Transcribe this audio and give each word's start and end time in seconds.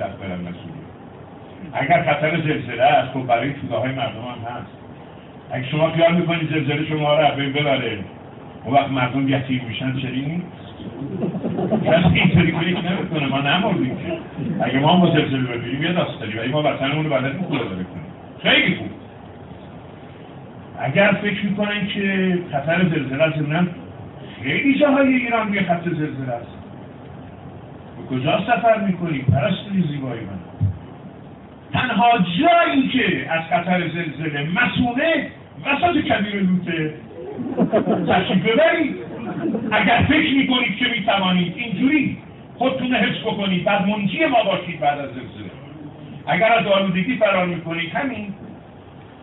پایتخت 0.00 0.18
برن 0.18 0.40
مسئولیت. 0.40 0.90
اگر 1.72 2.02
خطر 2.02 2.36
زلزله 2.36 2.82
است 2.82 3.12
خب 3.12 3.26
برای 3.26 3.52
توده 3.52 3.76
مردم 3.76 3.98
هم 3.98 4.56
هست. 4.56 4.72
اگه 5.50 5.66
شما 5.66 5.90
خیال 5.90 6.14
می‌کنید 6.14 6.50
زلزله 6.50 6.86
شما 6.86 7.20
رو 7.20 7.36
بین 7.36 7.52
ببره 7.52 7.98
اون 8.64 8.74
وقت 8.74 8.90
مردم 8.90 9.28
یتیم 9.28 9.64
میشن 9.68 9.92
نیست. 9.92 10.46
کسی 11.84 12.20
اینطوری 12.20 12.52
فکر 12.52 12.92
نمی‌کنه 12.92 13.26
ما 13.26 13.40
نمردیم 13.40 13.96
که. 13.96 14.64
اگه 14.64 14.78
ما 14.78 14.96
با 14.96 15.10
زلزله 15.10 15.56
ببینیم 15.56 15.82
یه 15.82 15.92
داستانی. 15.92 16.32
ولی 16.32 16.52
ما 16.52 16.62
وطنمون 16.62 17.04
رو 17.04 17.10
بلد 17.10 17.48
داره 17.50 17.68
کنیم. 17.68 18.06
خیلی 18.42 18.76
خوب. 18.76 18.90
اگر 20.78 21.12
فکر 21.22 21.46
می‌کنن 21.46 21.86
که 21.86 22.38
خطر 22.52 22.78
زلزله 22.88 23.22
است 23.22 23.68
خیلی 24.42 24.78
جاهای 24.78 25.14
ایران 25.14 25.48
روی 25.48 25.60
خط 25.60 25.84
زلزله 25.84 26.32
است. 26.32 26.59
کجا 28.10 28.40
سفر 28.46 28.80
می‌کنیم 28.86 29.24
پرستوی 29.32 29.82
زیبایی 29.82 30.20
من. 30.20 30.38
تنها 31.72 32.10
جایی 32.18 32.88
که 32.88 33.30
از 33.30 33.42
خطر 33.44 33.88
زلزله 33.88 34.48
مسئوله 34.54 35.26
وسط 35.66 36.00
کبیر 36.00 36.42
لوته. 36.42 36.94
تشریف 38.08 38.46
ببرید. 38.46 38.96
اگر 39.72 40.04
فکر 40.08 40.34
می‌کنید 40.36 40.76
که 40.76 40.84
می‌توانید 40.96 41.54
اینجوری 41.56 42.16
خودتون 42.58 42.94
حفظ 42.94 43.20
بکنید. 43.20 43.64
بعد 43.64 43.88
منجی 43.88 44.24
ما 44.24 44.44
باشید 44.44 44.80
بعد 44.80 44.98
از 44.98 45.08
زلزله. 45.08 45.50
اگر 46.26 46.52
از 46.52 46.66
آلودگی 46.66 47.16
فرار 47.16 47.46
می‌کنید 47.46 47.94
همین. 47.94 48.34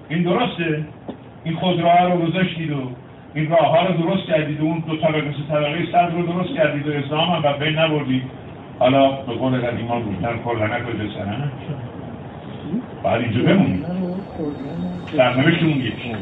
این 0.09 0.23
درسته. 0.23 0.85
این 1.44 1.55
خودروها 1.55 2.08
رو 2.08 2.17
گذاشتید 2.17 2.72
و 2.72 2.91
این 3.33 3.49
راه 3.49 3.77
ها 3.77 3.85
رو 3.85 3.94
درست 4.03 4.27
کردید 4.27 4.61
و 4.61 4.63
اون 4.63 4.83
دو 4.88 4.97
طبقه 4.97 5.31
سه 5.31 5.53
طبقه 5.53 5.85
صد 5.91 6.11
رو 6.13 6.25
درست 6.25 6.53
کردید 6.53 6.88
و 6.88 6.91
اسلام 6.91 7.30
هم 7.30 7.59
بین 7.59 7.80
نبردید. 7.80 8.23
حالا 8.80 9.23
به 9.23 9.34
قول 9.34 9.62
قدیمان 9.62 10.04
گفتن 10.04 10.38
کلنک 10.44 10.88
و 10.90 10.91
جسنه 10.94 11.52
باید 13.03 13.22
اینجا 13.22 13.44
بمونید 13.53 13.88
سرنوشتمون 15.17 15.78
یکی. 15.78 16.16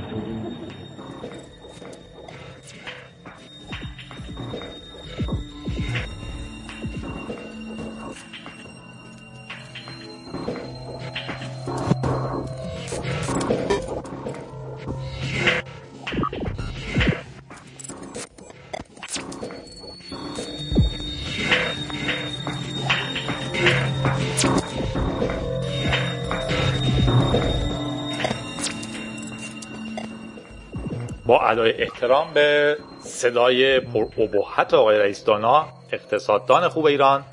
با 31.46 31.52
ادای 31.52 31.82
احترام 31.82 32.34
به 32.34 32.78
صدای 33.00 33.80
پر 33.80 34.04
ابهت 34.18 34.74
آقای 34.74 35.00
رئیس 35.00 35.24
دانا 35.24 35.68
اقتصاددان 35.92 36.68
خوب 36.70 36.86
ایران. 36.86 37.24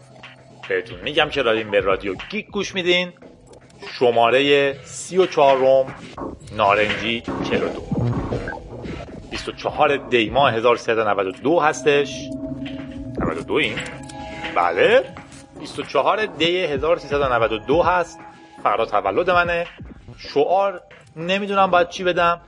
بهتون 0.69 1.01
میگم 1.01 1.29
که 1.29 1.43
دارین 1.43 1.71
به 1.71 1.81
رادیو 1.81 2.15
گیک 2.31 2.47
گوش 2.47 2.75
میدین. 2.75 3.13
شماره 3.99 4.73
سی 4.85 5.19
و 5.19 5.27
چهارم 5.27 5.95
نارنجی 6.57 7.21
42 7.21 7.83
24 9.31 9.97
دی 9.97 10.31
ماه 10.31 10.53
1392 10.53 11.61
هستش. 11.61 12.29
92 13.19 13.55
این؟ 13.55 13.79
بله. 14.57 15.05
24 15.61 16.27
دی 16.27 16.59
1392 16.65 17.83
هست. 17.83 18.19
فردا 18.63 18.85
تولد 18.87 19.31
منه. 19.31 19.67
شعار 20.19 20.81
نمی‌دونم 21.17 21.71
باید 21.71 21.89
چی 21.89 22.05
بدم. 22.05 22.41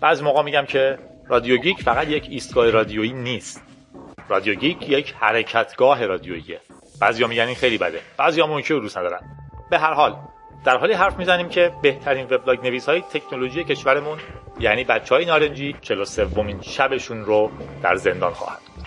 بعضی 0.00 0.24
موقع 0.24 0.42
میگم 0.42 0.64
که 0.66 0.98
رادیو 1.28 1.56
گیک 1.56 1.82
فقط 1.82 2.08
یک 2.08 2.26
ایستگاه 2.30 2.70
رادیویی 2.70 3.12
نیست. 3.12 3.62
رادیو 4.28 4.54
گیک 4.54 4.88
یک 4.88 5.14
حرکتگاه 5.18 6.06
رادیوییه. 6.06 6.60
بعضیا 7.00 7.26
میگن 7.26 7.46
این 7.46 7.54
خیلی 7.54 7.78
بده. 7.78 8.00
بعضیا 8.16 8.46
ممکنه 8.46 8.78
رو 8.78 8.84
ندارن. 8.84 9.20
به 9.70 9.78
هر 9.78 9.92
حال 9.92 10.16
در 10.64 10.76
حالی 10.76 10.92
حرف 10.92 11.16
می‌زنیم 11.16 11.48
که 11.48 11.72
بهترین 11.82 12.26
وبلاگ 12.30 12.66
نویس 12.66 12.88
های 12.88 13.00
تکنولوژی 13.00 13.64
کشورمون 13.64 14.18
یعنی 14.60 14.84
بچه 14.84 15.14
های 15.14 15.24
نارنجی 15.24 15.76
43 15.82 16.24
ومین 16.24 16.60
شبشون 16.60 17.24
رو 17.24 17.50
در 17.82 17.94
زندان 17.94 18.32
خواهد. 18.32 18.60
بود 18.74 18.86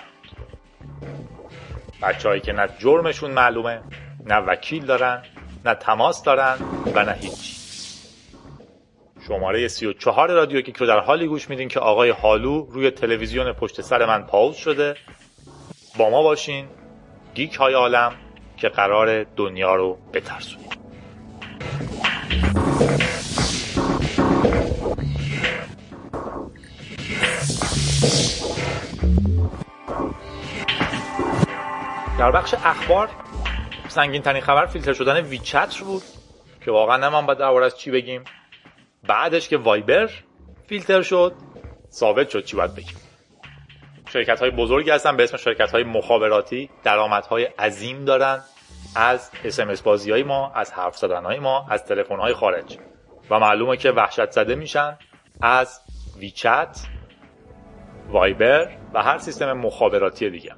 بچه 2.01 2.29
هایی 2.29 2.41
که 2.41 2.51
نه 2.51 2.69
جرمشون 2.79 3.31
معلومه 3.31 3.81
نه 4.25 4.35
وکیل 4.35 4.85
دارن 4.85 5.23
نه 5.65 5.73
تماس 5.73 6.23
دارن 6.23 6.57
و 6.95 7.03
نه 7.03 7.13
هیچی 7.13 7.58
شماره 9.29 9.67
34 9.67 10.31
رادیو 10.31 10.61
گیک 10.61 10.77
رو 10.77 10.87
در 10.87 10.99
حالی 10.99 11.27
گوش 11.27 11.49
میدین 11.49 11.67
که 11.67 11.79
آقای 11.79 12.09
حالو 12.09 12.65
روی 12.71 12.91
تلویزیون 12.91 13.53
پشت 13.53 13.81
سر 13.81 14.05
من 14.05 14.23
پاوز 14.23 14.55
شده. 14.55 14.95
با 15.97 16.09
ما 16.09 16.23
باشین. 16.23 16.67
گیک 17.33 17.55
های 17.55 17.73
عالم 17.73 18.15
که 18.57 18.69
قرار 18.69 19.23
دنیا 19.23 19.75
رو 19.75 19.97
بترسونیم. 20.13 20.69
در 32.19 32.31
بخش 32.31 32.53
اخبار 32.53 33.09
سنگین 33.87 34.21
ترین 34.21 34.41
خبر 34.41 34.65
فیلتر 34.65 34.93
شدن 34.93 35.21
ویچت 35.21 35.77
بود 35.77 36.03
که 36.65 36.71
واقعا 36.71 36.97
نمان 36.97 37.25
باید 37.25 37.39
دربارش 37.39 37.75
چی 37.75 37.91
بگیم. 37.91 38.23
بعدش 39.07 39.49
که 39.49 39.57
وایبر 39.57 40.09
فیلتر 40.67 41.01
شد 41.01 41.33
ثابت 41.91 42.29
شد 42.29 42.43
چی 42.43 42.57
باید 42.57 42.75
بگیم. 42.75 42.97
شرکت 44.13 44.39
های 44.39 44.51
بزرگی 44.51 44.89
هستن 44.89 45.17
به 45.17 45.23
اسم 45.23 45.37
شرکت 45.37 45.71
های 45.71 45.83
مخابراتی 45.83 46.69
های 47.29 47.43
عظیم 47.43 48.05
دارن 48.05 48.41
از 48.95 49.31
اسمس 49.43 49.81
بازی 49.81 50.11
های 50.11 50.23
ما 50.23 50.51
از 50.55 50.73
حرف 50.73 50.97
زدن 50.97 51.23
های 51.25 51.39
ما 51.39 51.67
از 51.69 51.85
تلفن 51.85 52.19
های 52.19 52.33
خارج. 52.33 52.77
و 53.29 53.39
معلومه 53.39 53.77
که 53.77 53.91
وحشت 53.91 54.31
زده 54.31 54.55
میشن 54.55 54.97
از 55.41 55.81
ویچت 56.17 56.79
وایبر 58.09 58.69
و 58.93 59.03
هر 59.03 59.17
سیستم 59.17 59.53
مخابراتی 59.53 60.29
دیگه. 60.29 60.55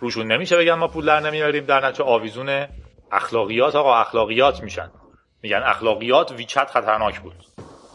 روشون 0.00 0.32
نمیشه 0.32 0.56
بگن 0.56 0.74
ما 0.74 0.88
پول 0.88 1.06
در 1.06 1.20
نمیاریم 1.20 1.64
در 1.64 1.86
نتیجه 1.86 2.04
آویزون 2.04 2.66
اخلاقیات 3.12 3.74
آقا 3.74 3.96
اخلاقیات 3.96 4.62
میشن. 4.62 4.90
میگن 5.44 5.62
اخلاقیات 5.64 6.32
ویچت 6.32 6.70
خطرناک 6.70 7.20
بود. 7.20 7.34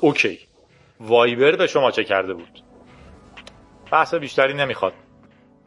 اوکی. 0.02 0.40
وایبر 1.00 1.56
به 1.56 1.68
شما 1.68 1.92
چه 1.92 2.04
کرده 2.04 2.34
بود؟ 2.34 2.64
بحث 3.92 4.14
بیشتری 4.14 4.54
نمی‌خواد. 4.54 4.94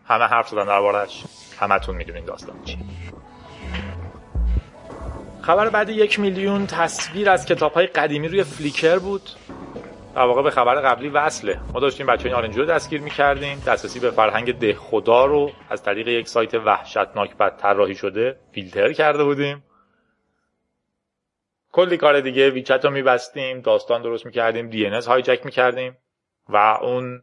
همه 0.05 0.25
حرف 0.25 0.49
زدن 0.49 0.65
دربارش 0.65 1.25
همتون 1.59 1.97
می‌دونین 1.97 2.25
داستان 2.25 2.65
چی. 2.65 2.79
خبر 5.41 5.69
بعد 5.69 5.89
یک 5.89 6.21
میلیون 6.21 6.67
تصویر 6.67 7.31
از 7.31 7.47
کتاب 7.47 7.73
های 7.73 7.87
قدیمی 7.87 8.29
روی 8.29 8.45
فلیکر 8.45 8.99
بود. 8.99 9.31
در 10.15 10.23
واقع 10.23 10.43
به 10.43 10.51
خبر 10.51 10.75
قبلی 10.75 11.09
وصله. 11.09 11.61
ما 11.73 11.81
داشتیم 11.81 12.07
بچه 12.07 12.23
های 12.23 12.31
نارنجی 12.31 12.59
رو 12.59 12.67
دستگیر 12.67 13.01
می‌کردیم. 13.01 13.63
دسترسی 13.67 14.01
به 14.01 14.11
فرهنگ 14.11 14.59
ده 14.59 14.75
خدا 14.75 15.25
رو 15.25 15.51
از 15.71 15.83
طریق 15.83 16.09
یک 16.09 16.29
سایت 16.29 16.55
وحشتناک 16.55 17.37
بد 17.37 17.57
طراحی 17.57 17.95
شده 17.95 18.37
فیلتر 18.53 18.93
کرده 18.93 19.25
بودیم. 19.25 19.65
کلی 21.73 21.97
کار 21.97 22.21
دیگه 22.21 22.51
ویچت 22.51 22.85
رو 22.85 22.91
میبستیم 22.91 23.61
داستان 23.61 24.03
درست 24.03 24.27
می‌کردیم 24.27 24.69
دی 24.69 24.87
ان 24.87 25.03
هایجک 25.03 25.45
می‌کردیم 25.45 25.99
و 26.49 26.57
اون 26.57 27.23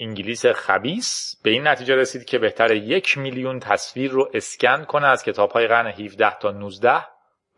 انگلیس 0.00 0.46
خبیس 0.46 1.40
به 1.44 1.50
این 1.50 1.68
نتیجه 1.68 1.94
رسید 1.94 2.24
که 2.24 2.38
بهتر 2.38 2.74
یک 2.74 3.18
میلیون 3.18 3.58
تصویر 3.58 4.10
رو 4.10 4.30
اسکن 4.34 4.84
کنه 4.84 5.06
از 5.06 5.22
کتاب 5.22 5.50
های 5.50 5.66
قرن 5.66 5.86
17 5.86 6.38
تا 6.38 6.50
19 6.50 7.06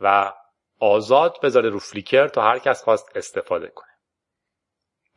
و 0.01 0.33
آزاد 0.81 1.37
بذاره 1.43 1.69
رو 1.69 1.79
فلیکر 1.79 2.29
تا 2.29 2.43
هر 2.43 2.59
کس 2.59 2.85
خواست 2.85 3.17
استفاده 3.17 3.69
کنه. 3.69 3.89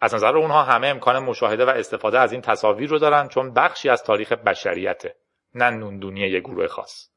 از 0.02 0.16
نظر 0.16 0.38
اونها 0.38 0.64
همه 0.64 0.88
امکان 0.88 1.20
مشاهده 1.20 1.66
و 1.66 1.70
استفاده 1.70 2.20
از 2.20 2.32
این 2.32 2.42
تصاویر 2.42 2.90
رو 2.90 3.00
دارن 3.00 3.28
چون 3.28 3.54
بخشی 3.54 3.90
از 3.90 4.04
تاریخ 4.04 4.32
بشریته 4.32 5.16
نه 5.56 5.70
نوندونی 5.70 6.20
یه 6.20 6.40
گروه 6.40 6.68
خاص. 6.68 7.10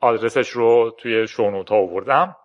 آدرسش 0.00 0.50
رو 0.50 0.96
توی 0.98 1.28
شونوت 1.28 1.70
ها 1.70 1.76
آوردم. 1.76 2.36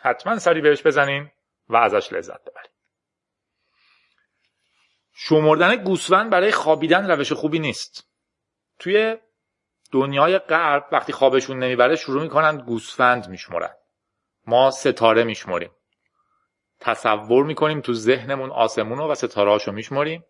حتما 0.00 0.38
سری 0.38 0.60
بهش 0.60 0.86
بزنین 0.86 1.30
و 1.68 1.76
ازش 1.76 2.12
لذت 2.12 2.40
ببرید 2.40 2.70
شمردن 5.12 5.76
گوسفند 5.76 6.30
برای 6.30 6.52
خوابیدن 6.52 7.10
روش 7.10 7.32
خوبی 7.32 7.58
نیست. 7.58 8.08
توی 8.78 9.16
دنیای 9.92 10.38
غرب 10.38 10.88
وقتی 10.92 11.12
خوابشون 11.12 11.58
نمی‌بره 11.58 11.96
شروع 11.96 12.22
می‌کنن 12.22 12.56
گوسفند 12.58 13.28
میشمرن. 13.28 13.74
ما 14.46 14.70
ستاره 14.70 15.24
میشمریم. 15.24 15.70
تصور 16.80 17.44
می‌کنیم 17.44 17.80
تو 17.80 17.92
ذهنمون 17.92 18.50
آسمون 18.50 18.98
و 18.98 19.14
ستاره 19.14 19.64
رو 19.64 19.72
میشمریم. 19.72 20.24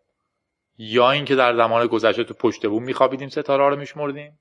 یا 0.79 1.11
اینکه 1.11 1.35
در 1.35 1.57
زمان 1.57 1.87
گذشته 1.87 2.25
تو 2.25 2.35
پشت 2.35 2.67
بوم 2.67 2.83
میخوابیدیم 2.83 3.29
ستاره 3.29 3.69
رو 3.69 3.77
میشمردیم. 3.77 4.41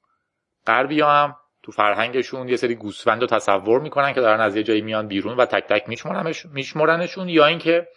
غربی 0.67 1.01
هم 1.01 1.35
تو 1.67 1.73
فرهنگشون 1.73 2.49
یه 2.49 2.55
سری 2.55 2.75
گوسفند 2.75 3.21
رو 3.21 3.27
تصور 3.27 3.79
می‌کنن 3.79 4.13
که 4.13 4.21
دارن 4.21 4.41
از 4.41 4.55
یه 4.55 4.63
جایی 4.63 4.81
میان 4.81 5.07
بیرون 5.07 5.37
و 5.37 5.45
تک 5.45 5.63
تک 5.67 5.89
میشمرنشون 6.53 7.29
یا 7.29 7.45
اینکه 7.45 7.87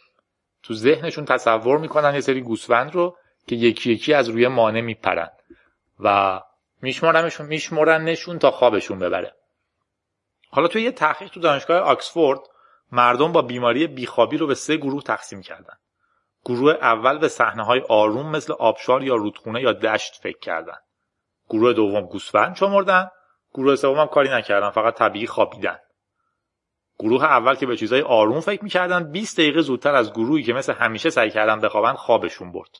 تو 0.62 0.74
ذهنشون 0.74 1.24
تصور 1.24 1.78
می‌کنن 1.78 2.14
یه 2.14 2.20
سری 2.20 2.40
گوسفند 2.40 2.94
رو 2.94 3.16
که 3.46 3.56
یکی 3.56 3.92
یکی 3.92 4.14
از 4.14 4.28
روی 4.28 4.48
مانع 4.48 4.80
میپرن 4.80 5.30
و 6.00 6.40
میشمرنشون 6.82 7.46
میشمرنشون 7.46 8.38
تا 8.38 8.50
خوابشون 8.50 8.98
ببره. 8.98 9.34
حالا 10.50 10.68
توی 10.68 10.82
یه 10.82 10.92
تحقیق 10.92 11.30
تو 11.30 11.40
دانشگاه 11.40 11.78
آکسفورد 11.78 12.40
مردم 12.92 13.32
با 13.32 13.42
بیماری 13.42 13.86
بیخوابی 13.86 14.36
رو 14.36 14.46
به 14.46 14.54
سه 14.54 14.76
گروه 14.76 15.02
تقسیم 15.02 15.42
کردن. 15.42 15.74
گروه 16.44 16.72
اول 16.72 17.18
به 17.18 17.28
صحنه 17.28 17.64
های 17.64 17.82
آروم 17.88 18.30
مثل 18.30 18.52
آبشار 18.52 19.02
یا 19.02 19.14
رودخونه 19.14 19.62
یا 19.62 19.72
دشت 19.72 20.20
فکر 20.22 20.38
کردن. 20.38 20.78
گروه 21.48 21.72
دوم 21.72 22.06
گوسفند 22.06 22.56
شمردن 22.56 23.08
گروه 23.54 23.76
سوم 23.76 23.98
هم 23.98 24.06
کاری 24.06 24.28
نکردن 24.28 24.70
فقط 24.70 24.94
طبیعی 24.94 25.26
خوابیدن. 25.26 25.78
گروه 26.98 27.24
اول 27.24 27.54
که 27.54 27.66
به 27.66 27.76
چیزای 27.76 28.02
آروم 28.02 28.40
فکر 28.40 28.64
می‌کردن 28.64 29.12
20 29.12 29.40
دقیقه 29.40 29.60
زودتر 29.60 29.94
از 29.94 30.12
گروهی 30.12 30.42
که 30.42 30.52
مثل 30.52 30.72
همیشه 30.72 31.10
سعی 31.10 31.30
کردن 31.30 31.60
بخوابن 31.60 31.92
خوابشون 31.92 32.52
برد. 32.52 32.70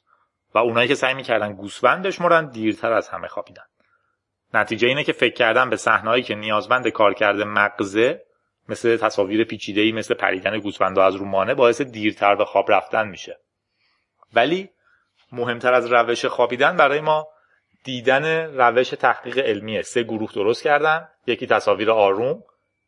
و 0.55 0.59
اونایی 0.59 0.89
که 0.89 0.95
سعی 0.95 1.15
می‌کردن 1.15 1.53
گوسفند 1.53 2.07
بشمرن 2.07 2.49
دیرتر 2.49 2.93
از 2.93 3.09
همه 3.09 3.29
خوابیدن. 3.29 3.65
نتیجه 4.55 4.89
اینه 4.89 5.05
که 5.05 5.13
فکر 5.13 5.35
کردن 5.35 5.71
به 5.71 5.77
صحنه‌هایی 5.77 6.23
که 6.23 6.35
نیازمند 6.35 6.89
کار 6.89 7.15
کرده 7.15 7.45
مغزه 7.45 8.23
مثل 8.69 8.97
تصاویر 8.97 9.45
پیچیده‌ای 9.45 9.93
مثل 9.93 10.15
پریدن 10.15 10.59
گوسفندها 10.59 11.05
از 11.05 11.15
رو 11.15 11.25
مانه 11.25 11.55
باعث 11.55 11.81
دیرتر 11.83 12.35
به 12.35 12.45
خواب 12.45 12.73
رفتن 12.73 13.09
میشه. 13.09 13.41
ولی 14.35 14.71
مهمتر 15.33 15.75
از 15.75 15.93
روش 15.93 16.25
خوابیدن 16.25 16.77
برای 16.77 17.01
ما 17.01 17.29
دیدن 17.85 18.55
روش 18.57 18.91
تحقیق 18.91 19.39
علمیه 19.39 19.83
سه 19.83 20.03
گروه 20.03 20.33
درست 20.33 20.63
کردن. 20.63 21.09
یکی 21.27 21.47
تصاویر 21.47 21.91
آروم 21.91 22.45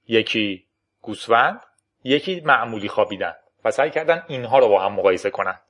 یکی 0.09 0.67
گوسفند 1.03 1.61
یکی 2.05 2.41
معمولی 2.41 2.89
خوابیدن 2.89 3.35
و 3.65 3.71
سعی 3.71 3.91
کردن 3.91 4.25
اینها 4.29 4.59
رو 4.59 4.69
با 4.69 4.83
هم 4.83 4.93
مقایسه 4.93 5.31
کنن. 5.31 5.61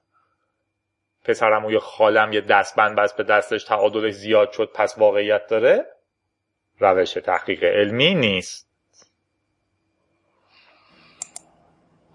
پسرم 1.25 1.65
و 1.65 1.71
یه 1.71 1.79
خالم 1.79 2.33
یه 2.33 2.41
دستبند 2.41 2.97
بس 2.97 3.15
به 3.15 3.23
دستش 3.23 3.65
تعادلش 3.65 4.15
زیاد 4.15 4.53
شد 4.53 4.71
پس 4.75 4.99
واقعیت 4.99 5.47
داره. 5.47 5.87
روش 6.79 7.13
تحقیق 7.13 7.65
علمی 7.65 8.15
نیست. 8.15 8.69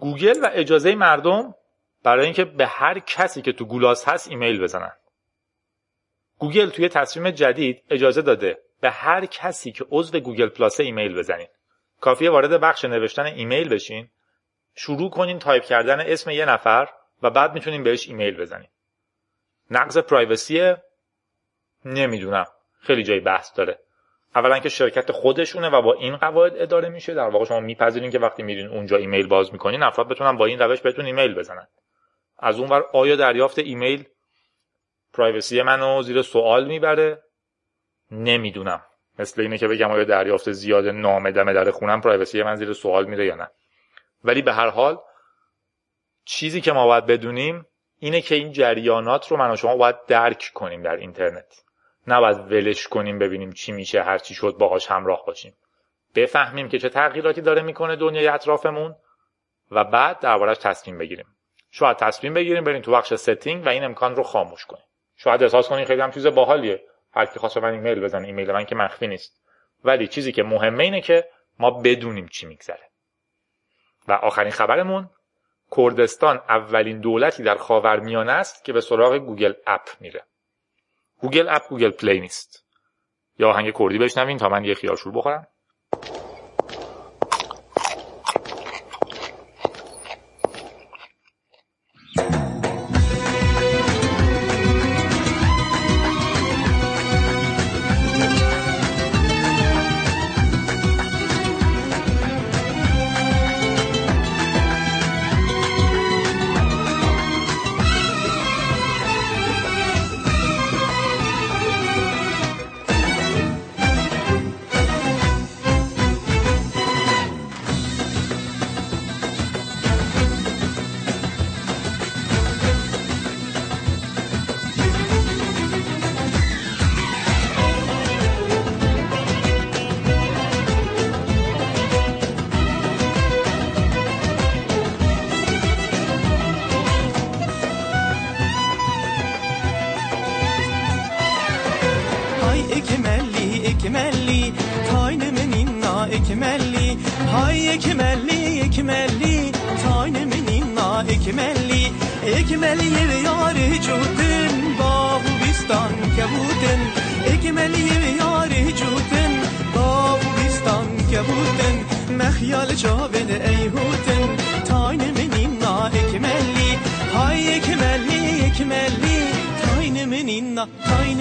گوگل 0.00 0.44
و 0.44 0.50
اجازه 0.52 0.94
مردم 0.94 1.54
برای 2.02 2.24
اینکه 2.24 2.44
به 2.44 2.66
هر 2.66 2.98
کسی 2.98 3.42
که 3.42 3.52
تو 3.52 3.64
گولاس 3.64 4.08
هست 4.08 4.28
ایمیل 4.28 4.62
بزنن. 4.62 4.92
گوگل 6.38 6.70
توی 6.70 6.88
تصمیم 6.88 7.30
جدید 7.30 7.82
اجازه 7.90 8.22
داده 8.22 8.58
به 8.80 8.90
هر 8.90 9.26
کسی 9.26 9.72
که 9.72 9.84
عضو 9.90 10.20
گوگل 10.20 10.48
پلاس 10.48 10.80
ایمیل 10.80 11.18
بزنین. 11.18 11.46
کافیه 12.00 12.30
وارد 12.30 12.60
بخش 12.60 12.84
نوشتن 12.84 13.26
ایمیل 13.26 13.68
بشین 13.68 14.08
شروع 14.74 15.10
کنین 15.10 15.38
تایپ 15.38 15.64
کردن 15.64 16.00
اسم 16.00 16.30
یه 16.30 16.44
نفر 16.44 16.88
و 17.22 17.30
بعد 17.30 17.54
می‌تونین 17.54 17.82
بهش 17.82 18.08
ایمیل 18.08 18.36
بزنین. 18.36 18.68
نقض 19.70 19.98
privacy 19.98 20.63
ه؟ 20.63 20.82
نمی‌دونم. 21.84 22.46
خیلی 22.80 23.02
جای 23.02 23.20
بحث 23.20 23.56
داره. 23.56 23.78
اولا 24.36 24.58
که 24.58 24.68
شرکت 24.68 25.12
خودشونه 25.12 25.68
و 25.68 25.82
با 25.82 25.94
این 25.94 26.16
قواعد 26.16 26.52
اداره 26.56 26.88
میشه. 26.88 27.14
در 27.14 27.28
واقع 27.28 27.44
شما 27.44 27.60
میپذیرین 27.60 28.10
که 28.10 28.18
وقتی 28.18 28.42
میرین 28.42 28.66
اونجا 28.66 28.96
ایمیل 28.96 29.26
باز 29.26 29.52
می‌کنین 29.52 29.82
افراد 29.82 30.08
بتونن 30.08 30.36
با 30.36 30.46
این 30.46 30.58
روش 30.58 30.80
بهتون 30.80 31.06
ایمیل 31.06 31.34
بزنن. 31.34 31.66
از 32.38 32.58
اون 32.58 32.82
آیا 32.92 33.16
دریافت 33.16 33.58
ایمیل 33.58 34.04
privacy 35.18 35.62
منو 35.62 36.02
زیر 36.02 36.22
سوال 36.22 36.64
می‌بره. 36.64 37.22
نمی‌دونم. 38.10 38.82
مثل 39.18 39.42
اینه 39.42 39.58
که 39.58 39.68
بگم 39.68 39.90
آیا 39.90 40.04
دریافت 40.04 40.52
زیاد 40.52 40.86
نامه 40.86 41.32
دمه 41.32 41.52
در 41.52 41.70
خونم 41.70 42.00
privacy 42.00 42.42
من 42.42 42.56
زیر 42.56 42.72
سوال 42.72 43.04
میره 43.04 43.26
یا 43.26 43.34
نه. 43.34 43.50
ولی 44.24 44.42
به 44.42 44.52
هر 44.52 44.68
حال 44.68 44.98
چیزی 46.24 46.60
که 46.60 46.72
ما 46.72 46.86
باید 46.86 47.06
بدونیم 47.06 47.66
اینه 47.98 48.20
که 48.20 48.34
این 48.34 48.52
جریانات 48.52 49.28
رو 49.28 49.36
من 49.36 49.50
و 49.50 49.56
شما 49.56 49.76
باید 49.76 50.06
درک 50.06 50.50
کنیم 50.54 50.82
در 50.82 50.96
اینترنت. 50.96 51.64
نباید 52.06 52.52
ولش 52.52 52.88
کنیم 52.88 53.18
ببینیم 53.18 53.52
چی 53.52 53.72
میشه 53.72 54.02
هر 54.02 54.18
چی 54.18 54.34
شد 54.34 54.56
باهاش 54.58 54.86
همراه 54.86 55.24
باشیم. 55.26 55.54
بفهمیم 56.14 56.68
که 56.68 56.78
چه 56.78 56.88
تغییراتی 56.88 57.40
داره 57.40 57.62
می‌کنه 57.62 57.96
دنیای 57.96 58.28
اطرافمون 58.28 58.96
و 59.70 59.84
بعد 59.84 60.18
دربارش 60.20 60.58
تصمیم 60.58 60.98
بگیریم. 60.98 61.26
شاید 61.70 61.96
تصمیم 61.96 62.34
بگیریم 62.34 62.64
بریم 62.64 62.82
تو 62.82 62.92
بخش 62.92 63.14
setting 63.14 63.66
و 63.66 63.68
این 63.68 63.84
امکان 63.84 64.16
رو 64.16 64.22
خاموش 64.22 64.66
کنیم. 64.66 64.87
شاید 65.18 65.42
احساس 65.42 65.68
کنیم 65.68 65.84
خیلی 65.84 66.00
هم 66.00 66.10
چیز 66.10 66.26
باحالیه. 66.26 66.84
هر 67.12 67.26
کی 67.26 67.38
خواست 67.38 67.58
من 67.58 67.72
ایمیل 67.72 68.00
بزنه 68.00 68.26
ایمیل 68.26 68.52
من 68.52 68.64
که 68.64 68.74
مخفی 68.74 69.06
نیست. 69.06 69.42
ولی 69.84 70.08
چیزی 70.08 70.32
که 70.32 70.42
مهمه 70.42 70.84
اینه 70.84 71.00
که 71.00 71.28
ما 71.58 71.70
بدونیم 71.70 72.28
چی 72.28 72.46
میگذره. 72.46 72.90
و 74.08 74.12
آخرین 74.12 74.52
خبرمون 74.52 75.10
کردستان 75.76 76.36
اولین 76.36 77.00
دولتی 77.00 77.42
در 77.42 77.54
خاورمیانه 77.54 78.32
است 78.32 78.64
که 78.64 78.72
به 78.72 78.80
سراغ 78.80 79.16
Google 79.16 79.52
App 79.66 79.88
میره. 80.00 80.22
گوگل 81.20 81.48
اپ 81.48 81.68
گوگل 81.68 81.90
پلی 81.90 82.20
نیست. 82.20 82.64
یا 83.38 83.50
آهنگ 83.50 83.78
کردی 83.78 83.98
بشنوین 83.98 84.38
تا 84.38 84.48
من 84.48 84.64
یه 84.64 84.74
خیارشور 84.74 85.12
بخورم. 85.12 85.46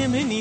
Jiminy. 0.08 0.37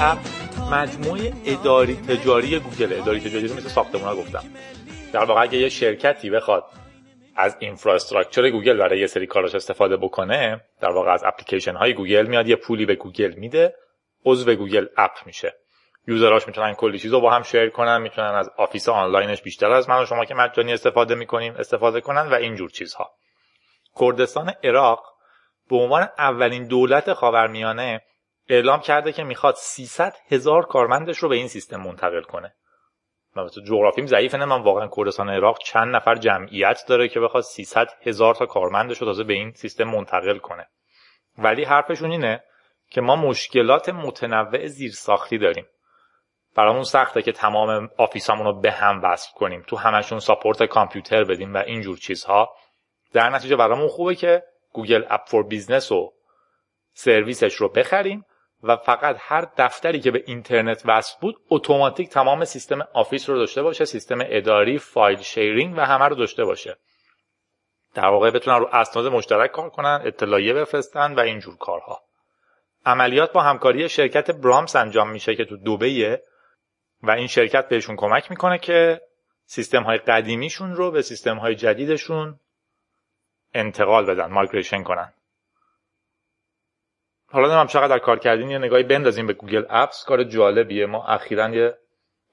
App 0.00 0.18
مجموعه 0.72 1.32
اداری 1.46 1.94
تجاری 1.94 2.58
گوگل. 2.58 2.92
اداری 2.92 3.20
تجاری 3.20 3.44
مثل 3.44 3.68
ساختمون 3.68 4.04
ها 4.04 4.16
گفتم. 4.16 4.44
در 5.12 5.24
واقع 5.24 5.42
اگه 5.42 5.58
یه 5.58 5.68
شرکتی 5.68 6.30
بخواد 6.30 6.64
از 7.36 7.56
infrastructure 7.58 8.50
گوگل 8.50 8.76
برای 8.76 8.98
یه 8.98 9.06
سری 9.06 9.26
کاراش 9.26 9.54
استفاده 9.54 9.96
بکنه 9.96 10.60
در 10.80 10.90
واقع 10.90 11.12
از 11.12 11.24
اپلیکیشن 11.24 11.74
های 11.74 11.94
گوگل 11.94 12.26
میاد 12.26 12.48
یه 12.48 12.56
پولی 12.56 12.86
به 12.86 12.94
گوگل 12.94 13.34
میده 13.36 13.74
عضو 14.24 14.54
Google 14.54 14.86
App 14.96 15.12
میشه. 15.26 15.54
user 16.08 16.33
اش 16.33 16.46
می‌تونن 16.46 16.74
کلی 16.74 16.98
چیز 16.98 17.12
رو 17.12 17.20
با 17.20 17.30
هم 17.30 17.42
share 17.42 17.68
کنن 17.68 18.02
می‌تونن 18.02 18.34
از 18.34 18.50
office 18.56 18.88
online 18.88 19.28
ش 19.28 19.42
بیشتر 19.42 19.70
از 19.70 19.88
من 19.88 20.02
و 20.02 20.06
شما 20.06 20.24
که 20.24 20.34
مجانی 20.34 20.72
استفاده 20.72 21.14
می‌کنیم 21.14 21.54
استفاده 21.58 22.00
کنن 22.00 22.28
و 22.28 22.34
اینجور 22.34 22.70
چیزها. 22.70 23.10
کردستان 24.00 24.52
عراق 24.64 25.04
به 25.70 25.76
عنوان 25.76 26.08
اولین 26.18 26.66
دولت 26.66 27.12
خاورمیانه 27.12 28.00
اعلام 28.48 28.80
کرده 28.80 29.12
که 29.12 29.24
می‌خواد 29.24 29.54
300 29.54 30.16
هزار 30.30 30.66
کارمندش 30.66 31.18
رو 31.18 31.28
به 31.28 31.36
این 31.36 31.48
سیستم 31.48 31.76
منتقل 31.76 32.22
کنه. 32.22 32.54
من 33.36 33.46
جغرافیم 33.66 34.06
ضعیفه 34.06 34.38
نه؟ 34.38 34.44
من 34.44 34.62
واقعا 34.62 34.88
کردستان 34.96 35.28
عراق 35.28 35.58
چند 35.58 35.96
نفر 35.96 36.14
جمعیت 36.14 36.84
داره 36.88 37.08
که 37.08 37.20
بخواد 37.20 37.42
300 37.42 37.86
هزار 38.02 38.34
تا 38.34 38.46
کارمندش 38.46 38.98
رو 38.98 39.06
تازه 39.06 39.24
به 39.24 39.34
این 39.34 39.52
سیستم 39.52 39.84
منتقل 39.84 40.38
کنه. 40.38 40.68
ولی 41.38 41.64
حرفشون 41.64 42.10
اینه 42.10 42.44
که 42.90 43.00
ما 43.00 43.16
مشکلات 43.16 43.88
متنوع 43.88 44.66
زیرساختی 44.66 45.38
داریم. 45.38 45.66
برامون 46.56 46.82
سخته 46.82 47.22
که 47.22 47.32
تمام 47.32 47.90
آفیسامون 47.96 48.46
رو 48.46 48.60
به 48.60 48.70
هم 48.70 49.00
وصل 49.02 49.32
کنیم 49.34 49.64
تو 49.66 49.76
همشون 49.76 50.18
ساپورت 50.18 50.62
کامپیوتر 50.62 51.24
بدیم 51.24 51.54
و 51.54 51.56
اینجور 51.56 51.96
چیزها. 51.96 52.56
در 53.12 53.30
نتیجه 53.30 53.56
برامون 53.56 53.88
خوبه 53.88 54.14
که 54.14 54.42
Google 54.72 55.04
App 55.10 55.28
for 55.28 55.46
Business 55.46 55.92
و 55.92 56.12
سرویسش 56.92 57.54
رو 57.54 57.68
بخریم. 57.68 58.24
و 58.64 58.76
فقط 58.76 59.16
هر 59.18 59.48
دفتری 59.56 60.00
که 60.00 60.10
به 60.10 60.22
اینترنت 60.26 60.82
وصل 60.86 61.16
بود 61.20 61.36
اتوماتیک 61.50 62.08
تمام 62.08 62.44
سیستم 62.44 62.78
office 62.92 63.30
رو 63.30 63.38
داشته 63.38 63.62
باشه 63.62 63.84
سیستم 63.84 64.18
اداری 64.20 64.78
file 64.78 65.18
sharing 65.18 65.78
و 65.78 65.80
همه 65.80 66.04
رو 66.04 66.14
داشته 66.14 66.44
باشه. 66.44 66.76
در 67.94 68.06
واقع 68.06 68.30
بتونن 68.30 68.58
رو 68.58 68.68
اسناد 68.72 69.06
مشترک 69.06 69.50
کار 69.50 69.70
کنن 69.70 70.02
اطلاعیه 70.04 70.54
بفرستن 70.54 71.14
و 71.14 71.20
اینجور 71.20 71.56
کارها. 71.56 72.02
عملیات 72.86 73.32
با 73.32 73.42
همکاری 73.42 73.88
شرکت 73.88 74.30
برامس 74.30 74.76
انجام 74.76 75.10
میشه 75.10 75.34
که 75.34 75.44
تو 75.44 75.56
دوبهیه 75.56 76.22
و 77.02 77.10
این 77.10 77.26
شرکت 77.26 77.68
بهشون 77.68 77.96
کمک 77.96 78.30
می‌کنه 78.30 78.58
که 78.58 79.00
سیستم 79.46 79.82
های 79.82 79.98
قدیمیشون 79.98 80.74
رو 80.74 80.90
به 80.90 81.02
سیستم 81.02 81.36
های 81.36 81.54
جدیدشون 81.54 82.40
انتقال 83.54 84.06
بدن 84.06 84.32
migration 84.32 84.82
کنن. 84.82 85.12
حالا 87.34 87.54
نمی‌دونم 87.54 87.66
چقدر 87.66 87.88
در 87.88 87.98
کار 87.98 88.18
کردین 88.18 88.50
یه 88.50 88.58
نگاهی 88.58 88.82
بندازیم 88.82 89.26
به 89.26 89.32
Google 89.32 89.64
Apps. 89.70 90.04
کار 90.04 90.24
جالبیه. 90.24 90.86
ما 90.86 91.06
اخیرا 91.06 91.48
یه 91.48 91.74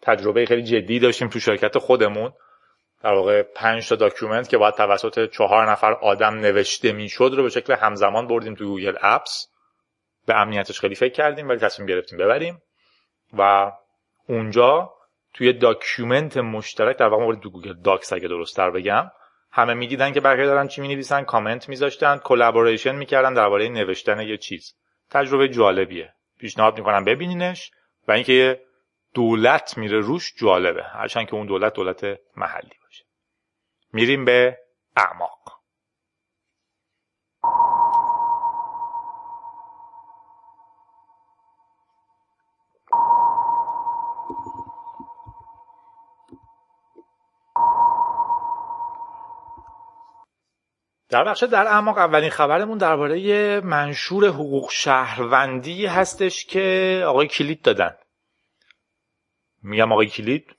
تجربه 0.02 0.46
خیلی 0.46 0.64
جدی 0.64 1.00
داشتیم 1.00 1.28
تو 1.28 1.40
شرکت 1.40 1.78
خودمون. 1.78 2.34
در 3.04 3.14
واقع 3.14 3.42
پنج 3.42 3.90
تا 3.90 3.96
document 3.96 4.50
که 4.50 4.58
باید 4.58 4.74
توسط 4.74 5.30
چهار 5.30 5.72
نفر 5.72 5.94
آدم 5.94 6.34
نوشته 6.34 6.92
می‌شد 6.92 7.34
رو 7.38 7.44
به 7.44 7.50
شکل 7.50 7.74
همزمان 7.74 8.28
بردیم 8.28 8.56
تو 8.56 8.66
Google 8.66 8.96
Apps. 9.02 9.48
به 10.28 10.36
امنیتش 10.36 10.80
خیلی 10.80 10.96
فکر 10.96 11.14
کردیم 11.14 11.50
ولی 11.50 11.60
تصمیم 11.60 11.88
گرفتیم 11.88 12.20
ببریم. 12.20 12.62
و 13.38 13.72
اونجا 14.28 14.94
توی 15.34 15.54
document 15.54 16.38
مشترک 16.38 16.98
در 16.98 17.08
واقع 17.08 17.36
تو 17.36 17.50
Google 17.50 17.74
Docs 17.74 18.14
اگه 18.14 18.28
درست 18.28 18.56
تر 18.56 18.72
بگم 18.72 19.12
همه 19.52 19.74
می‌دیدن 19.74 20.12
که 20.12 20.22
بقیه 20.22 20.46
دارن 20.46 20.68
چی 20.68 20.82
می‌نویسن 20.82 21.24
کامنت 21.24 21.70
میذاشتن 21.70 22.18
collaboration 22.18 22.96
می‌کردن 22.96 23.34
درباره 23.34 23.70
نوشتن 23.70 24.20
یه 24.20 24.38
چیز. 24.38 24.76
تجربه 25.12 25.50
جالبیه. 25.50 26.14
پیشنهاد 26.40 26.78
می‌کنم 26.78 27.04
ببینینش 27.04 27.72
و 28.08 28.12
اینکه 28.12 28.62
دولت 29.14 29.78
میره 29.78 30.00
روش 30.00 30.34
جالبه. 30.38 30.84
هرچند 30.84 31.28
که 31.28 31.34
اون 31.36 31.48
دولت 31.48 31.74
دولت 31.74 32.04
محلی 32.38 32.76
باشه. 32.84 33.04
میریم 33.94 34.26
به 34.26 34.58
اعماق. 34.98 35.41
در 51.12 51.24
بخش 51.24 51.44
در 51.44 51.68
اعماق 51.68 51.98
اولین 51.98 52.30
خبرمون 52.30 52.78
درباره 52.78 53.60
منشور 53.62 54.28
حقوق 54.28 54.72
شهروندی 54.72 55.86
هستش 55.86 56.46
که 56.46 57.04
آقای 57.08 57.28
کلید 57.28 57.62
دادن. 57.62 57.96
میگم 59.64 59.92
آقای 59.92 60.08
کلید 60.08 60.56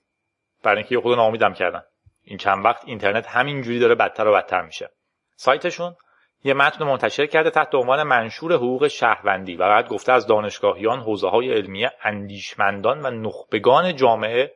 برای 0.64 0.78
اینکه 0.78 1.00
خود 1.00 1.16
ناامیدم 1.16 1.52
کردن. 1.52 1.82
این 2.22 2.38
چند 2.38 2.64
وقت 2.64 2.82
اینترنت 2.84 3.26
همینجوری 3.26 3.78
داره 3.78 3.94
بدتر 3.94 4.26
و 4.28 4.34
بدتر 4.34 4.62
میشه. 4.62 4.90
سایتشون 5.36 5.96
یه 6.44 6.54
متن 6.54 6.84
منتشر 6.84 7.26
کرده 7.26 7.50
تحت 7.50 7.74
عنوان 7.74 8.02
منشور 8.02 8.52
حقوق 8.52 8.88
شهروندی 8.88 9.56
و 9.56 9.58
بعد 9.58 9.88
گفته 9.88 10.12
از 10.12 10.26
دانشگاهیان 10.26 11.00
حوزه 11.00 11.28
های 11.28 11.52
علمیه 11.52 11.92
اندیشمندان 12.04 13.06
و 13.06 13.10
نخبگان 13.10 13.96
جامعه 13.96 14.52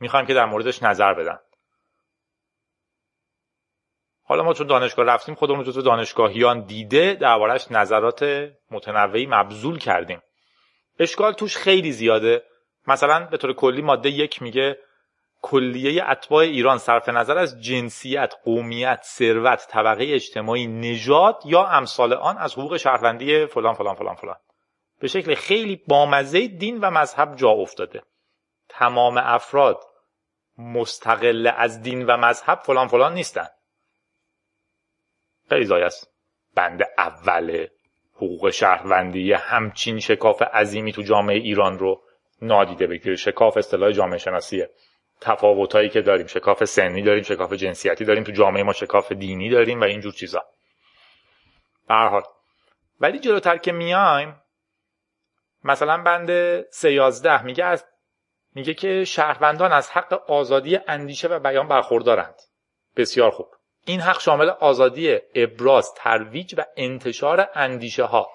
می‌خوایم 0.00 0.26
که 0.26 0.34
در 0.34 0.44
موردش 0.44 0.82
نظر 0.82 1.14
بدن. 1.14 1.38
حالا 4.30 4.42
ما 4.42 4.52
چون 4.52 4.66
دانشگاه 4.66 5.04
رفتیم 5.04 5.34
خودمون 5.34 5.64
جزو 5.64 5.82
دانشگاهیان 5.82 6.64
دیده 6.64 7.14
دربارهش 7.14 7.66
نظرات 7.70 8.50
متنوعی 8.70 9.26
مبذول 9.26 9.78
کردیم. 9.78 10.22
اشکال 10.98 11.32
توش 11.32 11.56
خیلی 11.56 11.92
زیاده. 11.92 12.42
مثلا 12.86 13.26
به 13.26 13.36
طور 13.36 13.52
کلی 13.52 13.82
ماده 13.82 14.10
یک 14.10 14.42
میگه 14.42 14.78
کلیه 15.42 16.04
اتباع 16.10 16.42
ایران 16.42 16.78
صرف 16.78 17.08
نظر 17.08 17.38
از 17.38 17.62
جنسیت، 17.62 18.34
قومیت، 18.44 19.00
ثروت، 19.02 19.66
طبقه 19.70 20.04
اجتماعی، 20.14 20.66
نژاد 20.66 21.42
یا 21.44 21.66
امثال 21.66 22.12
آن 22.12 22.38
از 22.38 22.52
حقوق 22.52 22.76
شهروندی 22.76 23.46
فلان 23.46 23.74
فلان 23.74 23.94
فلان 23.94 24.14
فلان. 24.14 24.36
به 25.00 25.08
شکل 25.08 25.34
خیلی 25.34 25.82
بامزه 25.88 26.46
دین 26.46 26.78
و 26.80 26.90
مذهب 26.90 27.36
جا 27.36 27.50
افتاده. 27.50 28.02
تمام 28.68 29.18
افراد 29.18 29.80
مستقل 30.58 31.50
از 31.56 31.82
دین 31.82 32.06
و 32.06 32.16
مذهب 32.16 32.58
فلان 32.58 32.88
فلان 32.88 33.14
نیستن. 33.14 33.46
خیلی 35.50 35.64
زای 35.64 35.82
است. 35.82 36.10
بند 36.54 36.82
اول 36.98 37.66
حقوق 38.14 38.50
شهروندی 38.50 39.32
همچین 39.32 40.00
شکاف 40.00 40.42
عظیمی 40.42 40.92
تو 40.92 41.02
جامعه 41.02 41.36
ایران 41.36 41.78
رو 41.78 42.02
نادیده 42.42 42.86
بگیره. 42.86 43.16
شکاف 43.16 43.56
اصطلاح 43.56 43.92
جامعه 43.92 44.18
شناسیه 44.18 44.70
تفاوتایی 45.20 45.88
که 45.88 46.00
داریم. 46.00 46.26
شکاف 46.26 46.64
سنی 46.64 47.02
داریم 47.02 47.22
شکاف 47.22 47.52
جنسیتی 47.52 48.04
داریم. 48.04 48.24
تو 48.24 48.32
جامعه 48.32 48.62
ما 48.62 48.72
شکاف 48.72 49.12
دینی 49.12 49.50
داریم 49.50 49.80
و 49.80 49.84
اینجور 49.84 50.12
چیزا. 50.12 50.44
به 51.88 51.94
حال. 51.94 52.22
ولی 53.00 53.18
جلوتر 53.18 53.56
که 53.56 53.72
میایم 53.72 54.42
مثلا 55.64 56.02
بند 56.02 56.60
311 56.70 57.42
میگه 57.42 57.64
از 57.64 57.86
میگه 58.54 58.74
که 58.74 59.04
شهروندان 59.04 59.72
از 59.72 59.90
حق 59.90 60.30
آزادی 60.30 60.78
اندیشه 60.88 61.28
و 61.28 61.38
بیان 61.38 61.68
برخوردارند. 61.68 62.34
بسیار 62.96 63.30
خوب. 63.30 63.59
این 63.84 64.00
حق 64.00 64.20
شامل 64.20 64.48
آزادی 64.48 65.18
ابراز 65.34 65.94
ترویج 65.94 66.54
و 66.58 66.64
انتشار 66.76 67.48
اندیشه 67.54 68.04
ها 68.04 68.30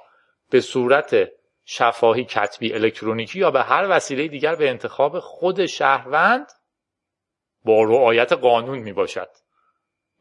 به 0.51 0.61
صورت 0.61 1.29
شفاهی 1.65 2.23
کتبی 2.23 2.73
الکترونیکی 2.73 3.39
یا 3.39 3.51
به 3.51 3.63
هر 3.63 3.87
وسیله 3.89 4.27
دیگر 4.27 4.55
به 4.55 4.69
انتخاب 4.69 5.19
خود 5.19 5.65
شهروند 5.65 6.47
با 7.65 7.83
رعایت 7.83 8.33
قانون 8.33 8.79
می 8.79 8.93
باشد 8.93 9.29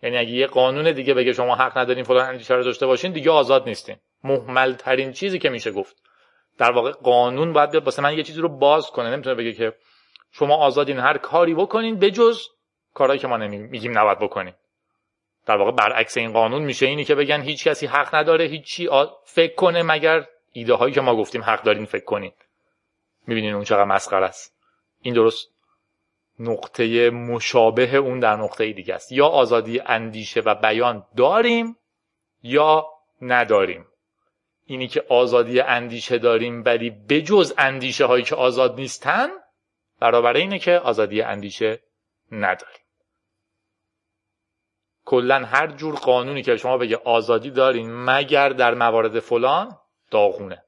یعنی 0.02 0.16
اگه 0.16 0.30
یه 0.30 0.46
قانون 0.46 0.92
دیگه 0.92 1.14
بگه 1.14 1.32
شما 1.32 1.54
حق 1.54 1.78
ندارین 1.78 2.04
فلان 2.04 2.28
اندیشه 2.28 2.54
رو 2.54 2.64
داشته 2.64 2.86
باشین 2.86 3.12
دیگه 3.12 3.30
آزاد 3.30 3.68
نیستین. 3.68 3.96
محمل 4.24 4.74
ترین 4.74 5.12
چیزی 5.12 5.38
که 5.38 5.48
میشه 5.48 5.70
گفت. 5.70 5.96
در 6.58 6.72
واقع 6.72 6.92
قانون 6.92 7.52
باید 7.52 7.70
بیاد 7.70 7.84
واسه 7.84 8.02
من 8.02 8.16
یه 8.16 8.22
چیزی 8.22 8.40
رو 8.40 8.48
باز 8.48 8.90
کنه. 8.90 9.10
نمی‌تونه 9.10 9.34
بگه 9.34 9.52
که 9.52 9.72
شما 10.32 10.56
آزادین 10.56 10.98
هر 10.98 11.18
کاری 11.18 11.54
بکنین 11.54 11.98
بجز 11.98 12.40
کارهایی 12.94 13.20
که 13.20 13.26
ما 13.26 13.36
نمیگیم 13.36 13.98
نباید 13.98 14.18
بکنین. 14.18 14.54
در 15.46 15.56
واقع 15.56 15.70
برعکس 15.70 16.16
این 16.16 16.32
قانون 16.32 16.62
میشه 16.62 16.86
اینی 16.86 17.04
که 17.04 17.14
بگن 17.14 17.42
هیچ 17.42 17.68
کسی 17.68 17.86
حق 17.86 18.14
نداره 18.14 18.44
هیچی 18.44 18.88
فکر 19.24 19.54
کنه 19.54 19.82
مگر 19.82 20.26
ایده 20.52 20.74
هایی 20.74 20.94
که 20.94 21.00
ما 21.00 21.16
گفتیم 21.16 21.42
حق 21.42 21.62
دارین 21.62 21.84
فکر 21.84 22.04
کنین. 22.04 22.32
می‌بینین 23.26 23.54
اون 23.54 23.64
چقدر 23.64 23.84
مسخره 23.84 24.26
است. 24.26 24.56
این 25.00 25.14
درست 25.14 25.48
نقطه 26.38 27.10
مشابه 27.10 27.96
اون 27.96 28.20
در 28.20 28.36
نقطه 28.36 28.72
دیگه 28.72 28.94
است. 28.94 29.12
یا 29.12 29.26
آزادی 29.26 29.80
اندیشه 29.80 30.40
و 30.40 30.54
بیان 30.54 31.06
داریم 31.16 31.76
یا 32.42 32.86
نداریم. 33.22 33.86
اینی 34.66 34.88
که 34.88 35.04
آزادی 35.08 35.60
اندیشه 35.60 36.18
داریم 36.18 36.64
ولی 36.64 36.90
بجز 36.90 37.54
اندیشه 37.58 38.04
هایی 38.04 38.24
که 38.24 38.34
آزاد 38.34 38.74
نیستن 38.74 39.28
برابر 40.00 40.36
اینه 40.36 40.58
که 40.58 40.72
آزادی 40.72 41.22
اندیشه 41.22 41.80
نداریم. 42.32 42.83
کلا 45.04 45.44
هر 45.44 45.66
جور 45.66 45.94
قانونی 45.94 46.42
که 46.42 46.56
شما 46.56 46.78
بگه 46.78 46.96
آزادی 47.04 47.50
دارین 47.50 48.04
مگر 48.04 48.48
در 48.48 48.74
موارد 48.74 49.20
فلان 49.20 49.78
داغونه. 50.10 50.64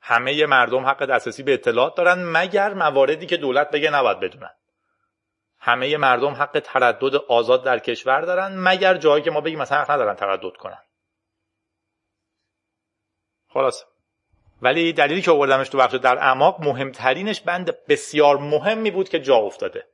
همه 0.00 0.46
مردم 0.46 0.86
حق 0.86 1.04
دسترسی 1.04 1.42
به 1.42 1.54
اطلاعات 1.54 1.96
دارن 1.96 2.24
مگر 2.24 2.74
مواردی 2.74 3.26
که 3.26 3.36
دولت 3.36 3.70
بگه 3.70 3.90
نباید 3.90 4.20
بدونن. 4.20 4.50
همه 5.58 5.96
مردم 5.96 6.32
حق 6.32 6.60
تردد 6.64 7.14
آزاد 7.14 7.64
در 7.64 7.78
کشور 7.78 8.20
دارن 8.20 8.58
مگر 8.58 8.94
جایی 8.94 9.24
که 9.24 9.30
ما 9.30 9.40
بگیم 9.40 9.58
مثلا 9.58 9.78
حق 9.78 9.90
ندارن 9.90 10.14
تردد 10.14 10.56
کنن. 10.56 10.82
خلاص. 13.48 13.84
ولی 14.62 14.92
دلیلی 14.92 15.22
که 15.22 15.30
آوردمش 15.30 15.68
تو 15.68 15.78
بخش 15.78 15.94
در 15.94 16.18
اعماق 16.18 16.60
مهمترینش 16.60 17.40
بند 17.40 17.86
بسیار 17.88 18.36
مهمی 18.36 18.90
بود 18.90 19.08
که 19.08 19.20
جا 19.20 19.36
افتاده. 19.36 19.91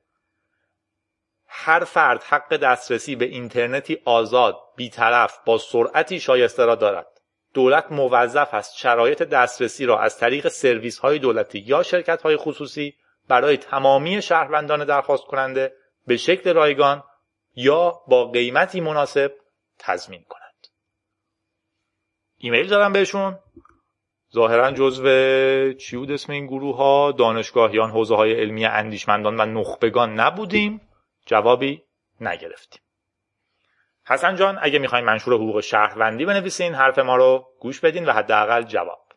هر 1.49 1.85
فرد 1.85 2.23
حق 2.23 2.57
دسترسی 2.57 3.17
به 3.17 3.25
اینترنتی 3.25 3.99
آزاد 4.05 4.59
بیطرف 4.77 5.39
با 5.45 5.59
سرعتی 5.59 6.21
شایسته 6.21 6.65
را 6.65 6.75
دارد. 6.75 7.07
دولت 7.55 7.93
موظف 7.93 8.55
است 8.55 8.77
شرایط 8.77 9.23
دسترسی 9.23 9.87
را 9.87 10.01
از 10.01 10.19
طریق 10.19 10.49
سرویس 10.49 10.99
های 10.99 11.19
دولتی 11.19 11.59
یا 11.59 11.83
شرکت 11.83 12.23
های 12.23 12.37
خصوصی 12.37 12.95
برای 13.29 13.57
تمامی 13.57 14.23
شهروندان 14.23 14.85
درخواست 14.85 15.25
کننده 15.25 15.73
به 16.07 16.17
شکل 16.17 16.55
رایگان 16.55 17.03
یا 17.55 18.01
با 18.09 18.31
قیمتی 18.31 18.81
مناسب 18.81 19.33
تضمین 19.79 20.25
کند. 20.29 20.67
ایمیل 22.39 22.69
دارم 22.69 22.93
بهشون. 22.93 23.39
ظاهرا 24.35 24.71
جزو 24.71 25.73
چی 25.73 25.97
بود 25.97 26.11
اسم 26.11 26.33
این 26.33 26.47
گروه 26.47 26.77
ها 26.77 27.13
دانشگاهیان 27.13 27.91
حوزه 27.91 28.17
های 28.17 28.41
علمی 28.41 28.67
اندیشمندان 28.67 29.41
و 29.41 29.45
نخبگان 29.45 30.21
نبودیم. 30.21 30.88
جوابی 31.29 31.85
نگرفتیم. 32.21 32.83
حسن 34.07 34.37
جان 34.37 34.59
اگه 34.63 34.79
می‌خواین 34.79 35.05
منشور 35.05 35.35
حقوق 35.35 35.61
شهروندی 35.61 36.25
بنویسین 36.25 36.75
حرف 36.75 36.99
ما 36.99 37.17
رو 37.17 37.49
گوش 37.61 37.81
بدین 37.81 38.05
و 38.05 38.13
حداقل 38.13 38.63
جواب. 38.63 39.09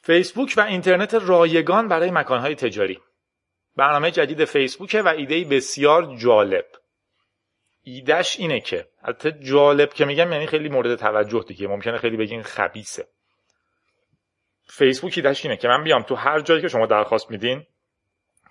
فیسبوک 0.00 0.54
و 0.56 0.60
اینترنت 0.60 1.14
رایگان 1.14 1.88
برای 1.88 2.10
مکانهای 2.10 2.54
تجاری. 2.54 3.00
برنامه 3.76 4.10
جدید 4.10 4.44
فیسبوکه 4.44 5.02
و 5.02 5.08
ایده 5.08 5.44
بسیار 5.44 6.16
جالب. 6.16 6.66
ایدهش 7.82 8.36
اینه 8.38 8.60
که 8.60 8.88
البته 9.02 9.32
جالب 9.32 9.92
که 9.92 10.04
میگم 10.04 10.32
یعنی 10.32 10.46
خیلی 10.46 10.68
مورد 10.68 10.94
توجه 10.94 11.44
دیگه 11.48 11.68
ممکنه 11.68 11.98
خیلی 11.98 12.16
بگین 12.16 12.42
خبیثه 12.42 13.08
فیسبوک 14.66 15.12
ایدهش 15.16 15.44
اینه 15.44 15.56
که 15.56 15.68
من 15.68 15.84
بیام 15.84 16.02
تو 16.02 16.14
هر 16.14 16.40
جایی 16.40 16.62
که 16.62 16.68
شما 16.68 16.86
درخواست 16.86 17.30
میدین 17.30 17.66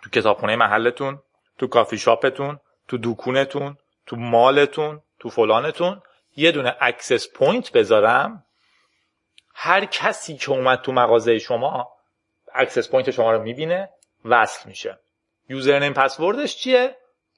تو 0.04 0.10
کتابخونه 0.10 0.56
محلتون 0.56 1.20
تو 1.58 1.68
کافی 1.68 1.98
شاپتون 1.98 2.60
تو 2.88 2.98
دوکونتون 2.98 3.78
تو 4.06 4.16
mall 4.16 4.65
تون 4.65 5.02
تو 5.20 5.30
فلانتون 5.30 6.02
یه 6.36 6.52
دونه 6.52 6.76
access 6.80 7.34
point 7.34 7.72
بذارم. 7.72 8.46
هر 9.56 9.86
کسی 9.86 10.38
که 10.38 10.52
اومد 10.52 10.82
تو 10.82 10.92
مغازه 10.92 11.38
شما 11.38 11.92
access 12.54 12.92
point 12.92 13.12
شما 13.12 13.32
رو 13.32 13.42
می‌بینه 13.42 13.90
وصل 14.26 14.70
میشه. 14.70 15.00
username 15.50 15.94
password 15.94 16.44
ش 16.44 16.56
چیه؟ 16.56 16.96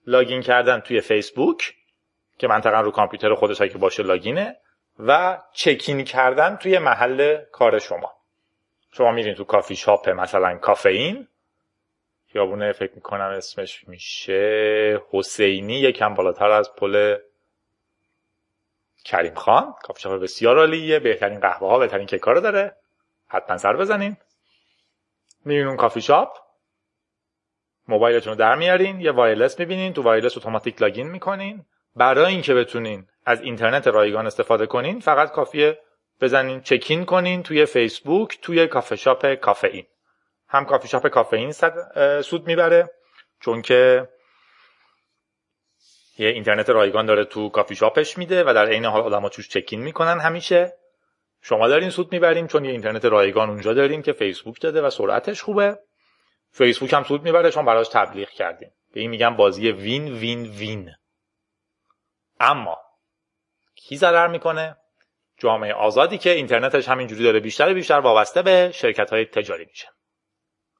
login 0.08 0.42
کردن 0.42 0.80
توی 0.80 1.02
فیسبوک 1.02 1.76
که 2.38 2.48
منطقا 2.48 2.82
رو 2.82 2.92
کامپیوتر 2.92 3.34
خودش 3.34 3.62
که 3.62 3.78
باشه 3.78 4.04
login 4.04 4.49
ه 4.49 4.58
و 5.00 5.42
check 5.54 5.89
in 5.89 6.04
کردن 6.04 6.56
توی 6.56 6.80
محل 6.80 7.38
کار 7.52 7.80
شما. 7.80 8.14
شما 8.92 9.12
میرین 9.12 9.36
تو 9.36 9.44
کافی 9.44 9.76
شاپ 9.76 10.10
مثلا 10.10 10.58
کافئین 10.58 11.28
خیابونه 12.34 12.72
فکر 12.72 12.92
می‌کنم 12.96 13.34
اسمش 13.38 13.88
میشه 13.88 15.02
حسینی 15.12 15.80
یکم 15.80 16.14
بالاتر 16.14 16.52
از 16.52 16.76
پل 16.76 17.18
کریم 19.06 19.34
خان. 19.34 19.74
کافی 19.84 20.02
شاپ 20.02 20.22
بسیار 20.22 20.58
عالیه 20.58 21.00
بهترین 21.00 21.40
قهوه 21.40 21.70
ها 21.70 21.80
بهترین 21.80 22.08
کیک 22.08 22.22
داره. 22.26 22.76
حتما 23.28 23.58
سر 23.58 23.74
بزنین. 23.74 24.18
میرین 25.46 25.68
اون 25.68 25.78
کافی 25.78 26.02
شاپ؟ 26.02 26.38
موبایلتون 27.88 28.34
رو 28.34 28.40
در 28.40 28.56
میارین 28.56 29.02
یه 29.02 29.12
wireless 29.12 29.60
می‌بینین 29.60 29.94
تو 29.94 30.02
wireless 30.02 30.38
اتوماتیک 30.38 30.82
login 30.82 31.08
می‌کنین. 31.08 31.66
برای 31.96 32.34
اینکه 32.34 32.54
بتونین 32.54 33.08
از 33.26 33.42
اینترنت 33.42 33.88
رایگان 33.88 34.26
استفاده 34.28 34.66
کنین 34.66 35.00
فقط 35.00 35.32
کافیه 35.32 35.80
بزنین 36.22 36.62
check 36.62 36.93
in 36.93 37.06
کنین 37.06 37.44
توی 37.44 37.66
فیسبوک 37.66 38.42
توی 38.42 38.68
کافه 38.68 38.96
شاپ 38.96 39.34
کافئین. 39.34 39.86
هم 40.54 40.66
کافی 40.66 40.88
شاپ 40.88 41.08
کافئین 41.08 41.52
سود 42.22 42.48
می‌بره 42.48 42.90
چون 43.40 43.62
که 43.62 44.10
یه 46.18 46.30
اینترنت 46.30 46.70
رایگان 46.70 47.06
داره 47.06 47.26
تو 47.26 47.50
کافی 47.50 47.76
شاپش 47.76 48.18
میده 48.18 48.44
و 48.44 48.54
در 48.54 48.66
عین 48.66 48.86
حال 48.86 49.02
آدما 49.02 49.30
توش 49.30 49.50
چکین 49.50 49.82
می‌کنن 49.82 50.20
همیشه. 50.20 50.74
شما 51.42 51.68
دارین 51.68 51.90
سود 51.90 52.12
می‌برین 52.12 52.48
چون 52.48 52.66
یه 52.66 52.72
اینترنت 52.72 53.06
رایگان 53.06 53.50
اونجا 53.50 53.74
دارین 53.74 54.02
که 54.02 54.14
فیسبوک 54.14 54.62
داده 54.62 54.82
و 54.82 54.90
سرعتش 54.90 55.42
خوبه. 55.42 55.80
فیسبوک 56.52 56.94
هم 56.94 57.04
سود 57.04 57.24
می‌بره 57.24 57.52
چون 57.52 57.66
براش 57.66 57.88
تبلیغ 57.88 58.30
کردیم. 58.30 58.72
به 58.94 59.00
این 59.00 59.10
میگن 59.10 59.36
بازی 59.36 59.72
وین 59.72 60.14
وین 60.14 60.46
وین. 60.46 60.92
اما 62.40 62.78
کی 63.76 63.98
ضرر 63.98 64.28
می‌کنه؟ 64.28 64.78
جامعه 65.38 65.74
آزادی 65.74 66.18
که 66.18 66.30
اینترنتش 66.30 66.90
همینجوری 66.90 67.24
داره 67.24 67.40
بیشتر 67.40 67.74
بیشتر 67.74 68.00
وابسته 68.00 68.42
به 68.42 68.72
شرکت 68.74 69.10
های 69.10 69.26
تجاری 69.26 69.66
میشه. 69.66 69.88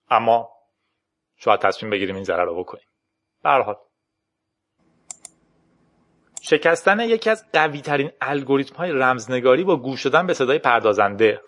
اما 0.10 0.50
شاید 1.36 1.60
تصمیم 1.60 1.90
بگیریم 1.90 2.16
این 2.16 2.24
ضرر 2.24 2.46
رو 2.46 2.60
بکنیم. 2.60 2.88
به 3.44 3.78
شکستن 6.42 7.00
یکی 7.00 7.30
از 7.30 7.46
قوی 7.54 7.82
ترین 7.82 8.12
الگوریتم 8.22 8.76
های 8.76 8.92
رمزنگاری 8.92 9.64
با 9.64 9.78
گوش 9.78 10.04
دادن 10.04 10.28
به 10.28 10.34
صدای 10.34 10.60
پردازنده. 10.60 11.42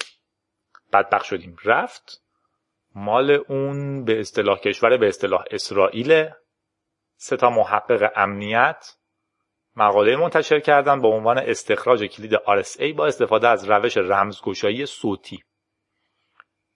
بدبخ 0.94 1.24
شدیم. 1.24 1.58
رفت 1.64 2.24
مال 2.96 3.32
اون 3.32 4.04
به 4.04 4.20
اصطلاح 4.20 4.60
کشور 4.60 4.98
به 4.98 5.08
اصطلاح 5.08 5.44
اسرائیل. 5.52 6.30
سه 7.18 7.38
تا 7.38 7.50
محقق 7.50 8.12
امنیت 8.16 8.96
مقاله 9.76 10.16
منتشر 10.16 10.60
کردن 10.60 11.02
با 11.02 11.10
عنوان 11.10 11.38
استخراج 11.38 12.04
کلید 12.04 12.36
RSA 12.36 12.94
با 12.96 13.06
استفاده 13.06 13.48
از 13.48 13.70
روش 13.70 13.98
رمزگشایی 13.98 14.86
صوتی. 14.86 15.44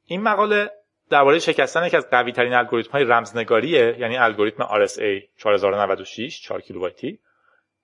این 0.06 0.22
مقاله 0.24 0.72
درباره 1.10 1.39
شکستن 1.39 1.86
یکی 1.86 1.98
از 1.98 2.10
قوی 2.10 2.32
ترین 2.32 2.54
الگوریتم 2.54 2.91
های 2.91 3.04
رمزنگاریه 3.04 3.95
یعنی 4.00 4.17
الگوریتم 4.17 4.63
RSA 4.63 5.24
4096 5.38 6.41
4 6.41 6.62
کیلوبایتی 6.62 7.19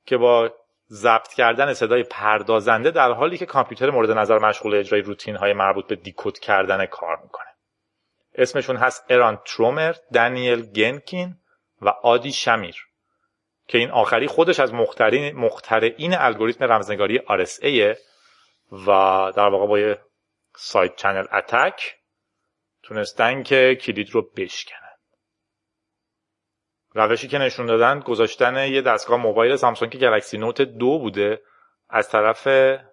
که 0.06 0.18
با 0.18 0.54
ضبط 0.90 1.34
کردن 1.34 1.74
صدای 1.74 2.04
پردازنده 2.04 2.92
در 2.92 3.12
حالی 3.12 3.38
که 3.38 3.46
کامپیوتر 3.46 3.90
مورد 3.90 4.12
نظر 4.12 4.38
مشغول 4.40 4.76
اجرای 4.76 5.02
روتین 5.02 5.36
های 5.36 5.54
مربوط 5.54 5.88
به 5.88 5.96
دیکود 5.96 6.40
کردن 6.40 6.86
کار 6.86 7.20
می‌کنه. 7.24 7.48
اسمشون 8.36 8.76
هست 8.76 9.06
اران 9.10 9.42
ترومر، 9.46 9.96
دانیل 10.14 10.72
گنکین 10.72 11.36
و 11.82 11.90
آدی 11.90 12.32
شمیر 12.32 12.76
که 13.68 13.78
این 13.78 13.92
آخری 13.92 14.28
خودش 14.28 14.60
از 14.60 14.74
مخترین 14.74 15.36
مخترعین 15.36 16.14
الگوریتم 16.14 16.66
رمزنگاری 16.66 17.20
RSA 17.20 17.98
و 18.72 18.86
در 19.36 19.50
واقع 19.50 19.68
با 19.68 19.80
یه 19.80 20.00
side 20.56 20.96
channel 20.96 21.26
attack 21.34 21.96
تونستن 22.86 23.44
که 23.44 23.78
کلید 23.82 24.10
رو 24.10 24.30
بشکنن. 24.36 24.80
روشی 26.94 27.28
که 27.28 27.38
نشون 27.38 27.66
دادن 27.66 28.00
گذاشتن 28.00 28.68
یه 28.68 28.82
دستگاه 28.82 29.20
موبایل 29.20 29.56
Samsung 29.56 29.98
Galaxy 29.98 30.38
Note 30.38 30.62
دو 30.62 31.00
بوده 31.00 31.42
از 31.90 32.10
طرف 32.10 32.48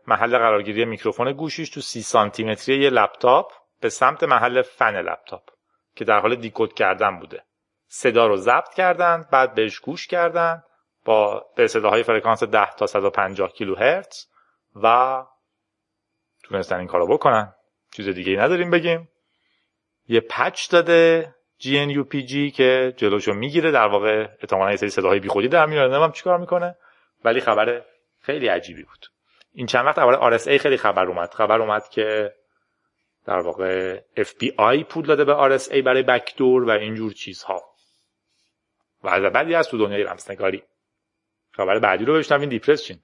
محل 0.06 0.38
قرارگیری 0.38 0.84
میکروفون 0.84 1.32
گوشیش 1.32 1.70
تو 1.70 1.80
سی 1.80 2.02
سانتی 2.02 2.42
یه 2.68 2.90
لپتاپ 2.90 3.52
به 3.80 3.88
سمت 3.88 4.22
محل 4.22 4.62
فن 4.62 4.96
لپتاپ 5.00 5.42
که 5.94 6.04
در 6.04 6.20
حال 6.20 6.36
decode 6.36 6.74
کردن 6.74 7.18
بوده. 7.18 7.44
صدا 7.86 8.26
رو 8.26 8.36
ضبط 8.36 8.74
کردن 8.74 9.28
بعد 9.32 9.54
بهش 9.54 9.78
گوش 9.78 10.06
کردن 10.06 10.62
با 11.04 11.46
به 11.56 11.66
صداهای 11.66 12.02
فرکانس 12.02 12.42
10 12.42 12.70
تا 12.70 12.86
150 12.86 13.52
کیلوهرتز 13.52 14.26
و 14.82 15.22
تونستن 16.44 16.78
این 16.78 16.88
کارو 16.88 17.06
بکنن. 17.06 17.54
چیز 17.92 18.08
دیگه 18.08 18.30
ای 18.30 18.38
نداریم 18.38 18.70
بگیم. 18.70 19.11
یه 20.08 20.20
پچ 20.20 20.70
داده 20.70 21.34
GNUPG 21.60 22.52
که 22.54 22.94
جلوشو 22.96 23.32
می‌گیره 23.32 23.70
در 23.70 23.86
واقع 23.86 24.28
احتمالاً 24.40 24.70
یه 24.70 24.76
سری 24.76 24.90
صداهای 24.90 25.20
بیخودی 25.20 25.48
در 25.48 25.66
میاره. 25.66 25.88
نمی‌دونم 25.88 26.12
چیکار 26.12 26.38
می‌کنه 26.38 26.76
ولی 27.24 27.40
خبر 27.40 27.82
خیلی 28.20 28.48
عجیبی 28.48 28.82
بود. 28.82 29.06
این 29.52 29.66
چند 29.66 29.86
وقت 29.86 29.96
درباره 29.96 30.38
RSA 30.38 30.56
خیلی 30.60 30.76
خبر 30.76 31.06
اومد. 31.06 31.34
خبر 31.34 31.60
اومد 31.60 31.88
که 31.88 32.32
در 33.26 33.38
واقع 33.38 34.00
FBI 34.16 34.84
پول 34.88 35.06
داده 35.06 35.24
به 35.24 35.58
RSA 35.58 35.82
برای 35.82 36.02
بکدور 36.02 36.64
و 36.64 36.70
اینجور 36.70 37.12
چیزها. 37.12 37.62
و 39.02 39.08
از 39.08 39.22
بعدی 39.22 39.54
از 39.54 39.68
تو 39.68 39.78
دنیای 39.78 40.02
رمزنگاری. 40.02 40.62
خبر 41.52 41.78
بعدی 41.78 42.04
رو 42.04 42.14
بشنوین 42.14 42.48
دیپرس 42.48 42.84
چین 42.84 42.98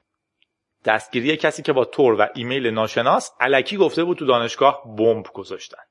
دستگیری 0.85 1.37
کسی 1.37 1.63
که 1.63 1.73
با 1.73 1.85
تور 1.85 2.21
و 2.21 2.27
ایمیل 2.35 2.67
ناشناس 2.67 3.31
علکی 3.41 3.77
گفته 3.77 4.05
بود 4.05 4.19
تو 4.19 4.27
دانشگاه 4.27 4.97
بمب 4.97 5.27
گذاشتن. 5.33 5.83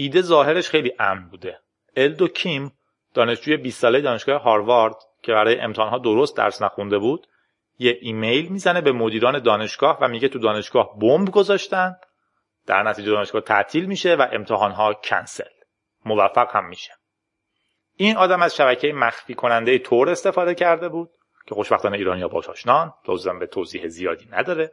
ایده 0.00 0.22
ظاهرش 0.22 0.68
خیلی 0.68 0.92
امن 0.98 1.28
بوده. 1.28 1.58
الدو 1.96 2.28
کیم 2.28 2.72
دانشجوی 3.14 3.56
20 3.56 3.80
ساله 3.80 4.00
دانشگاه 4.00 4.42
هاروارد 4.42 4.94
که 5.22 5.32
برای 5.32 5.60
امتحانها 5.60 5.98
درست 5.98 6.36
درس 6.36 6.62
نخونده 6.62 6.98
بود 6.98 7.26
یه 7.78 7.98
ایمیل 8.00 8.48
می‌زنه 8.48 8.80
به 8.80 8.92
مدیران 8.92 9.38
دانشگاه 9.38 9.98
و 10.00 10.08
میگه 10.08 10.28
تو 10.28 10.38
دانشگاه 10.38 10.98
بمب 10.98 11.30
گذاشتن 11.30 11.96
در 12.66 12.82
نتیجه 12.82 13.10
دانشگاه 13.10 13.40
تعطیل 13.40 13.86
میشه 13.86 14.14
و 14.14 14.26
امتحانها 14.32 14.94
کنسل. 14.94 15.50
موفق 16.04 16.56
هم 16.56 16.68
میشه. 16.68 16.92
این 17.96 18.16
آدم 18.16 18.42
از 18.42 18.56
شبکه 18.56 18.92
مخفی 18.92 19.34
کننده 19.34 19.78
Tor 19.78 20.10
استفاده 20.10 20.54
کرده 20.54 20.88
بود 20.88 21.10
که 21.46 21.54
خوشبختانه 21.54 21.96
ایرانیا 21.96 22.28
باش 22.28 22.48
آشنان 22.48 22.94
لازم 23.08 23.38
به 23.38 23.46
توضیح 23.46 23.88
زیادی 23.88 24.28
نداره 24.30 24.72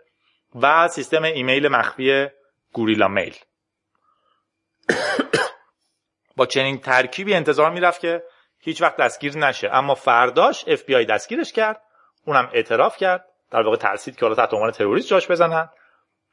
و 0.61 0.87
سیستم 0.87 1.23
ایمیل 1.23 1.67
مخفی 1.67 2.27
Guerrilla 2.73 3.07
Mail. 3.07 3.35
با 6.35 6.45
چنین 6.45 6.77
ترکیبی 6.77 7.33
انتظار 7.33 7.71
می‌رفت 7.71 8.01
که 8.01 8.23
هیچ 8.59 8.81
وقت 8.81 8.95
دستگیر 8.95 9.37
نشه. 9.37 9.69
اما 9.71 9.95
فرداش 9.95 10.63
اف 10.67 10.83
بی 10.83 10.95
آی 10.95 11.05
دستگیرش 11.05 11.53
کرد. 11.53 11.81
اونم 12.25 12.49
اعتراف 12.53 12.97
کرد. 12.97 13.25
در 13.51 13.61
واقع 13.61 13.77
ترسید 13.77 14.15
که 14.15 14.25
حالا 14.25 14.35
تحت 14.35 14.53
عنوان 14.53 14.71
تروریست 14.71 15.07
جاش 15.07 15.31
بزنن. 15.31 15.69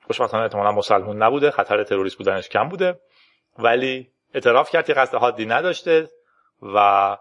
خوشبختانه 0.07 0.43
احتمالا 0.43 0.73
مسلمون 0.73 1.23
نبوده. 1.23 1.51
خطر 1.51 1.85
تروریست 1.85 2.19
بودنش 2.19 2.49
کم 2.49 2.69
بوده. 2.69 3.01
ولی 3.59 4.13
اعتراف 4.35 4.71
کرد 4.71 4.87
که 4.87 4.93
قصد 4.93 5.15
حادی 5.15 5.47
نداشته 5.47 6.09
و 6.63 7.17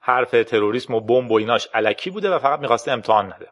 حرف 0.00 0.30
تروریسم 0.30 0.94
و 0.94 1.00
بمب 1.00 1.30
و 1.30 1.34
ایناش 1.34 1.68
علکی 1.74 2.10
بوده 2.10 2.30
و 2.30 2.38
فقط 2.38 2.60
می‌خواسته 2.60 2.92
امتحان 2.92 3.32
نده. 3.32 3.48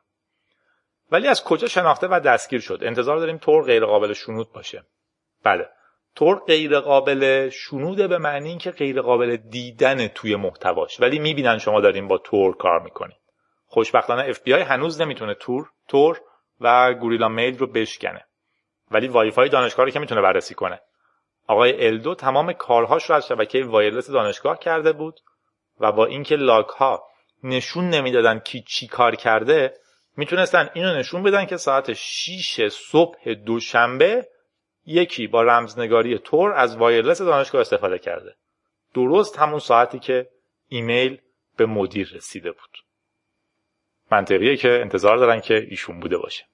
ولی 1.12 1.28
از 1.28 1.44
کجا 1.44 1.68
شناخته 1.68 2.06
و 2.06 2.20
دستگیر 2.20 2.60
شد؟ 2.60 2.78
انتظار 2.82 3.18
داریم 3.18 3.38
طور 3.38 3.64
غیر 3.64 3.84
قابل 3.86 4.12
شنود 4.12 4.52
باشه. 4.52 4.82
بله. 5.44 5.68
طور 6.18 6.42
غیر 6.46 6.80
قابل 6.80 7.48
شنوده 7.48 8.08
به 8.08 8.18
معنی 8.18 8.48
اینکه 8.48 8.70
غیر 8.70 9.02
قابل 9.02 9.36
دیدن 9.36 10.08
توی 10.08 10.36
محتواش. 10.36 11.00
ولی 11.00 11.18
می‌بینن 11.18 11.58
شما 11.58 11.80
داریم 11.80 12.08
با 12.08 12.18
تور 12.18 12.56
کار 12.56 12.80
می‌کنید 12.80 13.16
خوشبختانه 13.66 14.24
اف 14.28 14.40
بی 14.40 14.54
آی 14.54 14.62
هنوز 14.62 15.00
نمی‌تونه 15.00 15.34
تور 15.34 15.70
تور 15.88 16.20
و 16.60 16.94
Guerrilla 16.94 17.28
Mail 17.28 17.58
رو 17.58 17.66
بشکنه. 17.66 18.24
ولی 18.90 19.08
وای 19.08 19.30
فای 19.30 19.48
دانشگاه 19.48 19.86
رو 19.86 19.90
که 19.90 19.98
می‌تونه 19.98 20.20
بررسی 20.20 20.54
کنه. 20.54 20.80
آقای 21.46 21.86
الدو 21.86 22.14
تمام 22.14 22.52
کارهاش 22.52 23.04
رو 23.10 23.16
از 23.16 23.26
شبکه 23.26 23.64
wireless 23.64 24.10
دانشگاه 24.10 24.58
کرده 24.58 24.92
بود 24.92 25.20
و 25.80 25.92
با 25.92 26.06
اینکه 26.06 26.36
log 26.36 26.66
ها 26.66 27.02
نشون 27.44 27.90
نمی‌دادن 27.90 28.38
کی 28.38 28.64
چی 28.66 28.86
کار 28.86 29.14
کرده 29.14 29.74
می‌تونستن 30.16 30.70
اینو 30.74 30.94
نشون 30.94 31.22
بدن 31.22 31.44
که 31.44 31.56
ساعت 31.56 31.92
6 31.92 32.68
صبح 32.68 33.34
دوشنبه 33.34 34.28
یکی 34.88 35.26
با 35.26 35.42
رمزنگاری 35.42 36.18
Tor 36.18 36.52
از 36.52 36.76
wireless 36.76 37.22
دانشگاه 37.22 37.60
استفاده 37.60 37.98
کرده. 37.98 38.34
درست 38.94 39.38
همون 39.38 39.58
ساعتی 39.58 39.98
که 39.98 40.28
ایمیل 40.68 41.20
به 41.56 41.66
مدیر 41.66 42.10
رسیده 42.14 42.52
بود. 42.52 42.78
منطقیه 44.12 44.56
که 44.56 44.68
انتظار 44.68 45.16
دارن 45.16 45.40
که 45.40 45.66
ایشون 45.70 46.00
بوده 46.00 46.18
باشه. 46.18 46.44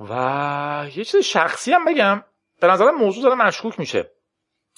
و 0.00 0.86
یه 0.96 1.04
چیز 1.04 1.16
شخصی 1.16 1.72
هم 1.72 1.84
بگم. 1.84 2.24
به 2.60 2.66
نظرم 2.66 2.94
موضوع 2.94 3.22
داره 3.22 3.34
مشکوک 3.34 3.80
میشه. 3.80 4.10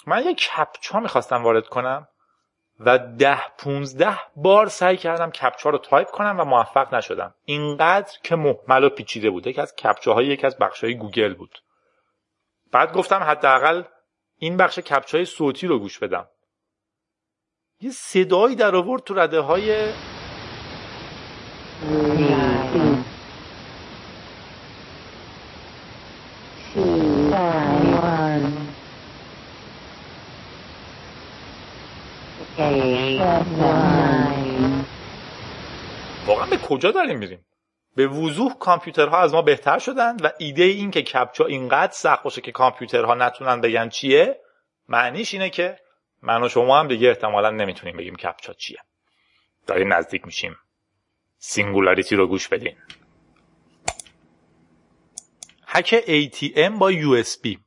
من 0.06 0.24
یه 0.24 0.34
captcha 0.34 1.00
می‌خواستم 1.00 1.42
وارد 1.42 1.66
کنم. 1.66 2.08
و 2.86 2.98
ده 2.98 3.40
پونزده 3.58 4.18
بار 4.36 4.68
سعی 4.68 4.96
کردم 4.96 5.30
captcha 5.30 5.70
رو 5.70 5.78
تایپ 5.78 6.10
کنم 6.10 6.40
و 6.40 6.44
موفق 6.44 6.94
نشدم. 6.94 7.34
اینقدر 7.44 8.18
که 8.22 8.36
مهمل 8.36 8.84
و 8.84 8.88
پیچیده 8.88 9.30
بود. 9.30 9.46
یکی 9.46 9.60
از 9.60 9.76
captcha 9.76 10.15
های 10.15 10.26
یکی 10.26 10.46
از 10.46 10.58
بخشهای 10.58 10.94
گوگل 10.94 11.34
بود. 11.34 11.58
بعد 12.72 12.92
گفتم 12.92 13.22
حداقل 13.22 13.82
این 14.38 14.56
بخش 14.56 14.78
captcha 14.78 15.19
ی 15.19 15.24
صوتی 15.24 15.66
رو 15.66 15.78
گوش 15.78 15.98
بدم. 15.98 16.28
یه 17.80 17.90
صدایی 17.90 18.56
در 18.56 18.76
آورد 18.76 19.02
تو 19.02 19.14
رده 19.14 19.40
های 19.40 19.92
واقعا 36.26 36.46
به 36.46 36.56
کجا 36.56 36.90
داریم 36.90 37.18
میریم؟ 37.18 37.46
به 37.96 38.06
وضوح 38.08 38.54
کامپیوترها 38.58 39.18
از 39.18 39.34
ما 39.34 39.42
بهتر 39.42 39.78
شدن 39.78 40.16
و 40.16 40.30
ایده 40.38 40.64
این 40.64 40.90
که 40.90 41.02
کپچا 41.02 41.44
اینقدر 41.44 41.92
سخت 41.92 42.22
باشه 42.22 42.40
که 42.40 42.52
کامپیوترها 42.52 43.14
نتونن 43.14 43.60
بگن 43.60 43.88
چیه 43.88 44.40
معنیش 44.88 45.34
اینه 45.34 45.50
که 45.50 45.78
من 46.22 46.42
و 46.42 46.48
شما 46.48 46.78
هم 46.78 46.88
دیگه 46.88 47.08
احتمالا 47.08 47.50
نمی‌تونیم 47.50 47.96
بگیم 47.96 48.16
captcha 48.16 48.52
چیه. 48.52 48.78
داریم 49.66 49.92
نزدیک 49.92 50.26
میشیم. 50.26 50.56
singularity 51.38 52.16
رو 52.16 52.26
گوش 52.26 52.48
بدین. 52.48 52.76
هک 55.66 56.00
ATM 56.00 56.78
با 56.78 56.92
USB 56.92 57.58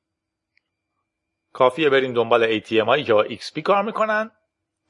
کافیه 1.53 1.89
برین 1.89 2.13
دنبال 2.13 2.60
ATM 2.60 2.86
هایی 2.86 3.03
که 3.03 3.13
با 3.13 3.25
XP 3.25 3.60
کار 3.60 3.84
می‌کنن. 3.84 4.31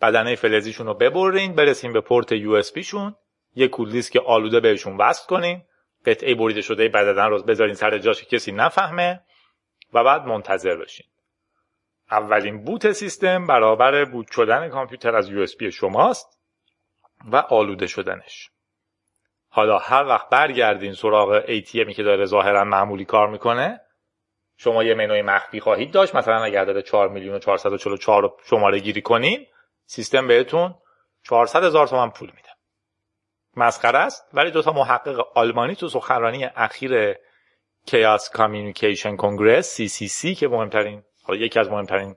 بدنه 0.02 0.36
فلزیشون 0.36 0.88
رو 0.88 0.94
ببرین 0.94 1.56
برسیم 1.56 1.94
به 1.94 2.02
پورت 2.02 2.38
USB 2.38 2.80
شون 2.80 3.16
یه 3.56 3.68
کول 3.68 3.92
دیسک 3.92 4.18
آلوده 4.26 4.60
بهشون 4.60 4.98
وصل 4.98 5.28
کنین. 5.28 5.62
قطعه 6.06 6.36
بریده 6.36 6.62
شده 6.62 6.90
بدنه 6.90 7.30
رو 7.30 7.44
بذارین 7.44 7.76
سر 7.76 7.98
جاش 7.98 8.24
کسی 8.24 8.52
نفهمه 8.52 9.22
و 9.94 10.04
بعد 10.04 10.26
منتظر 10.26 10.76
بشین. 10.76 11.06
اولین 12.12 12.64
بوت 12.64 12.92
سیستم 12.92 13.48
برابر 13.48 14.06
بوت 14.06 14.32
شدن 14.32 14.70
کامپیوتر 14.70 15.16
از 15.16 15.32
USB 15.32 15.64
شماست 15.64 16.40
و 17.32 17.36
آلوده 17.36 17.88
شدنش. 17.88 18.50
حالا 19.50 19.78
هر 19.78 20.06
وقت 20.06 20.30
برگردین 20.30 20.94
سراغ 20.94 21.42
ATMی 21.46 21.94
که 21.96 22.04
داره 22.04 22.26
ظاهرا 22.26 22.64
معمولی 22.64 23.06
کار 23.06 23.30
می‌کنه 23.30 23.82
شما 24.58 24.84
یه 24.84 24.94
منوی 24.94 25.22
مخفی 25.22 25.60
خواهید 25.60 25.92
داشت. 25.92 26.16
مثلا 26.16 26.44
اگر 26.44 26.66
داره 26.66 26.82
4 26.82 27.10
میلیون 27.10 27.36
و 27.36 27.40
444 27.40 28.34
شماره 28.50 28.80
گیری 28.80 29.02
کنین 29.02 29.46
سیستم 29.86 30.28
بهتون 30.28 30.76
400 31.24 31.64
هزار 31.64 31.88
تومن 31.88 32.10
پول 32.10 32.32
میده. 32.36 32.50
مسخره 33.58 34.00
است 34.00 34.26
ولی 34.34 34.52
دوتا 34.52 34.72
محقق 34.72 35.28
آلمانی 35.36 35.76
تو 35.76 35.88
سخنرانی 35.88 36.46
اخیر 36.46 37.16
کیاس 37.86 38.30
کامیونیکیشن 38.30 39.16
کنگرس 39.16 39.82
CCC 39.82 40.38
که 40.38 40.48
مهمترین 40.48 41.04
حالا 41.24 41.40
یکی 41.40 41.60
از 41.60 41.70
مهمترین 41.70 42.16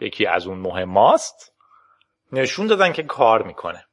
یکی 0.00 0.26
از 0.26 0.46
اون 0.46 0.58
مهماست 0.58 1.52
نشون 2.32 2.66
دادن 2.66 2.92
که 2.92 3.02
کار 3.02 3.42
می‌کنه. 3.42 3.84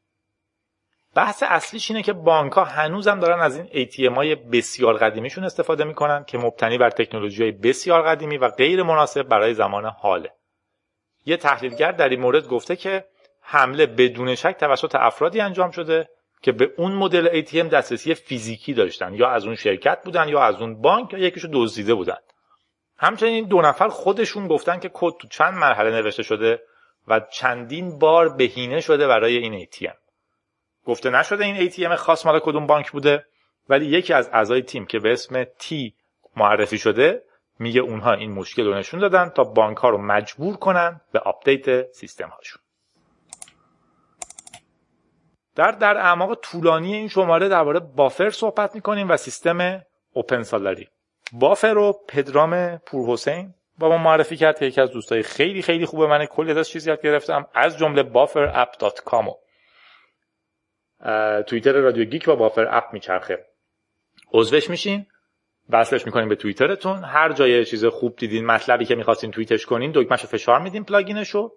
بحث 1.15 1.43
اصلیش 1.47 1.91
اینه 1.91 2.03
که 2.03 2.13
بانک 2.13 2.53
ها 2.53 2.63
هنوزم 2.63 3.19
دارن 3.19 3.39
از 3.39 3.57
این 3.57 3.85
ATM 3.85 4.15
های 4.15 4.35
بسیار 4.35 4.97
قدیمیشون 4.97 5.43
استفاده 5.43 5.83
می‌کنن 5.83 6.23
که 6.23 6.37
مبتنی 6.37 6.77
بر 6.77 6.89
تکنولوژی 6.89 7.43
های 7.43 7.51
بسیار 7.51 8.01
قدیمی 8.01 8.37
و 8.37 8.49
غیر 8.49 8.83
مناسب 8.83 9.23
برای 9.23 9.53
زمان 9.53 9.85
حاله. 9.85 10.36
یه 11.27 11.37
تحلیلگر 11.37 11.91
در 11.91 12.09
این 12.09 12.19
مورد 12.19 12.47
گفته 12.47 12.75
که 12.75 13.05
حمله 13.41 13.85
بدون 13.85 14.35
شک 14.35 14.55
توسط 14.59 14.95
افرادی 14.95 15.39
انجام 15.41 15.71
شده 15.71 16.09
که 16.41 16.51
به 16.51 16.73
اون 16.77 16.91
مدل 16.91 17.41
ATM 17.41 17.55
دسترسی 17.55 18.13
فیزیکی 18.13 18.73
داشتن. 18.73 19.13
یا 19.13 19.29
از 19.29 19.45
اون 19.45 19.55
شرکت 19.55 20.03
بودن 20.03 20.27
یا 20.27 20.41
از 20.41 20.61
اون 20.61 20.81
بانک 20.81 21.13
یا 21.13 21.19
یکیشو 21.19 21.47
دزدیده 21.53 21.93
بودن. 21.93 22.17
همچنین 22.97 23.47
دو 23.47 23.61
نفر 23.61 23.87
خودشون 23.87 24.47
گفتن 24.47 24.79
که 24.79 24.91
کد 24.93 25.13
تو 25.19 25.27
چند 25.27 25.53
مرحله 25.53 25.91
نوشته 25.91 26.23
شده 26.23 26.61
و 27.07 27.21
چندین 27.31 27.99
بار 27.99 28.29
بهینه 28.29 28.79
شده 28.79 29.07
برای 29.07 29.37
این 29.37 29.65
ATM 29.65 29.97
گفته 30.85 31.09
نشده 31.09 31.45
این 31.45 31.69
ATM 31.69 31.95
خاص 31.95 32.25
مال 32.25 32.39
کدوم 32.39 32.67
بانک 32.67 32.91
بوده 32.91 33.25
ولی 33.69 33.85
یکی 33.85 34.13
از 34.13 34.29
اعضای 34.33 34.61
تیم 34.61 34.85
که 34.85 34.99
به 34.99 35.11
اسم 35.11 35.43
تی 35.43 35.95
معرفی 36.35 36.77
شده 36.77 37.23
میگه 37.59 37.81
اونها 37.81 38.13
این 38.13 38.31
مشکل 38.31 38.65
رو 38.65 38.73
نشون 38.73 38.99
دادن 38.99 39.29
تا 39.29 39.43
بانک 39.43 39.77
ها 39.77 39.89
رو 39.89 39.97
مجبور 39.97 40.57
کنن 40.57 41.01
به 41.11 41.19
update 41.19 41.91
سیستم 41.91 42.29
هاشون. 42.29 42.61
در 45.55 45.71
در 45.71 45.97
اعماق 45.97 46.35
طولانی 46.35 46.95
این 46.95 47.07
شماره 47.07 47.49
درباره 47.49 47.79
Buffer 47.79 48.29
صحبت 48.29 48.75
می‌کنیم 48.75 49.09
و 49.09 49.17
سیستم 49.17 49.81
open 50.13 50.43
salary. 50.43 50.87
Buffer 51.31 51.73
رو 51.73 51.99
پدرام 52.07 52.77
پور 52.77 53.09
حسین 53.09 53.53
با 53.77 53.89
ما 53.89 53.97
معرفی 53.97 54.37
کرد 54.37 54.59
که 54.59 54.65
یکی 54.65 54.81
از 54.81 54.91
دوستای 54.91 55.23
خیلی 55.23 55.61
خیلی 55.61 55.85
خوبه 55.85 56.07
من 56.07 56.25
کلی 56.25 56.59
ازش 56.59 56.69
چیز 56.69 56.89
یاد 56.89 57.01
گرفتم. 57.01 57.47
از 57.53 57.77
جمله 57.77 58.03
bufferapp.com 58.03 58.99
و 58.99 59.33
توییتر 61.47 61.71
رادیو 61.71 62.05
گیک 62.05 62.25
با 62.25 62.35
Buffer 62.35 62.67
app 62.69 62.93
میچرخه. 62.93 63.45
عضوش 64.33 64.69
میشین. 64.69 65.05
وصلش 65.69 66.05
می‌کنین 66.05 66.29
به 66.29 66.35
توییترتون. 66.35 67.03
هر 67.03 67.33
جای 67.33 67.65
چیز 67.65 67.85
خوب 67.85 68.15
دیدین 68.15 68.45
مطلبی 68.45 68.85
که 68.85 68.95
می‌خواستین 68.95 69.31
توییتش 69.31 69.65
کنین 69.65 69.91
دکمهشو 69.95 70.27
فشار 70.27 70.59
میدین 70.59 70.83
plugin 70.83 71.24
شو. 71.24 71.51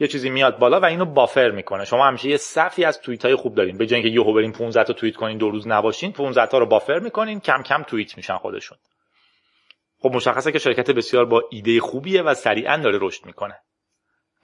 یه 0.00 0.08
چیزی 0.08 0.30
میاد 0.30 0.58
بالا 0.58 0.80
و 0.80 0.84
اینو 0.84 1.04
بافر 1.04 1.50
می‌کنه. 1.50 1.84
شما 1.84 2.06
همیشه 2.06 2.28
یه 2.28 2.36
صفی 2.36 2.84
از 2.84 3.00
توییت 3.00 3.24
های 3.24 3.34
خوب 3.34 3.54
دارین. 3.54 3.78
به 3.78 3.86
جای 3.86 4.00
اینکه 4.00 4.14
یهو 4.20 4.34
برین 4.34 4.52
15 4.52 4.84
تا 4.84 4.92
توییت 4.92 5.16
کنین 5.16 5.38
دو 5.38 5.50
روز 5.50 5.68
نباشین 5.68 6.12
15 6.12 6.46
تا 6.46 6.58
رو 6.58 6.66
بافر 6.66 6.98
می‌کنین 6.98 7.40
کم 7.40 7.62
کم 7.62 7.82
توییت 7.82 8.16
میشن 8.16 8.36
خودشون. 8.36 8.78
خب 10.02 10.10
مشخصه 10.14 10.52
که 10.52 10.58
شرکت 10.58 10.90
بسیار 10.90 11.24
با 11.24 11.42
ایده 11.50 11.80
خوبیه 11.80 12.22
و 12.22 12.34
سریعا 12.34 12.76
داره 12.76 12.98
رشد 13.00 13.26
می‌کنه. 13.26 13.58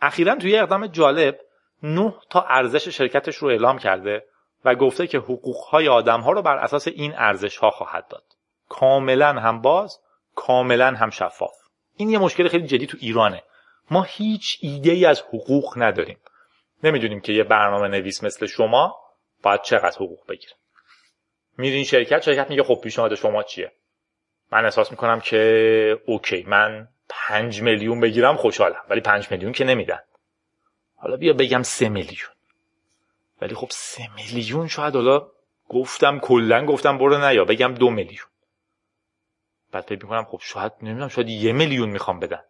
اخیرا 0.03 0.35
توی 0.35 0.59
اقدام 0.59 0.87
جالب 0.87 1.39
9 1.83 2.15
تا 2.31 2.41
ارزش 2.49 2.89
شرکتش 2.89 3.37
رو 3.37 3.49
اعلام 3.49 3.79
کرده 3.79 4.25
و 4.65 4.75
گفته 4.75 5.07
که 5.07 5.19
حقوقهای 5.19 5.89
آدمها 5.89 6.33
رو 6.33 6.43
بر 6.43 6.57
اساس 6.57 6.89
این 6.89 7.15
ارزش 7.17 7.57
ها 7.57 7.71
خواهد 7.71 8.09
داد. 8.09 8.25
کاملا 8.69 9.33
هم 9.33 9.61
باز 9.61 10.01
کاملا 10.35 10.87
هم 10.87 11.11
شفاف. 11.11 11.55
این 11.97 12.11
یه 12.11 12.19
مشکل 12.19 12.49
خیلی 12.49 12.67
جدی 12.67 12.87
تو 12.87 12.97
ایرانه. 13.01 13.43
ما 13.91 14.03
هیچ 14.03 14.59
ایده 14.61 14.91
ای 14.91 15.05
از 15.05 15.21
حقوق 15.21 15.75
نداریم. 15.77 16.19
نمی‌دونیم 16.85 17.21
که 17.21 17.33
یه 17.33 17.45
برنامه 17.45 17.89
نویس 17.89 18.25
مثل 18.25 18.47
شما 18.47 18.97
باید 19.43 19.63
چقدر 19.63 19.97
حقوق 19.97 20.27
بگیره. 20.29 20.53
میرین 21.59 21.85
شرکت 21.85 22.23
شرکت 22.23 22.51
میگه 22.51 22.63
خب 22.63 22.81
پیشنهاد 22.83 23.15
شما 23.15 23.43
چیه؟ 23.43 23.73
من 24.53 24.65
احساس 24.65 24.91
می‌کنم 24.91 25.21
که 25.21 26.01
اوکی 26.07 26.45
من 26.49 26.89
پنج 27.09 27.63
میلیون 27.63 28.01
بگیرم 28.01 28.37
خوشحالم 28.37 28.83
ولی 28.89 29.01
پنج 29.01 29.31
میلیون 29.31 29.53
که 29.53 29.65
نمیدن. 29.65 30.01
حالا 30.97 31.17
بیا 31.17 31.33
بگم 31.33 31.63
سه 31.63 31.89
میلیون. 31.89 32.31
ولی 33.43 33.55
خب 33.55 33.69
سه 33.71 34.03
میلیون 34.15 34.69
شاید 34.69 34.95
حالا 34.95 35.29
گفتم 35.69 36.19
کلا 36.19 36.67
گفتم 36.67 36.99
برو 36.99 37.19
نه 37.19 37.35
یا 37.35 37.45
بگم 37.45 37.75
دو 37.75 37.91
میلیون. 37.91 38.27
بعد 39.77 39.85
فکر 39.85 40.03
می‌کنم 40.03 40.25
خب 40.25 40.39
شاید 40.43 40.73
نمی‌دونم 40.83 41.09
شاید 41.09 41.29
یه 41.29 41.53
میلیون 41.53 41.89
می‌خوام 41.89 42.21
بدن. 42.21 42.41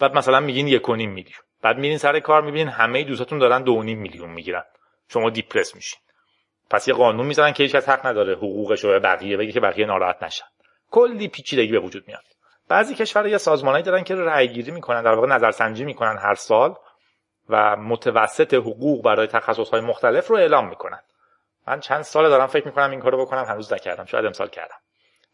بعد 0.00 0.14
مثلا 0.14 0.40
میگین 0.40 0.68
یک 0.68 0.88
و 0.88 0.96
نیم 0.96 1.10
میلیون. 1.10 1.40
بعد 1.62 1.78
میرین 1.78 1.98
سر 1.98 2.20
کار 2.20 2.42
می‌بینین 2.42 2.68
همه 2.68 3.04
دوستاتون 3.04 3.38
دارن 3.38 3.62
دو 3.62 3.82
نیم 3.82 3.98
میلیون 3.98 4.30
می‌گیرن. 4.30 4.64
شما 5.08 5.30
دیپرس 5.30 5.74
میشین. 5.74 6.00
پس 6.70 6.88
یه 6.88 6.94
قانون 6.94 7.26
می‌ذارن 7.26 7.52
که 7.52 7.62
هیچ 7.62 7.74
حق 7.74 8.06
نداره 8.06 8.34
حقوقش 8.34 8.84
رو 8.84 9.00
بقیه 9.00 9.36
بگه 9.36 9.52
که 9.52 9.60
بقیه 9.60 9.86
ناراحت 9.86 10.22
نشن. 10.22 10.44
کلی 10.90 11.28
پیچیدگی 11.28 11.72
به 11.72 11.78
وجود 11.78 12.04
میاد. 12.06 12.24
بعضی 12.68 12.94
کشورها 12.94 13.28
یا 13.28 13.38
سازمانایی 13.38 13.84
دارن 13.84 14.04
که 14.04 14.14
رأی 14.14 14.48
گیری 14.48 14.70
می‌کنن 14.70 15.02
در 15.02 15.14
واقع 15.14 15.26
نظرسنجی 15.26 15.84
می‌کنن 15.84 16.18
هر 16.18 16.34
سال 16.34 16.74
و 17.48 17.76
متوسط 17.76 18.54
حقوق 18.54 19.04
برای 19.04 19.26
تخصصهای 19.26 19.80
مختلف 19.80 20.28
رو 20.28 20.36
اعلام 20.36 20.68
می‌کنن. 20.68 21.00
من 21.66 21.80
چند 21.80 22.02
سال 22.02 22.28
دارم 22.28 22.46
فکر 22.46 22.66
می‌کنم 22.66 22.90
این 22.90 23.00
کارو 23.00 23.26
بکنم 23.26 23.44
هنوز 23.44 23.72
نکردم 23.72 24.04
شاید 24.04 24.26
امسال 24.26 24.48
کردم. 24.48 24.76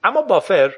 اما 0.04 0.22
Buffer 0.22 0.74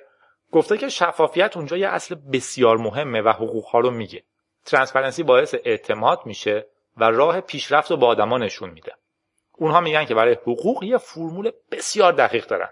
گفته 0.52 0.78
که 0.78 0.88
شفافیت 0.88 1.56
اونجا 1.56 1.76
یه 1.76 1.88
اصل 1.88 2.14
بسیار 2.32 2.76
مهمه 2.76 3.22
و 3.22 3.28
حقوقها 3.28 3.78
رو 3.78 3.90
میگه. 3.90 4.24
transparency 4.64 5.22
باعث 5.22 5.54
اعتماد 5.64 6.20
میشه 6.24 6.66
و 6.96 7.04
راه 7.04 7.40
پیشرفت 7.40 7.90
رو 7.90 7.96
با 7.96 8.06
آدما 8.06 8.38
نشون 8.38 8.70
میده. 8.70 8.92
اونها 9.56 9.80
میگن 9.80 10.04
که 10.04 10.14
برای 10.14 10.34
حقوق 10.34 10.84
یه 10.84 10.98
فرمول 10.98 11.50
بسیار 11.70 12.12
دقیق 12.12 12.46
دارن. 12.46 12.68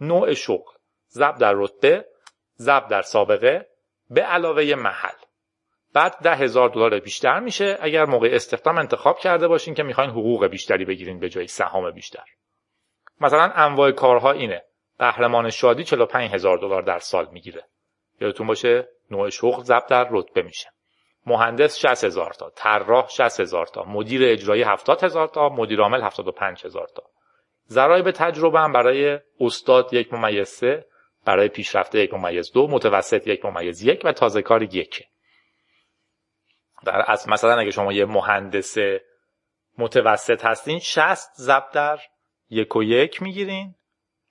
نوع 0.00 0.34
شغل. 0.34 0.72
ضرب 1.10 1.38
در 1.38 1.52
رتبه 1.56 2.06
ضرب 2.58 2.88
در 2.88 3.02
سابقه 3.02 3.66
به 4.10 4.22
علاوه 4.22 4.74
محل. 4.74 5.16
بعد 5.94 6.16
ده 6.22 6.34
هزار 6.34 6.68
دلار 6.68 7.00
بیشتر 7.00 7.40
میشه 7.40 7.78
اگر 7.80 8.04
موقع 8.04 8.28
استخدام 8.32 8.78
انتخاب 8.78 9.18
کرده 9.18 9.48
باشین 9.48 9.74
که 9.74 9.82
می‌خواین 9.82 10.10
حقوق 10.10 10.46
بیشتری 10.46 10.84
بگیرین 10.84 11.18
به 11.18 11.28
جای 11.28 11.46
سهام 11.46 11.90
بیشتر. 11.90 12.24
مثلا 13.20 13.52
انواع 13.54 13.90
کارها 13.90 14.32
اینه. 14.32 14.62
قهرمان 15.00 15.50
شادی 15.50 15.84
45 15.84 16.30
هزار 16.30 16.58
دلار 16.58 16.82
در 16.82 16.98
سال 16.98 17.28
می‌گیره. 17.32 17.64
یادتون 18.20 18.46
باشه؟ 18.46 18.88
نوع 19.10 19.30
شغل 19.30 19.62
ضرب 19.62 19.86
در 19.86 20.08
رتبه 20.10 20.42
میشه. 20.42 20.70
مهندس 21.26 21.78
60 21.78 22.04
هزار 22.04 22.32
تا 22.32 22.50
طراح 22.50 23.08
60 23.08 23.40
هزار 23.40 23.66
تا 23.66 23.84
مدیر 23.84 24.20
اجرایی 24.24 24.62
70 24.62 25.04
هزار 25.04 25.28
تا 25.28 25.48
مدیر 25.48 25.80
عامل 25.80 26.02
75 26.02 26.64
هزار 26.64 26.88
تا. 26.96 27.02
ضرایب 27.68 28.10
تجربه 28.10 28.60
هم 28.60 28.72
برای 28.72 29.18
استاد 29.40 29.94
یک 29.94 30.12
ممیز 30.12 30.48
سه 30.48 30.86
برای 31.24 31.48
پیشرفته 31.48 31.98
یک 31.98 32.14
ممیز 32.14 32.52
دو 32.52 32.66
متوسط 32.66 33.26
یک 33.26 33.44
ممیز 33.44 33.82
یک 33.82 34.00
و 34.04 34.12
تازه 34.12 34.42
کار 34.42 34.62
یک 34.62 35.02
در 36.84 37.04
از 37.06 37.28
مثلا 37.28 37.58
اگه 37.58 37.70
شما 37.70 37.92
یه 37.92 38.04
مهندس 38.04 38.76
متوسط 39.78 40.44
هستین 40.44 40.78
60 40.78 41.30
ضرب 41.36 41.70
در 41.72 41.98
یک 42.50 42.76
و 42.76 42.82
یک 42.82 43.22
می‌گیرین. 43.22 43.74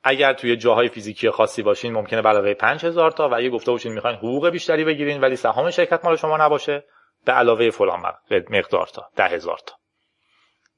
اگر 0.04 0.34
توی 0.34 0.58
جاهای 0.58 0.88
فیزیکی 0.88 1.30
خاصی 1.30 1.64
باشین 1.64 1.94
ممکنه 1.94 2.22
علاوه 2.22 2.54
5000 2.54 3.12
تا 3.12 3.30
و 3.30 3.36
اگه 3.36 3.50
گفته 3.50 3.72
باشین 3.72 3.94
می‌خواین 3.94 4.18
حقوق 4.18 4.50
بیشتری 4.50 4.84
بگیرین 4.84 5.22
ولی 5.22 5.36
سهام 5.36 5.72
شرکت 5.72 6.06
مال 6.06 6.16
شما 6.16 6.38
نباشه 6.38 6.84
به 7.26 7.32
علاوه 7.32 7.70
فلان 7.70 8.02
مقدار 8.50 8.88
تا 8.88 9.10
10000 9.16 9.58
تا. 9.66 9.76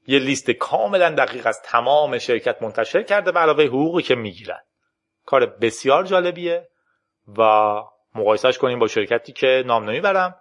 یه 0.06 0.18
لیست 0.18 0.50
کاملا 0.50 1.10
دقیق 1.10 1.46
از 1.46 1.62
تمام 1.62 2.18
شرکت 2.18 2.62
منتشر 2.62 3.02
کرده 3.02 3.32
به 3.32 3.40
علاوه 3.40 3.64
حقوقی 3.64 4.02
که 4.02 4.14
می‌گیرن. 4.14 4.60
کار 5.26 5.46
بسیار 5.46 6.04
جالبیه 6.04 6.68
و 7.38 7.42
مقایسهش 8.14 8.58
کنیم 8.58 8.78
با 8.78 8.86
شرکتی 8.86 9.32
که 9.32 9.62
نام 9.66 9.90
نمی‌برم 9.90 10.34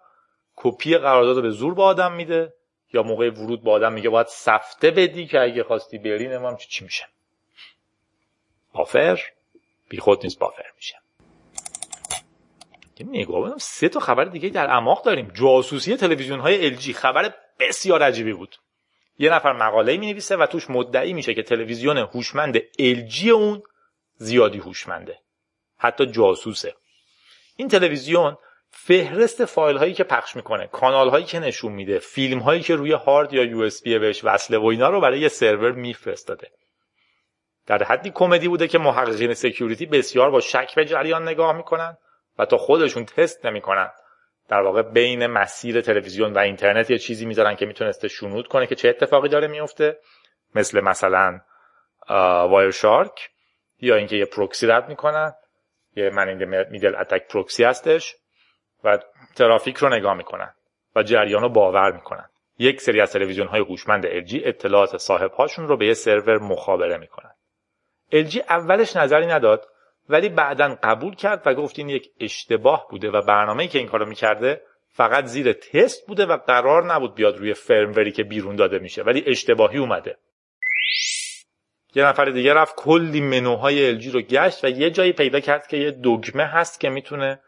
کپی 0.55 0.97
قرارداد 0.97 1.41
به 1.43 1.49
زور 1.49 1.73
با 1.73 1.85
آدم 1.85 2.13
میده 2.13 2.53
یا 2.93 3.03
موقع 3.03 3.29
ورود 3.29 3.63
با 3.63 3.71
آدم 3.71 3.93
میگه 3.93 4.09
باید 4.09 4.27
سفته 4.27 4.91
بدی 4.91 5.27
که 5.27 5.41
اگه 5.41 5.63
خواستی 5.63 5.97
بری 5.97 6.27
چی, 6.57 6.67
چی 6.69 6.83
میشه. 6.83 7.05
بافر 8.73 9.19
بی 9.89 9.97
خود 9.97 10.23
نیست 10.23 10.39
بافر 10.39 10.65
میشه. 10.75 10.95
نگاه 13.03 13.57
سه 13.57 13.89
تا 13.89 13.99
خبر 13.99 14.25
دیگه 14.25 14.49
در 14.49 14.67
اعماق 14.67 15.05
داریم. 15.05 15.31
جاسوسی 15.33 15.95
تلویزیون 15.95 16.39
های 16.39 16.77
LG 16.77 16.91
خبر 16.91 17.33
بسیار 17.59 18.03
عجیبی 18.03 18.33
بود. 18.33 18.55
یه 19.19 19.33
نفر 19.33 19.53
مقاله 19.53 19.97
می 19.97 20.11
نویسه 20.11 20.37
و 20.37 20.45
توش 20.45 20.69
مدعی 20.69 21.13
میشه 21.13 21.33
که 21.33 21.43
تلویزیون 21.43 21.97
هوشمند 21.97 22.57
LG 22.79 23.27
اون 23.27 23.63
زیادی 24.15 24.57
هوشمنده. 24.57 25.19
حتی 25.77 26.05
جاسوسه. 26.05 26.75
این 27.55 27.67
تلویزیون 27.67 28.37
فهرست 28.71 29.45
فایل 29.45 29.77
هایی 29.77 29.93
که 29.93 30.03
پخش 30.03 30.35
می‌کنه 30.35 30.67
کانال 30.67 31.09
هایی 31.09 31.25
که 31.25 31.39
نشون 31.39 31.71
میده 31.71 31.99
فیلم 31.99 32.39
هایی 32.39 32.61
که 32.61 32.75
روی 32.75 32.91
هارد 32.91 33.33
یا 33.33 33.43
USB 33.43 33.83
بهش 33.83 34.23
وصله 34.23 34.57
و 34.57 34.65
اینا 34.65 34.89
رو 34.89 35.01
برای 35.01 35.19
یه 35.19 35.27
سرور 35.27 35.71
میفرستاده. 35.71 36.51
در 37.71 37.83
حدی 37.83 38.11
کمدی 38.11 38.47
بوده 38.47 38.67
که 38.67 38.77
محققین 38.77 39.33
security 39.33 39.85
بسیار 39.85 40.31
با 40.31 40.39
شک 40.39 40.75
به 40.75 40.85
جریان 40.85 41.27
نگاه 41.27 41.57
می‌کنن 41.57 41.97
و 42.39 42.45
تا 42.45 42.57
خودشون 42.57 43.05
تست 43.05 43.45
نمی‌کنن. 43.45 43.89
در 44.49 44.61
واقع 44.61 44.81
بین 44.81 45.27
مسیر 45.27 45.81
تلویزیون 45.81 46.33
و 46.33 46.37
اینترنت 46.37 46.91
یه 46.91 46.97
چیزی 46.97 47.25
می‌ذارن 47.25 47.55
که 47.55 47.65
می‌تونسته 47.65 48.07
شنود 48.07 48.47
کنه 48.47 48.67
که 48.67 48.75
چه 48.75 48.89
اتفاقی 48.89 49.29
داره 49.29 49.47
میفته 49.47 49.97
مثل 50.55 50.81
مثلا 50.81 51.39
Wireshark 52.49 53.29
یا 53.79 53.95
اینکه 53.95 54.15
یه 54.15 54.25
پروکسی 54.25 54.67
رد 54.67 54.89
می‌کنن. 54.89 55.33
یه 55.95 56.09
man 56.09 56.33
middle 56.71 56.95
attack 56.95 57.27
proxy 57.27 57.63
هستش 57.63 58.15
و 58.83 58.99
ترافیک 59.35 59.77
رو 59.77 59.89
نگاه 59.89 60.13
می‌کنن 60.13 60.53
و 60.95 61.03
جریان 61.03 61.41
رو 61.41 61.49
باور 61.49 61.91
می‌کنن. 61.91 62.29
یک 62.59 62.81
سری 62.81 63.01
از 63.01 63.13
تلویزیون 63.13 63.47
های 63.47 63.61
هوشمند 63.61 64.05
LG 64.05 64.35
اطلاعات 64.43 64.97
صاحب 64.97 65.31
هاشون 65.31 65.67
رو 65.67 65.77
به 65.77 65.85
یه 65.85 65.93
سرور 65.93 66.37
مخابره 66.37 66.97
می‌کنن. 66.97 67.31
LG 68.11 68.37
اولش 68.49 68.95
نظری 68.95 69.25
نداد 69.25 69.67
ولی 70.09 70.29
بعدا 70.29 70.77
قبول 70.83 71.15
کرد 71.15 71.41
و 71.45 71.53
گفت 71.53 71.79
این 71.79 71.89
یک 71.89 72.11
اشتباه 72.19 72.87
بوده 72.89 73.11
و 73.11 73.21
برنامه‌ای 73.21 73.67
که 73.67 73.79
این 73.79 73.87
کارو 73.87 74.05
می‌کرده 74.05 74.61
فقط 74.89 75.25
زیر 75.25 75.53
تست 75.53 76.07
بوده 76.07 76.25
و 76.25 76.37
قرار 76.37 76.93
نبود 76.93 77.15
بیاد 77.15 77.37
روی 77.37 77.53
firmware 77.53 78.05
ی 78.05 78.11
که 78.11 78.23
بیرون 78.23 78.55
داده 78.55 78.79
میشه 78.79 79.03
ولی 79.03 79.23
اشتباهی 79.27 79.77
اومده. 79.77 80.17
یه 81.95 82.05
نفر 82.05 82.25
دیگه 82.25 82.53
رفت 82.53 82.75
کلی 82.75 83.21
منوهای 83.21 84.01
LG 84.01 84.13
رو 84.13 84.21
گشت 84.21 84.65
و 84.65 84.67
یه 84.67 84.91
جایی 84.91 85.13
پیدا 85.13 85.39
کرد 85.39 85.67
که 85.67 85.77
یه 85.77 85.91
دگمه 85.91 86.45
هست 86.45 86.79
که 86.79 86.89
می‌تونه 86.89 87.39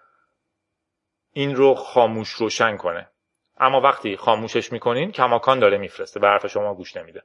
این 1.33 1.55
رو 1.55 1.73
خاموش 1.73 2.29
روشن 2.29 2.77
کنه. 2.77 3.09
اما 3.57 3.81
وقتی 3.81 4.17
خاموشش 4.17 4.71
می‌کنین 4.71 5.11
کماکان 5.11 5.59
داره 5.59 5.77
میفرسته 5.77 6.19
به 6.19 6.27
حرف 6.27 6.47
شما 6.47 6.75
گوش 6.75 6.97
نمیده. 6.97 7.23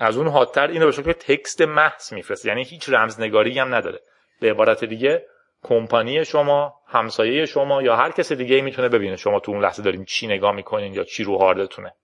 از 0.00 0.16
اون 0.16 0.28
حادتر 0.28 0.66
اینو 0.66 0.86
به 0.86 0.92
شکل 0.92 1.12
تکست 1.12 1.62
محض 1.62 2.12
میفرسته. 2.12 2.48
یعنی 2.48 2.64
هیچ 2.64 2.88
رمزنگاری 2.88 3.58
هم 3.58 3.74
نداره. 3.74 4.00
به 4.40 4.50
عبارت 4.50 4.84
دیگه 4.84 5.26
کمپانی 5.62 6.24
شما 6.24 6.74
همسایه 6.86 7.46
شما 7.46 7.82
یا 7.82 7.96
هر 7.96 8.10
کس 8.10 8.32
دیگه 8.32 8.60
می‌تونه 8.60 8.88
ببینه 8.88 9.16
شما 9.16 9.40
تو 9.40 9.52
اون 9.52 9.62
لحظه 9.62 9.82
دارین 9.82 10.04
چی 10.04 10.26
نگاه 10.26 10.52
می‌کنین 10.52 10.94
یا 10.94 11.04
چی 11.04 11.24
رو 11.24 11.38
هاردتونه 11.38 11.94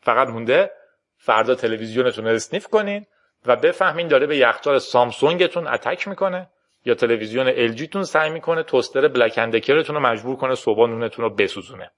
فقط 0.00 0.28
مونده 0.28 0.70
فردا 1.16 1.54
تلویزیونتون 1.54 2.24
رو 2.24 2.30
اسنیف 2.30 2.66
کنین 2.66 3.06
و 3.46 3.56
بفهمین 3.56 4.08
داره 4.08 4.26
به 4.26 4.36
یخچال 4.36 4.78
سامسونگتون 4.78 5.66
اتک 5.66 6.08
می‌کنه 6.08 6.50
یا 6.84 6.94
تلویزیون 6.94 7.68
LG 7.68 7.88
تون 7.88 8.04
سعی 8.04 8.30
می‌کنه 8.30 8.62
توستر 8.62 9.08
بلک 9.08 9.34
اندکرتون 9.38 9.96
رو 9.96 10.02
مجبور 10.02 10.36
کنه 10.36 10.54
صبح 10.54 10.88
نونتون 10.88 11.24
رو 11.24 11.34
بسوزونه. 11.34 11.90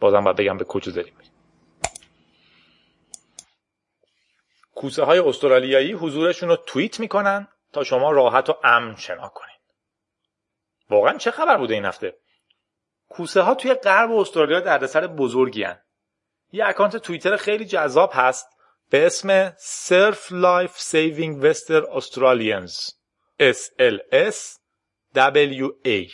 بازم 0.00 0.24
باید 0.24 0.36
بگم 0.36 0.56
به 0.56 0.64
کجا 0.64 0.92
داریم 0.92 1.14
کوسه 4.80 5.04
های 5.04 5.18
استرالیایی 5.18 5.92
حضورشون 5.92 6.48
رو 6.48 6.56
توییت 6.56 7.00
می‌کنن 7.00 7.48
تا 7.72 7.84
شما 7.84 8.10
راحت 8.10 8.50
و 8.50 8.54
امن 8.64 8.96
شنا 8.96 9.28
کنین. 9.28 9.56
واقعا 10.90 11.18
چه 11.18 11.30
خبر 11.30 11.58
بوده 11.58 11.74
این 11.74 11.84
هفته؟ 11.84 12.16
کوسه 13.08 13.40
ها 13.40 13.54
توی 13.54 13.74
غرب 13.74 14.12
استرالیا 14.12 14.60
دردسر 14.60 15.06
بزرگی 15.06 15.62
هن. 15.62 15.80
یه 16.52 16.66
اکانت 16.66 16.96
توییتر 16.96 17.36
خیلی 17.36 17.64
جذاب 17.64 18.10
هست 18.14 18.48
به 18.90 19.06
اسم 19.06 19.50
Surf 19.50 20.30
Life 20.30 20.76
Saving 20.78 21.42
Western 21.44 21.84
Australians 21.98 22.94
SLS 23.40 24.38
WA 25.14 26.10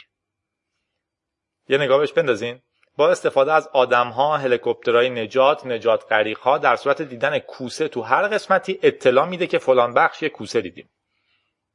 یه 1.69 1.79
نگاه 1.79 2.07
بندازین. 2.17 2.63
با 2.97 3.11
استفاده 3.11 3.53
از 3.53 3.69
آدمها 3.73 4.37
هلیکوپترهای 4.37 5.11
نجات 5.11 5.67
نجات 5.67 6.13
ها 6.13 6.59
در 6.59 6.77
صورت 6.77 7.03
دیدن 7.03 7.39
کوسه 7.39 7.89
تو 7.89 8.03
هر 8.03 8.29
قسمتی 8.29 8.79
اطلاع 8.83 9.29
میده 9.29 9.47
که 9.47 9.59
فلان 9.59 9.95
بخش 9.95 10.23
یه 10.23 10.29
کوسه 10.29 10.61
دیدیم 10.61 10.91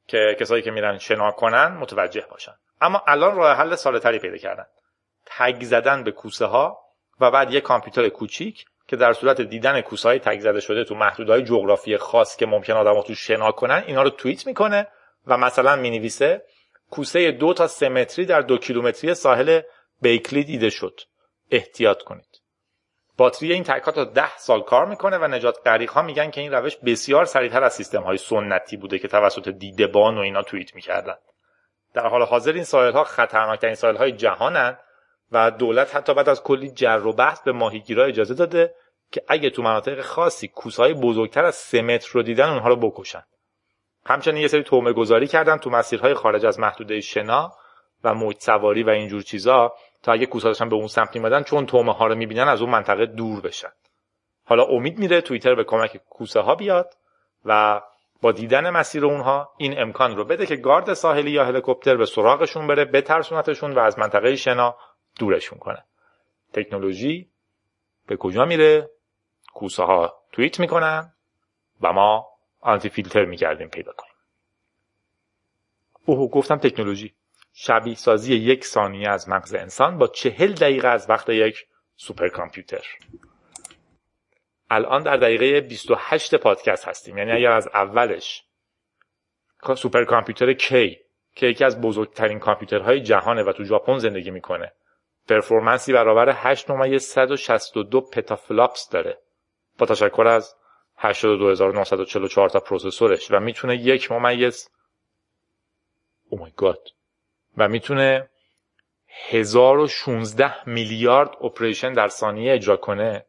که 0.08 0.36
کسایی 0.40 0.62
که 0.62 0.70
میرن 0.70 0.98
شنا 0.98 1.30
کنن 1.30 1.66
متوجه 1.66 2.26
باشن. 2.30 2.52
اما 2.80 3.02
الان 3.06 3.36
راه 3.36 3.56
حل 3.56 3.74
ساده 3.74 4.18
پیدا 4.18 4.36
کردن. 4.36 4.66
تگ 5.26 5.62
زدن 5.62 6.04
به 6.04 6.10
کوسه 6.10 6.46
ها 6.46 6.78
و 7.20 7.30
بعد 7.30 7.52
یه 7.52 7.60
کامپیوتر 7.60 8.08
کوچیک 8.08 8.64
که 8.88 8.96
در 8.96 9.12
صورت 9.12 9.40
دیدن 9.40 9.80
کوسه 9.80 10.08
های 10.08 10.18
تگ 10.18 10.40
زده 10.40 10.60
شده 10.60 10.84
تو 10.84 10.94
محدودهای 10.94 11.42
جغرافی 11.42 11.96
خاص 11.96 12.36
که 12.36 12.46
ممکن 12.46 12.72
آدم 12.72 13.02
تو 13.02 13.14
شنا 13.14 13.52
کنن 13.52 13.84
اینا 13.86 14.02
رو 14.02 14.10
توییت 14.10 14.46
می‌کنه 14.46 14.88
و 15.26 15.36
مثلا 15.36 15.76
می‌نویسه 15.76 16.42
کوسه 16.90 17.30
دو 17.30 17.54
تا 17.54 17.66
سه 17.66 17.88
متری 17.88 18.26
در 18.26 18.40
دو 18.40 18.58
کیلومتری 18.58 19.14
ساحل 19.14 19.60
بیکلی 20.00 20.44
دیده 20.44 20.70
شد. 20.70 21.00
احتیاط 21.52 22.02
کنید. 22.02 22.42
باتری 23.16 23.52
این 23.52 23.64
تکا 23.64 23.92
تا 23.92 24.04
ده 24.04 24.36
سال 24.38 24.62
کار 24.62 24.86
می‌کنه 24.86 25.18
و 25.18 25.24
نجات 25.24 25.58
غریق 25.66 25.90
ها 25.90 26.02
میگن 26.02 26.30
که 26.30 26.40
این 26.40 26.52
روش 26.52 26.76
بسیار 26.76 27.24
سریعتر 27.24 27.64
از 27.64 27.74
سیستم 27.74 28.02
های 28.02 28.16
سنتی 28.16 28.76
بوده 28.76 28.98
که 28.98 29.08
توسط 29.08 29.48
دیدبان 29.48 30.18
و 30.18 30.20
اینا 30.20 30.42
توییت 30.42 30.74
می‌کردن. 30.74 31.16
در 31.94 32.06
حال 32.06 32.22
حاضر 32.22 32.52
این 32.52 32.64
ساحل 32.64 32.92
ها 32.92 33.04
خطرناکترین 33.04 33.74
ساحل 33.74 33.96
های 33.96 34.12
جهانن 34.12 34.78
و 35.32 35.50
دولت 35.50 35.96
حتی 35.96 36.14
بعد 36.14 36.28
از 36.28 36.42
کلی 36.42 36.70
جر 36.70 37.06
و 37.06 37.12
بحث 37.12 37.42
به 37.42 37.52
ماهیگیرا 37.52 38.04
اجازه 38.04 38.34
داده 38.34 38.74
که 39.12 39.22
اگه 39.28 39.50
تو 39.50 39.62
مناطق 39.62 40.00
خاصی 40.00 40.48
کوسهای 40.48 40.94
بزرگتر 40.94 41.44
از 41.44 41.54
سه 41.54 41.82
متر 41.82 42.10
رو 42.12 42.22
دیدن 42.22 42.48
اونها 42.48 42.68
رو 42.68 42.76
بکشن. 42.76 43.22
همچنین 44.06 44.42
یه 44.42 44.48
سری 44.48 44.62
تومه 44.62 44.92
گذاری 44.92 45.26
کردن 45.26 45.56
تو 45.56 45.70
مسیرهای 45.70 46.14
خارج 46.14 46.46
از 46.46 46.60
محدوده 46.60 47.00
شنا 47.00 47.52
و 48.04 48.14
موج 48.14 48.36
سواری 48.40 48.82
و 48.82 48.90
اینجور 48.90 49.22
چیزا 49.22 49.74
تا 50.02 50.12
اگه 50.12 50.26
داشتن 50.26 50.68
به 50.68 50.76
اون 50.76 50.86
سمت 50.86 51.16
میمدن 51.16 51.42
چون 51.42 51.66
تومه 51.66 51.92
ها 51.92 52.06
رو 52.06 52.14
می‌بینن 52.14 52.48
از 52.48 52.60
اون 52.60 52.70
منطقه 52.70 53.06
دور 53.06 53.40
بشن. 53.40 53.72
حالا 54.44 54.64
امید 54.64 54.98
میره 54.98 55.20
توییتر 55.20 55.54
به 55.54 55.64
کمک 55.64 55.96
کوسه 56.10 56.40
ها 56.40 56.54
بیاد 56.54 56.94
و 57.44 57.80
با 58.22 58.32
دیدن 58.32 58.70
مسیر 58.70 59.04
اونها 59.04 59.52
این 59.56 59.80
امکان 59.80 60.16
رو 60.16 60.24
بده 60.24 60.46
که 60.46 60.56
گارد 60.56 60.94
ساحلی 60.94 61.30
یا 61.30 61.44
هلیکوپتر 61.44 61.96
به 61.96 62.06
سراغشون 62.06 62.66
بره 62.66 62.84
بترسونتشون 62.84 63.72
و 63.72 63.78
از 63.78 63.98
منطقه 63.98 64.36
شنا 64.36 64.76
دورشون 65.18 65.58
کنه. 65.58 65.84
تکنولوژی 66.52 67.30
به 68.06 68.16
کجا 68.16 68.44
میره؟ 68.44 68.90
کوسه 69.54 69.82
ها 69.82 70.22
توییت 70.32 70.60
می‌کنن 70.60 71.12
و 71.80 71.92
ما 71.92 72.26
آنتی 72.60 72.88
فیلتر 72.88 73.24
می‌کردیم 73.24 73.68
پیدا 73.68 73.92
کنیم. 73.92 74.12
اوه 76.06 76.30
گفتم 76.30 76.56
تکنولوژی. 76.56 77.14
شبیه 77.52 77.94
سازی 77.94 78.34
یک 78.34 78.64
ثانیه 78.64 79.08
از 79.08 79.28
مغز 79.28 79.54
انسان 79.54 79.98
با 79.98 80.06
چهل 80.06 80.52
دقیقه 80.52 80.88
از 80.88 81.10
وقت 81.10 81.28
یک 81.28 81.66
سوپر 81.96 82.28
کامپیوتر 82.28 82.84
الان 84.70 85.02
در 85.02 85.16
دقیقه 85.16 85.60
28 85.60 86.34
پادکست 86.34 86.88
هستیم. 86.88 87.18
یعنی 87.18 87.32
اگر 87.32 87.52
از 87.52 87.68
اولش 87.68 88.44
super 89.76 90.04
computer 90.04 90.52
K 90.52 90.98
که 91.34 91.46
یکی 91.46 91.64
از 91.64 91.80
بزرگترین 91.80 92.38
کامپیوترهای 92.38 93.00
جهانه 93.00 93.42
و 93.42 93.52
تو 93.52 93.64
ژاپن 93.64 93.98
زندگی 93.98 94.30
می‌کنه. 94.30 94.72
performance 95.28 95.87
ی 95.87 95.92
برابر 95.92 96.28
8 96.36 96.70
ممیز 96.70 97.02
162 97.02 98.00
petaflops 98.00 98.88
داره. 98.88 99.18
با 99.78 99.86
تشکر 99.86 100.26
از 100.26 100.56
82944 100.96 102.48
تا 102.48 102.60
processor 102.60 103.17
ش 103.17 103.30
و 103.30 103.40
می‌تونه 103.40 103.76
یک 103.76 104.12
ممیز. 104.12 104.70
oh 106.28 106.38
my 106.38 106.52
God 106.56 106.88
و 107.56 107.68
می‌تونه 107.68 108.30
1016 109.28 110.68
میلیارد 110.68 111.30
operation 111.40 111.92
در 111.92 112.08
ثانیه 112.08 112.54
اجرا 112.54 112.76
کنه. 112.76 113.26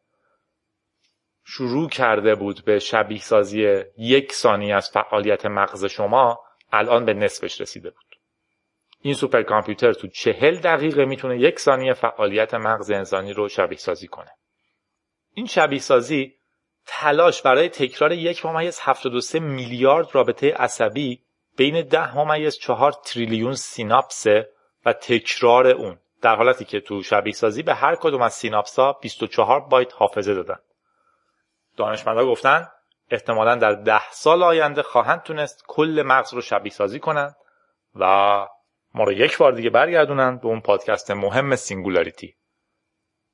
شروع 1.46 1.90
کرده 1.90 2.36
بود 2.36 2.66
به 2.66 2.80
شبیه 2.80 3.20
سازی 3.20 3.84
یک 3.98 4.34
ثانیه 4.34 4.76
از 4.76 4.90
فعالیت 4.90 5.46
مغز 5.46 5.86
شما 5.86 6.40
الان 6.72 7.06
به 7.06 7.14
نصفش 7.14 7.62
رسیده 7.62 7.90
بود. 7.90 8.16
این 9.02 9.14
سوپر 9.14 9.44
کامپیوتر 9.44 9.94
تو 9.94 10.08
چهل 10.08 10.58
دقیقه 10.58 11.06
می‌تونه 11.06 11.40
یک 11.40 11.60
ثانیه 11.60 11.94
فعالیت 11.94 12.54
مغز 12.54 12.92
انسانی 12.92 13.34
رو 13.34 13.50
شبیه 13.50 13.78
سازی 13.78 14.08
کنه. 14.08 14.32
این 15.34 15.46
شبیه 15.46 15.80
سازی 15.80 16.36
تلاش 16.86 17.42
برای 17.42 17.70
تکرار 17.70 18.12
یک 18.12 18.46
ممیز 18.46 18.80
73 18.82 19.40
میلیارد 19.40 20.08
رابطه 20.12 20.54
عصبی 20.54 21.24
بین 21.58 21.82
ده 21.82 22.18
ممیز 22.18 22.58
چهار 22.58 22.92
تریلیون 22.92 23.54
سیناپسه 23.54 24.50
و 24.86 24.94
تکرار 24.94 25.68
اون 25.68 26.00
در 26.22 26.36
حالتی 26.36 26.66
که 26.66 26.80
تو 26.80 27.04
شبیه 27.04 27.34
سازی 27.34 27.64
به 27.64 27.74
هر 27.74 27.96
کدوم 27.96 28.22
از 28.22 28.34
سیناپس 28.34 28.80
ها 28.80 28.94
24 28.94 29.60
بایت 29.60 29.94
حافظه 29.94 30.34
دادن. 30.34 30.60
دانشمندا 31.78 32.26
گفتن 32.26 32.68
احتمالا 33.12 33.56
در 33.56 33.74
ده 33.74 34.12
سال 34.12 34.44
آینده 34.44 34.84
خواهند 34.84 35.24
تونست 35.24 35.64
کل 35.68 36.04
مغز 36.06 36.34
رو 36.34 36.42
شبیه 36.42 36.72
سازی 36.72 37.00
کنند 37.00 37.36
و 37.96 38.06
ما 38.94 39.04
رو 39.04 39.12
یک 39.12 39.38
بار 39.38 39.52
دیگه 39.52 39.70
برگردونن 39.70 40.38
به 40.38 40.46
اون 40.46 40.62
پادکست 40.62 41.12
مهم 41.12 41.56
singularity. 41.56 42.36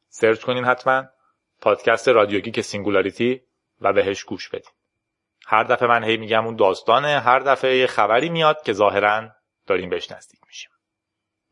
search 0.07 0.43
کنین 0.43 0.65
حتما 0.65 1.03
پادکست 1.61 2.07
رادیو 2.07 2.51
گیک 2.51 2.61
singularity 2.61 3.41
و 3.81 3.93
بهش 3.93 4.23
گوش 4.23 4.49
بدین. 4.49 4.71
هر 5.51 5.63
دفعه 5.63 5.87
من 5.87 6.03
هی 6.03 6.17
میگم 6.17 6.45
اون 6.45 6.55
داستانه 6.55 7.19
هر 7.19 7.39
دفعه 7.39 7.77
یه 7.77 7.87
خبری 7.87 8.29
میاد 8.29 8.61
که 8.61 8.73
ظاهرا 8.73 9.29
داریم 9.67 9.89
بهش 9.89 10.11
نزدیک 10.11 10.39
میشیم. 10.47 10.71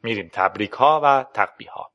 میریم 0.04 0.30
تبریک 0.34 0.72
ها 0.72 1.02
و 1.04 1.26
تقبیح 1.34 1.72
ها 1.72 1.92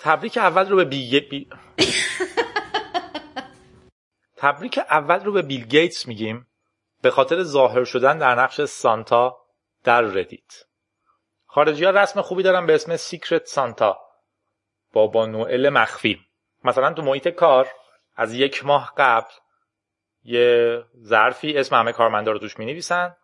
تبریک 0.00 0.38
اول 0.38 0.68
رو 0.68 0.76
به 0.76 0.84
بی... 0.84 1.48
تبریک 4.36 4.78
اول 4.78 5.24
رو 5.24 5.32
به 5.32 5.42
بیل 5.42 5.64
گیتس 5.64 6.06
میگیم. 6.06 6.46
به 7.02 7.10
خاطر 7.10 7.42
ظاهر 7.42 7.84
شدن 7.84 8.18
در 8.18 8.34
نقش 8.34 8.60
Santa 8.60 9.38
در 9.84 10.00
Reddit. 10.00 10.67
خارجی 11.50 11.84
ها 11.84 11.90
رسم 11.90 12.20
خوبی 12.20 12.42
دارن 12.42 12.66
به 12.66 12.74
اسم 12.74 12.96
Secret 12.96 13.46
Santa 13.46 13.98
بابا 14.92 15.26
نوئل 15.26 15.68
مخفی. 15.68 16.20
مثلا 16.64 16.92
تو 16.92 17.02
محیط 17.02 17.28
کار 17.28 17.68
از 18.16 18.34
یک 18.34 18.64
ماه 18.64 18.92
قبل 18.96 19.30
یه 20.24 20.82
ظرفی 21.02 21.58
اسم 21.58 21.76
همه 21.76 21.92
کارمندا 21.92 22.32
رو 22.32 22.38
توش 22.38 22.58
می 22.58 22.66
نویسن 22.66 23.16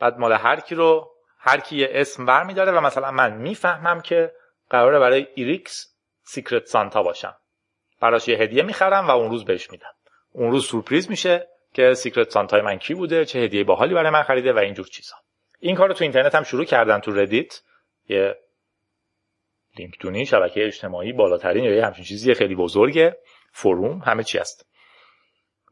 بعد 0.00 0.18
مال 0.18 0.32
هر 0.32 0.60
کی 0.60 0.74
رو 0.74 1.10
هر 1.38 1.60
کی 1.60 1.76
یه 1.76 1.88
اسم 1.92 2.26
ور 2.26 2.42
می 2.42 2.54
داره 2.54 2.72
و 2.72 2.80
مثلا 2.80 3.10
من 3.10 3.32
می‌فهمم 3.32 4.00
که 4.00 4.32
قراره 4.70 4.98
برای 4.98 5.26
ایریکس 5.34 5.96
Secret 6.22 6.66
Santa 6.66 7.02
باشم. 7.02 7.36
براش 8.00 8.28
یه 8.28 8.38
هدیه 8.38 8.62
می‌خرم 8.62 9.06
و 9.06 9.10
اون 9.10 9.30
روز 9.30 9.44
بهش 9.44 9.70
میدم. 9.70 9.92
اون 10.32 10.50
روز 10.50 10.66
سورپریز 10.66 11.10
میشه 11.10 11.48
که 11.74 11.94
Secret 11.94 12.30
Santa 12.30 12.55
ی 12.55 12.60
من 12.60 12.78
کی 12.78 12.94
بوده 12.94 13.24
چه 13.24 13.38
هدیه 13.38 13.64
باحالی 13.64 13.94
برای 13.94 14.10
من 14.10 14.22
خریده 14.22 14.52
و 14.52 14.58
اینجور 14.58 14.86
چیزا. 14.86 15.16
این 15.64 15.76
کار 15.76 15.88
رو 15.88 15.94
تو 15.94 16.04
اینترنت 16.04 16.34
هم 16.34 16.42
شروع 16.42 16.64
کردن 16.64 16.98
تو 16.98 17.12
Reddit 17.12 17.60
یه 18.08 18.36
لینکدونی 19.78 20.26
شبکه 20.26 20.66
اجتماعی 20.66 21.12
بالاترین 21.12 21.64
یا 21.64 21.86
همچین 21.86 22.04
چیزی 22.04 22.34
خیلی 22.34 22.54
بزرگه. 22.54 23.16
forum 23.52 23.98
همه 23.98 24.22
چی 24.22 24.38
هست. 24.38 24.66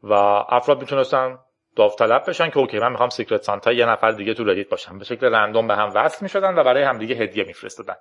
و 0.03 0.13
افراد 0.49 0.81
می‌تونستن 0.81 1.37
داوطلب 1.75 2.29
بشن 2.29 2.49
که 2.49 2.57
okay 2.57 2.79
من 2.79 2.91
می‌خوام 2.91 3.09
Secret 3.09 3.41
Santa 3.41 3.71
یه 3.71 3.85
نفر 3.85 4.11
دیگه 4.11 4.33
تو 4.33 4.43
Reddit 4.43 4.69
باشم. 4.69 4.97
به 4.97 5.05
شکل 5.05 5.25
random 5.25 5.67
به 5.67 5.75
هم 5.75 5.91
وصل 5.95 6.17
می‌شدن 6.21 6.55
و 6.55 6.63
برای 6.63 6.83
همدیگه 6.83 7.15
هدیه 7.15 7.43
میفرستادن. 7.43 7.95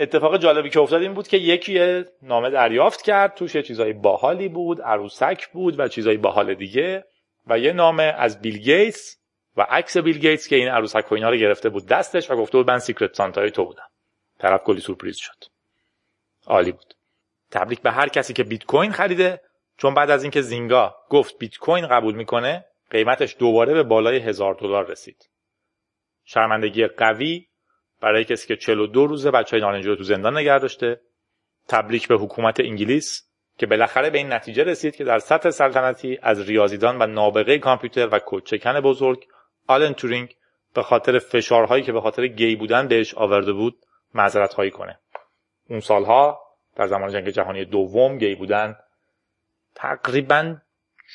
اتفاق 0.00 0.38
جالبی 0.38 0.70
که 0.70 0.80
افتاد 0.80 1.02
این 1.02 1.14
بود 1.14 1.28
که 1.28 1.36
یکی 1.36 2.04
نامه 2.22 2.50
دریافت 2.50 3.02
کرد 3.02 3.34
توش 3.34 3.54
یه 3.54 3.62
چیزای 3.62 3.92
باحالی 3.92 4.48
بود 4.48 4.82
عروسک 4.82 5.48
بود 5.48 5.80
و 5.80 5.88
چیزای 5.88 6.16
باحال 6.16 6.54
دیگه 6.54 7.04
و 7.46 7.58
یه 7.58 7.72
نامه 7.72 8.02
از 8.02 8.40
بیل 8.40 8.58
گیتس 8.58 9.18
و 9.58 9.62
عکس 9.62 9.96
بیل 9.96 10.18
گیتس 10.18 10.48
که 10.48 10.56
این 10.56 10.68
عروسک 10.68 11.12
و 11.12 11.14
اینا 11.14 11.30
رو 11.30 11.36
گرفته 11.36 11.68
بود 11.68 11.86
دستش 11.86 12.30
و 12.30 12.36
گفته 12.36 12.58
بود 12.58 12.70
من 12.70 12.78
Secret 12.78 13.14
Santa 13.14 13.44
ی 13.44 13.50
تو 13.50 13.64
بودم. 13.64 13.88
طرف 14.38 14.62
کلی 14.62 14.80
سورپریز 14.80 15.16
شد. 15.16 15.44
عالی 16.46 16.72
بود. 16.72 16.94
تبریک 17.50 17.80
به 17.80 17.90
هر 17.90 18.08
کسی 18.08 18.32
که 18.32 18.44
بیت 18.44 18.64
کوین 18.64 18.92
خریده 18.92 19.40
چون 19.76 19.94
بعد 19.94 20.10
از 20.10 20.22
اینکه 20.22 20.42
زینگا 20.42 20.96
گفت 21.08 21.38
بیت 21.38 21.56
کوین 21.56 21.86
قبول 21.86 22.14
می‌کنه 22.14 22.64
قیمتش 22.90 23.36
دوباره 23.38 23.74
به 23.74 23.82
بالای 23.82 24.18
هزار 24.18 24.54
دلار 24.54 24.86
رسید. 24.86 25.30
شرمندگی 26.24 26.86
قوی 26.86 27.46
برای 28.00 28.24
کسی 28.24 28.48
که 28.48 28.56
42 28.56 29.06
روزه 29.06 29.30
بچه 29.30 29.58
نارنجی 29.58 29.88
رو 29.88 29.96
تو 29.96 30.02
زندان 30.02 30.36
نگه 30.36 30.58
داشته. 30.58 31.00
تبریک 31.68 32.08
به 32.08 32.14
حکومت 32.14 32.60
انگلیس 32.60 33.28
که 33.58 33.66
بالاخره 33.66 34.10
به 34.10 34.18
این 34.18 34.32
نتیجه 34.32 34.64
رسید 34.64 34.96
که 34.96 35.04
در 35.04 35.18
سطح 35.18 35.50
سلطنتی 35.50 36.18
از 36.22 36.48
ریاضیدان 36.48 37.02
و 37.02 37.06
نابغه 37.06 37.58
کامپیوتر 37.58 38.08
و 38.12 38.20
کدچکن 38.26 38.80
بزرگ 38.80 39.26
آلن 39.68 39.92
تورینگ 39.92 40.36
به 40.74 40.82
خاطر 40.82 41.18
فشارهایی 41.18 41.82
که 41.82 41.92
به 41.92 42.00
خاطر 42.00 42.26
گی 42.26 42.56
بودن 42.56 42.88
بهش 42.88 43.14
آورده 43.14 43.52
بود 43.52 43.76
معذرت 44.14 44.54
خواهی 44.54 44.70
کنه. 44.70 44.98
اون 45.70 45.80
سالها 45.80 46.40
در 46.76 46.86
زمان 46.86 47.12
جنگ 47.12 47.28
جهانی 47.28 47.64
دوم 47.64 48.18
گی 48.18 48.34
بودن 48.34 48.76
تقریبا 49.74 50.56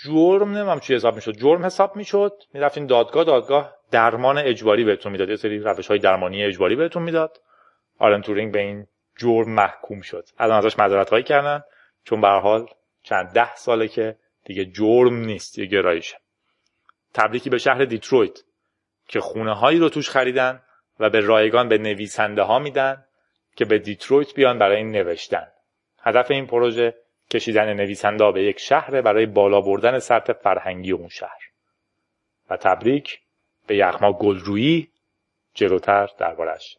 جرم 0.04 0.58
نمیم 0.58 0.80
چی 0.80 0.95
حساب 0.95 1.16
می‌شد 1.16 1.32
جرم 1.32 1.66
حساب 1.66 1.95
می‌شد. 1.95 2.34
می‌رفتین 2.54 2.86
دادگاه 2.86 3.24
دادگاه 3.24 3.76
درمان 3.91 4.38
اجباری 4.38 4.84
بهتون 4.84 5.12
می‌داد. 5.12 5.30
یه 5.30 5.36
سری 5.36 5.60
روش 5.60 5.88
های 5.88 5.99
درمانی 5.99 6.43
اجباری 6.43 6.76
بهتون 6.76 7.04
می‌داد. 7.04 7.41
آلن 7.99 8.22
تورینگ 8.22 8.54
به 8.54 8.60
این 8.60 8.88
جرم 9.18 9.49
محکوم 9.49 10.01
شد. 10.01 10.26
الان 10.38 10.58
ازش 10.58 10.80
معذرت 10.80 11.10
خواهی 11.10 11.24
کردن 11.24 11.64
چون 12.04 12.22
به 12.22 12.24
هر 12.24 12.28
حال 12.28 12.68
چند 13.04 13.34
ده 13.34 13.56
ساله 13.56 13.88
که 13.88 14.16
دیگه 14.45 14.66
جرم 14.66 15.16
نیست 15.16 15.60
یه 15.60 15.66
گرایشه. 15.66 16.18
تبریکی 17.14 17.49
به 17.49 17.57
شهر 17.57 17.86
دیترویت 17.86 18.39
که 19.07 19.20
خونه 19.20 19.53
هایی 19.53 19.80
رو 19.80 19.89
توش 19.89 20.09
خریدن 20.09 20.61
و 20.99 21.09
به 21.09 21.20
رایگان 21.20 21.70
به 21.70 21.78
نویسنده 21.78 22.41
ها 22.41 22.59
میدن 22.59 23.05
که 23.55 23.66
به 23.66 23.80
دیترویت 23.80 24.34
بیان 24.34 24.59
برای 24.59 24.78
این 24.78 24.91
نوشتن. 24.91 25.47
هدف 25.99 26.32
این 26.32 26.47
پروژه 26.47 26.95
کشیدن 27.32 27.74
نویسنده 27.74 28.32
به 28.32 28.43
یک 28.43 28.59
شهر 28.59 29.01
برای 29.01 29.26
بالا 29.26 29.61
بردن 29.61 29.99
سطح 29.99 30.34
فرهنگی 30.34 30.91
اون 30.91 31.07
شهر. 31.07 31.39
و 32.49 32.57
تبریک 32.57 33.20
به 33.68 33.76
یخما 33.76 34.14
گلرویی 34.14 34.89
جلوتر 35.53 36.09
دربارش 36.18 36.78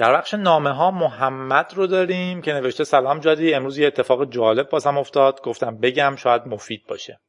در 0.00 0.16
بخش 0.16 0.34
نامه 0.34 0.72
ها 0.72 0.90
محمد 0.90 1.74
رو 1.74 1.86
داریم 1.86 2.42
که 2.42 2.52
نوشته 2.52 2.84
سلام 2.84 3.20
جادی 3.20 3.54
امروز 3.54 3.78
یه 3.78 3.86
اتفاق 3.86 4.30
جالب 4.30 4.68
بازم 4.68 4.98
افتاد. 4.98 5.40
گفتم 5.42 5.76
بگم 5.76 6.16
شاید 6.16 6.46
مفید 6.46 6.86
باشه. 6.88 7.20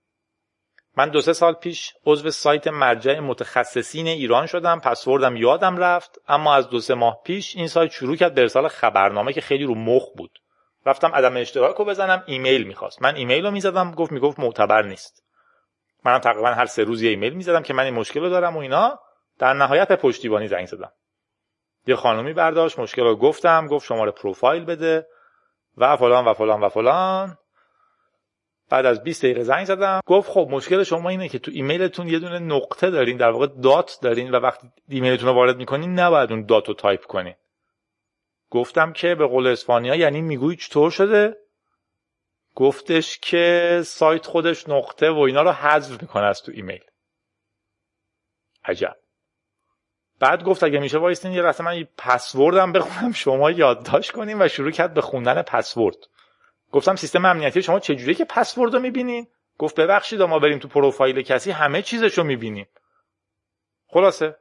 من 0.97 1.09
دو 1.09 1.21
سه 1.21 1.33
سال 1.33 1.53
پیش 1.53 1.93
عضو 2.05 2.29
سایت 2.29 2.67
مرجع 2.67 3.19
متخصصین 3.19 4.07
ایران 4.07 4.45
شدم. 4.45 4.79
پسوردم 4.79 5.35
یادم 5.35 5.77
رفت. 5.77 6.19
اما 6.27 6.55
از 6.55 6.69
دو 6.69 6.79
سه 6.79 6.93
ماه 6.93 7.21
پیش 7.25 7.55
این 7.55 7.67
سایت 7.67 7.91
شروع 7.91 8.15
کرد 8.15 8.33
به 8.33 8.41
ارسال 8.41 8.67
خبرنامه 8.67 9.33
که 9.33 9.41
خیلی 9.41 9.63
رو 9.63 9.75
مخ 9.75 10.03
بود. 10.17 10.39
رفتم 10.85 11.11
عدم 11.15 11.37
اشتراک 11.37 11.75
رو 11.75 11.85
بزنم. 11.85 12.23
ایمیل 12.25 12.63
می‌خواست. 12.63 13.01
من 13.01 13.15
ایمیل 13.15 13.45
رو 13.45 13.51
می‌زدم. 13.51 13.91
گفت 13.91 14.11
می‌گفت 14.11 14.39
معتبر 14.39 14.81
نیست. 14.81 15.23
منم 16.05 16.19
تقریبا 16.19 16.49
هر 16.49 16.65
سه 16.65 16.83
روز 16.83 17.01
ایمیل 17.01 17.33
می‌زدم 17.33 17.63
که 17.63 17.73
من 17.73 17.83
این 17.83 17.93
مشکل 17.93 18.19
رو 18.19 18.29
دارم 18.29 18.57
و 18.57 18.59
اینا. 18.59 18.99
در 19.39 19.53
نهایت 19.53 19.87
به 19.87 19.95
پشتیبانی 19.95 20.47
زنگ 20.47 20.65
زدم. 20.65 20.91
یه 21.87 21.95
خانومی 21.95 22.33
برداشت 22.33 22.79
مشکل 22.79 23.01
رو 23.01 23.15
گفتم 23.15 23.67
گفت 23.67 23.85
شماره 23.85 24.11
پروفایل 24.11 24.65
بده 24.65 25.07
و 25.77 25.97
فلان 25.97 26.25
و 26.25 26.33
فلان 26.33 26.61
و 26.61 26.69
فلان. 26.69 27.37
بعد 28.69 28.85
از 28.85 29.03
20 29.03 29.25
دقیقه 29.25 29.43
زنگ 29.43 29.65
زدم. 29.65 30.01
گفت 30.05 30.31
خب 30.31 30.47
مشکل 30.51 30.83
شما 30.83 31.09
اینه 31.09 31.29
که 31.29 31.39
تو 31.39 31.51
ایمیلتون 31.53 32.07
یه 32.07 32.19
دونه 32.19 32.39
نقطه 32.39 32.89
دارین 32.89 33.17
در 33.17 33.29
واقع 33.29 33.47
dot 33.47 33.97
دارین 34.01 34.31
و 34.31 34.39
وقتی 34.39 34.71
ایمیلتون 34.89 35.29
رو 35.29 35.35
وارد 35.35 35.57
می‌کنین 35.57 35.99
نباید 35.99 36.31
اون 36.31 36.45
dot 36.45 36.67
رو 36.67 36.73
تایپ 36.73 37.05
کنین. 37.05 37.35
گفتم 38.49 38.93
که 38.93 39.15
به 39.15 39.27
قول 39.27 39.47
اسپانیا 39.47 39.95
یعنی 39.95 40.21
میگوی 40.21 40.55
چطور 40.55 40.91
شده؟ 40.91 41.37
گفتش 42.55 43.19
که 43.19 43.81
سایت 43.85 44.25
خودش 44.25 44.69
نقطه 44.69 45.09
و 45.09 45.19
اینا 45.19 45.41
رو 45.41 45.51
حذف 45.51 46.01
می‌کنه 46.01 46.25
از 46.25 46.41
تو 46.41 46.51
ایمیل. 46.55 46.83
عجب. 48.65 49.00
بعد 50.21 50.43
گفت 50.43 50.63
اگه 50.63 50.79
میشه 50.79 50.97
وایستین 50.97 51.31
یه 51.31 51.41
رسم 51.41 51.63
من 51.63 51.77
یه 51.77 51.87
پسوردم 51.97 52.71
بخونم 52.71 53.11
شما 53.11 53.51
یادداشت 53.51 54.11
کنیم 54.11 54.41
و 54.41 54.47
شروع 54.47 54.71
کرد 54.71 54.93
به 54.93 55.01
خوندن 55.01 55.41
پسورد. 55.41 55.95
گفتم 56.71 56.95
سیستم 56.95 57.25
امنیتی 57.25 57.61
شما 57.61 57.79
چجوریه 57.79 58.15
که 58.15 58.25
پسورد 58.25 58.73
رو 58.73 58.79
می‌بینین؟ 58.79 59.27
گفت 59.57 59.79
ببخشید 59.79 60.21
ما 60.21 60.39
بریم 60.39 60.59
تو 60.59 60.67
پروفایل 60.67 61.21
کسی 61.21 61.51
همه 61.51 61.81
چیزش 61.81 62.17
رو 62.17 62.23
می‌بینیم. 62.23 62.67
خلاصه 63.87 64.35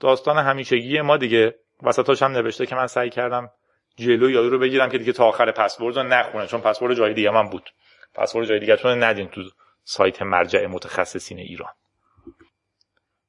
داستان 0.00 0.38
همیشگی 0.38 1.00
ما 1.00 1.16
دیگه 1.16 1.54
وسطاش 1.82 2.22
هم 2.22 2.32
نوشته 2.32 2.66
که 2.66 2.74
من 2.74 2.86
سعی 2.86 3.10
کردم 3.10 3.50
جلو 3.96 4.30
یادو 4.30 4.50
رو 4.50 4.58
بگیرم 4.58 4.88
که 4.88 4.98
دیگه 4.98 5.12
تا 5.12 5.24
آخر 5.24 5.50
پسورد 5.50 5.96
رو 5.96 6.02
نخونه 6.02 6.46
چون 6.46 6.60
پسورد 6.60 6.94
جای 6.94 7.14
دیگه 7.14 7.30
من 7.30 7.48
بود. 7.48 7.70
پسورد 8.14 8.46
جای 8.46 8.58
دیگه 8.58 8.76
تون 8.76 9.02
ندین 9.02 9.28
تو 9.28 9.42
سایت 9.84 10.22
مرجع 10.22 10.66
متخصصین 10.66 11.38
ایران. 11.38 11.72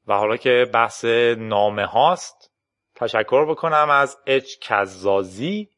و 0.08 0.14
حالا 0.14 0.38
که 0.38 0.66
بحث 0.74 1.06
نامه 1.38 1.86
هاست 1.86 2.52
تشکر 2.96 3.46
بکنم 3.46 3.90
از 3.90 4.18
اچ 4.26 4.56
کزازی 4.62 5.70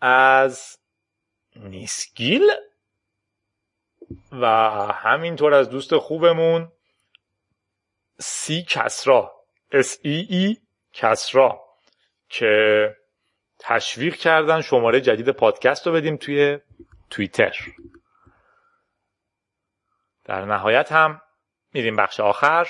از 0.00 0.78
نیسگیل 1.56 2.50
و 4.32 4.46
همینطور 4.94 5.54
از 5.54 5.70
دوست 5.70 5.96
خوبمون 5.96 6.72
See 8.18 8.62
کسرا 8.68 9.32
S 9.72 9.98
E 10.02 10.26
E 10.28 10.56
کسرا 10.92 11.60
که 12.28 12.96
تشویق 13.58 14.14
کردن 14.14 14.60
شماره 14.60 15.00
جدید 15.00 15.30
پادکست 15.30 15.86
رو 15.86 15.92
بدیم 15.92 16.16
توی 16.16 16.58
توییتر. 17.10 17.56
در 20.24 20.44
نهایت 20.44 20.92
هم 20.92 21.22
میریم 21.72 21.96
بخش 21.96 22.20
آخر. 22.20 22.68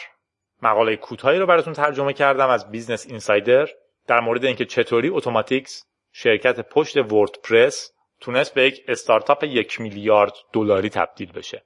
مقاله 0.62 0.96
کوتاهی 0.96 1.38
رو 1.38 1.46
براتون 1.46 1.72
ترجمه 1.72 2.12
کردم 2.12 2.48
از 2.48 2.70
Business 2.70 3.06
Insider 3.06 3.68
در 4.06 4.20
مورد 4.20 4.44
اینکه 4.44 4.64
چطوری 4.64 5.08
اتوماتیکس 5.08 5.84
شرکت 6.12 6.60
پشت 6.60 6.96
وردپرس 6.96 7.92
تونست 8.20 8.54
به 8.54 8.62
یک 8.62 8.84
استارتاپ 8.88 9.44
یک 9.44 9.80
میلیارد 9.80 10.32
دلاری 10.52 10.88
تبدیل 10.88 11.32
بشه. 11.32 11.62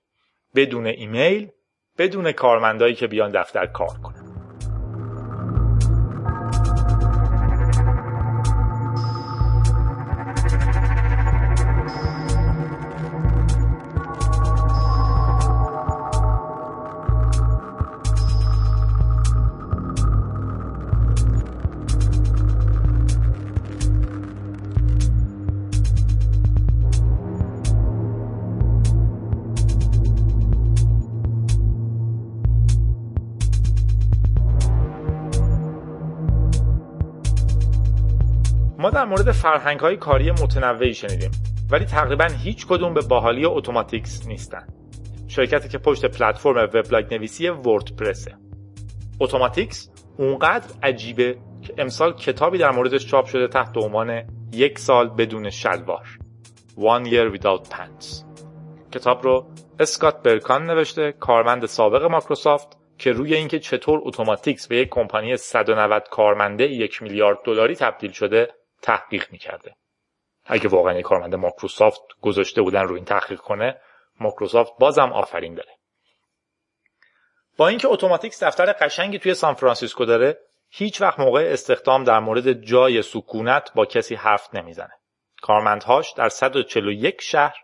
بدون 0.55 0.87
ایمیل 0.87 1.51
بدون 1.99 2.33
کارمندایی 2.33 2.95
که 2.95 3.07
بیان 3.07 3.31
دفتر 3.31 3.67
کار 3.67 3.99
کنن. 4.03 4.24
در 39.05 39.11
مورد 39.11 39.33
فرهنگ 39.33 39.81
های 39.81 39.97
کاری 39.97 40.31
متنوعی 40.31 40.95
شنیدیم 40.95 41.31
ولی 41.71 41.85
تقریبا 41.85 42.27
هیچ 42.43 42.67
کدوم 42.67 42.95
به 42.95 43.01
باحالی 43.01 43.45
اتوماتیکس 43.45 44.27
نیستن. 44.27 44.67
شرکتی 45.29 45.69
که 45.69 45.79
پشت 45.79 46.07
پلتفرم 46.07 46.71
وبلاگ 46.75 47.15
نویسی 47.15 47.49
وردپرسه 47.49 48.37
اتوماتیکس 49.21 49.91
اونقدر 50.19 50.69
عجیبه 50.83 51.39
که 51.63 51.75
امسال 51.79 52.13
کتابی 52.13 52.59
در 52.59 52.71
موردش 52.71 53.07
چاپ 53.07 53.27
شده 53.27 53.49
تحت 53.49 53.77
عنوان 53.77 54.23
یک 54.53 54.79
سال 54.79 55.09
بدون 55.09 55.51
شلوار. 55.51 56.19
One 56.77 57.07
Year 57.07 57.39
Without 57.39 57.69
Pants. 57.75 58.25
کتاب 58.93 59.23
رو 59.23 59.47
اسکات 59.81 60.23
برکان 60.23 60.67
نوشته 60.67 61.13
کارمند 61.13 61.67
سابق 61.67 62.05
مایکروسافت 62.05 62.79
که 62.99 63.13
روی 63.13 63.35
اینکه 63.35 63.59
چطور 63.59 64.01
اتوماتیکس 64.03 64.67
به 64.67 64.77
یک 64.77 64.89
کمپانی 64.91 65.37
190 65.37 66.03
کارمنده 66.11 66.65
یک 66.65 67.03
میلیارد 67.03 67.39
دلاری 67.45 67.75
تبدیل 67.75 68.13
شده 68.13 68.49
تحقیق 68.85 69.27
می‌کرده. 69.31 69.77
اگه 70.47 70.69
واقعا 70.69 70.95
یک 70.95 71.05
کارمند 71.05 71.35
مایکروسافت 71.35 72.01
گذاشته 72.21 72.63
بودن 72.63 72.83
رو 72.83 72.95
این 72.95 73.05
تحقیق 73.05 73.41
کنه 73.41 73.81
مایکروسافت 74.21 74.73
بازم 74.79 75.13
آفرین 75.13 75.55
داره. 75.55 75.71
با 77.57 77.69
اینکه 77.69 77.89
اتوماتیکس 77.89 78.43
دفتر 78.43 78.73
قشنگی 78.73 79.19
توی 79.19 79.35
سان 79.35 79.55
فرانسیسکو 79.55 80.05
داره 80.05 80.39
هیچ 80.71 81.01
وقت 81.01 81.21
موقع 81.21 81.49
استخدام 81.53 82.05
در 82.05 82.19
مورد 82.19 82.53
جای 82.53 83.03
سکونت 83.03 83.73
با 83.75 83.87
کسی 83.87 84.15
حرف 84.15 84.55
نمی‌زنه. 84.55 84.93
کارمندهاش 85.43 86.13
در 86.13 86.29
141 86.29 87.23
شهر 87.23 87.57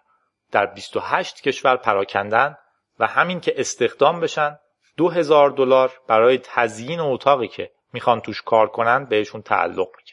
در 0.52 0.66
28 0.66 1.42
کشور 1.42 1.76
پراکندن 1.76 2.56
و 2.98 3.06
همین 3.06 3.40
که 3.40 3.54
استخدام 3.56 4.20
بشن 4.20 4.58
2000 4.96 5.50
دلار 5.50 5.92
برای 6.08 6.38
تزیین 6.38 7.00
اتاقی 7.00 7.48
که 7.48 7.70
می‌خوان 7.92 8.20
توش 8.20 8.42
کار 8.42 8.66
کنن 8.66 9.04
بهشون 9.04 9.42
تعلق 9.42 9.88
می‌گیره. 9.96 10.09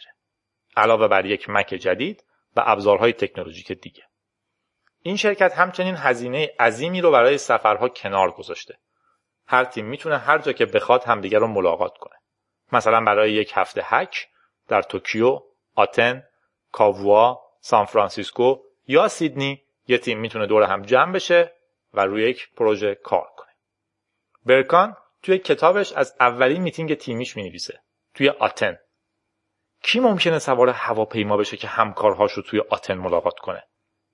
علاوه 0.78 1.08
بر 1.08 1.26
یک 1.26 1.50
مک 1.50 1.68
جدید 1.68 2.24
و 2.56 2.64
ابزارهای 2.66 3.14
تکنولوژیک 3.14 3.72
دیگه. 3.72 4.04
این 5.02 5.16
شرکت 5.16 5.54
همچنین 5.54 5.96
هزینه 5.98 6.52
عظیمی 6.60 7.02
رو 7.02 7.12
برای 7.12 7.38
سفرها 7.38 7.90
کنار 7.90 8.32
گذاشته. 8.32 8.78
هر 9.48 9.66
تیم 9.66 9.86
می‌تونه 9.86 10.18
هر 10.18 10.38
جا 10.38 10.52
که 10.52 10.66
بخواد 10.66 11.04
همدیگه 11.04 11.40
رو 11.40 11.48
ملاقات 11.48 11.98
کنه. 11.98 12.16
مثلا 12.72 13.02
برای 13.02 13.32
یک 13.32 13.52
هفته 13.56 13.82
هک 13.86 14.28
در 14.68 14.82
توکیو، 14.82 15.40
آتن، 15.76 16.24
کاووا، 16.72 17.42
سان 17.60 17.86
فرانسیسکو 17.86 18.60
یا 18.88 19.08
سیدنی 19.08 19.64
یه 19.88 19.98
تیم 19.98 20.20
می‌تونه 20.20 20.48
دور 20.48 20.64
هم 20.64 20.82
جمع 20.82 21.14
بشه 21.14 21.54
و 21.94 22.06
روی 22.06 22.30
یک 22.30 22.50
پروژه 22.56 22.96
کار 22.96 23.28
کنه. 23.38 23.52
برکان 24.46 24.98
توی 25.24 25.38
کتابش 25.38 25.94
از 25.94 26.16
اولین 26.20 26.62
میتینگ 26.62 26.94
تیمیش 26.94 27.36
می‌نویسه. 27.36 27.82
توی 28.14 28.30
آتن. 28.30 28.78
کی 29.84 30.00
ممکنه 30.00 30.40
سوار 30.40 30.70
هواپیما 30.70 31.38
بشه 31.38 31.58
که 31.58 31.68
همکارهاش 31.68 32.32
رو 32.32 32.44
توی 32.44 32.60
آتن 32.70 32.94
ملاقات 32.94 33.40
کنه؟ 33.40 33.64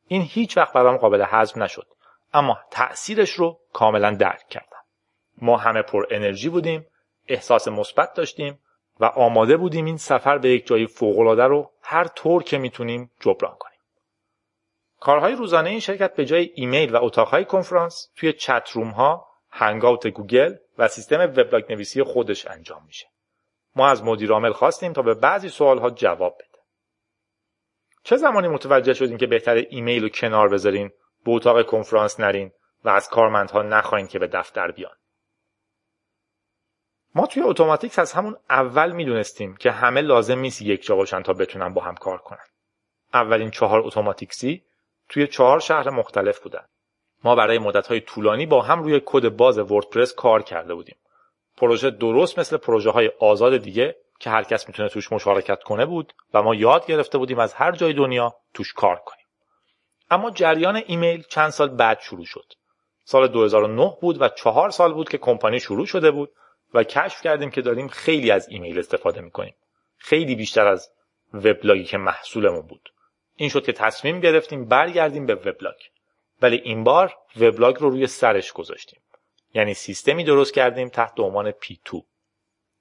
این 0.08 0.22
هیچ 0.22 0.58
وقت 0.58 0.74
برام 0.74 0.98
قابل 0.98 1.26
هضم 1.28 1.64
نشد 1.64 1.88
اما 2.34 2.60
تأثیرش 2.72 3.30
رو 3.30 3.60
کاملا 3.74 4.12
درک 4.12 4.48
کردم. 4.50 4.78
ما 5.42 5.58
همه 5.58 5.82
پر 5.82 6.06
انرژی 6.12 6.50
بودیم 6.50 6.86
احساس 7.28 7.68
مثبت 7.68 8.14
داشتیم 8.14 8.60
و 9.00 9.06
آماده 9.06 9.58
بودیم 9.58 9.86
این 9.86 9.98
سفر 9.98 10.38
به 10.38 10.50
یک 10.50 10.68
جای 10.68 10.88
فوقالعاده 10.88 11.44
رو 11.44 11.72
هر 11.82 12.08
طور 12.08 12.44
که 12.44 12.58
می‌تونیم 12.58 13.12
جبران 13.20 13.56
کنیم. 13.60 13.80
کارهای 15.00 15.36
روزانه 15.36 15.70
این 15.70 15.80
شرکت 15.80 16.16
به 16.16 16.26
جای 16.26 16.52
ایمیل 16.56 16.96
و 16.96 17.04
اتاقهای 17.04 17.46
کنفرانس 17.46 18.10
توی 18.16 18.34
chat 18.34 18.70
room 18.74 18.90
ها 18.90 19.28
Hangout 19.50 20.08
گوگل 20.08 20.56
و 20.78 20.88
سیستم 20.88 21.20
وبلاگ 21.20 21.74
نویسی 21.74 22.04
خودش 22.04 22.48
انجام 22.48 22.84
میشه. 22.88 23.13
ما 23.76 23.88
از 23.88 24.04
مدیر 24.04 24.32
عامل 24.32 24.52
خواستیم 24.52 24.94
تا 24.94 25.02
به 25.02 25.14
بعضی 25.14 25.50
سوالها 25.50 25.90
جواب 25.90 26.36
بده 26.36 26.60
چه 28.04 28.18
زمانی 28.18 28.48
متوجه 28.48 28.94
شدین 28.94 29.18
که 29.18 29.28
بهتره 29.28 29.56
ایمیل 29.70 30.04
رو 30.04 30.10
کنار 30.10 30.50
بذارین 30.50 30.92
به 31.26 31.32
اتاق 31.32 31.66
کنفرانس 31.66 32.20
نرین 32.20 32.52
و 32.84 32.90
از 32.90 33.10
کارمندها 33.10 33.62
نخواهین 33.62 34.08
که 34.08 34.20
به 34.20 34.28
دفتر 34.28 34.72
بیان؟ 34.72 34.96
ما 37.16 37.28
توی 37.28 37.44
اتوماتیکس 37.44 38.00
از 38.00 38.14
همون 38.14 38.38
اول 38.50 38.92
می‌دونستیم 38.92 39.56
که 39.56 39.72
همه 39.72 40.02
لازم 40.02 40.40
نیست 40.40 40.62
یک 40.62 40.86
جا 40.86 40.96
باشن 40.96 41.22
تا 41.22 41.34
بتونن 41.34 41.74
با 41.74 41.82
هم 41.82 41.96
کار 41.96 42.18
کنن. 42.18 42.46
اولین 43.14 43.52
چهار 43.52 43.80
اتوماتیکسی 43.80 44.64
توی 45.10 45.28
چهار 45.28 45.60
شهر 45.60 45.90
مختلف 45.90 46.40
بودن. 46.40 46.66
ما 47.24 47.36
برای 47.36 47.60
مدتهای 47.60 48.02
طولانی 48.02 48.46
با 48.46 48.62
هم 48.62 48.84
روی 48.84 49.02
کد 49.06 49.30
باز 49.30 49.58
وردپرس 49.58 50.14
کار 50.14 50.42
کرده 50.42 50.76
بودیم. 50.76 50.96
پروژه 51.58 51.90
درست 51.90 52.40
مثل 52.40 52.58
پروژه 52.58 52.90
های 52.90 53.12
آزاد 53.20 53.58
دیگه 53.58 53.96
که 54.20 54.30
هر 54.30 54.44
کس 54.44 54.68
می‌تونه 54.68 54.90
توش 54.90 55.12
مشارکت 55.12 55.64
کنه 55.64 55.86
بود 55.86 56.14
و 56.34 56.42
ما 56.42 56.56
یاد 56.56 56.86
گرفته 56.86 57.18
بودیم 57.18 57.40
از 57.40 57.54
هر 57.54 57.72
جای 57.72 57.94
دنیا 57.94 58.36
توش 58.54 58.74
کار 58.74 58.96
کنیم. 58.96 59.26
اما 60.12 60.32
جریان 60.32 60.82
ایمیل 60.88 61.24
چند 61.30 61.50
سال 61.50 61.70
بعد 61.70 62.00
شروع 62.00 62.26
شد. 62.26 62.54
سال 63.06 63.28
2009 63.28 63.98
بود 64.02 64.22
و 64.22 64.30
چهار 64.30 64.70
سال 64.70 64.94
بود 64.94 65.10
که 65.10 65.18
کمپانی 65.18 65.60
شروع 65.60 65.86
شده 65.86 66.12
بود 66.12 66.32
و 66.74 66.84
کشف 66.84 67.22
کردیم 67.22 67.50
که 67.50 67.62
داریم 67.62 67.88
خیلی 67.88 68.32
از 68.32 68.50
ایمیل 68.50 68.80
استفاده 68.80 69.22
می‌کنیم. 69.22 69.56
خیلی 69.98 70.36
بیشتر 70.36 70.68
از 70.68 70.92
وبلاگی 71.34 71.84
که 71.84 71.98
محصولمون 71.98 72.68
بود. 72.68 72.90
این 73.36 73.50
شد 73.50 73.66
که 73.66 73.74
تصمیم 73.74 74.20
گرفتیم 74.20 74.66
برگردیم 74.66 75.26
به 75.26 75.36
وبلاگ. 75.36 75.76
ولی 76.42 76.62
این 76.64 76.84
بار 76.84 77.14
وبلاگ 77.40 77.76
رو 77.76 77.90
روی 77.90 78.08
سرش 78.08 78.52
گذاشتیم. 78.52 79.03
یعنی 79.54 79.74
سیستمی 79.74 80.24
درست 80.24 80.54
کردیم 80.54 80.90
تحت 80.90 81.20
عنوان 81.20 81.52
P2 81.52 82.02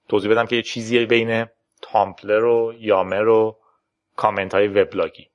توضیح 0.09 0.31
بدم 0.31 0.47
که 0.47 0.57
یه 0.57 0.63
چیزی 0.63 1.07
بین 1.07 1.47
تامپلر 1.83 2.45
و 2.45 2.75
یامر 2.79 3.29
و 3.29 3.59
کامنت 4.17 4.55
های 4.55 4.69
وبلاگی. 4.69 5.29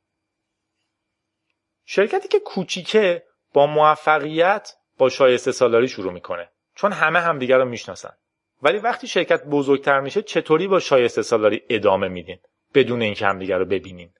شرکتی 1.85 2.27
که 2.27 2.39
کوچیکه 2.39 3.23
با 3.53 3.67
موفقیت 3.67 4.75
با 4.97 5.09
شایسته 5.09 5.51
سالاری 5.51 5.87
شروع 5.87 6.13
می‌کنه 6.13 6.49
چون 6.75 6.91
همه 6.91 7.19
همدیگر 7.19 7.57
رو 7.57 7.65
می‌شناسن. 7.65 8.13
ولی 8.61 8.77
وقتی 8.77 9.07
شرکت 9.07 9.43
بزرگتر 9.43 9.99
میشه 9.99 10.21
چطوری 10.21 10.67
با 10.67 10.79
شایسته 10.79 11.21
سالاری 11.21 11.61
ادامه 11.69 12.07
میدین 12.07 12.39
بدون 12.73 13.01
اینکه 13.01 13.25
همدیگر 13.25 13.57
رو 13.57 13.65
ببینین؟ 13.65 14.13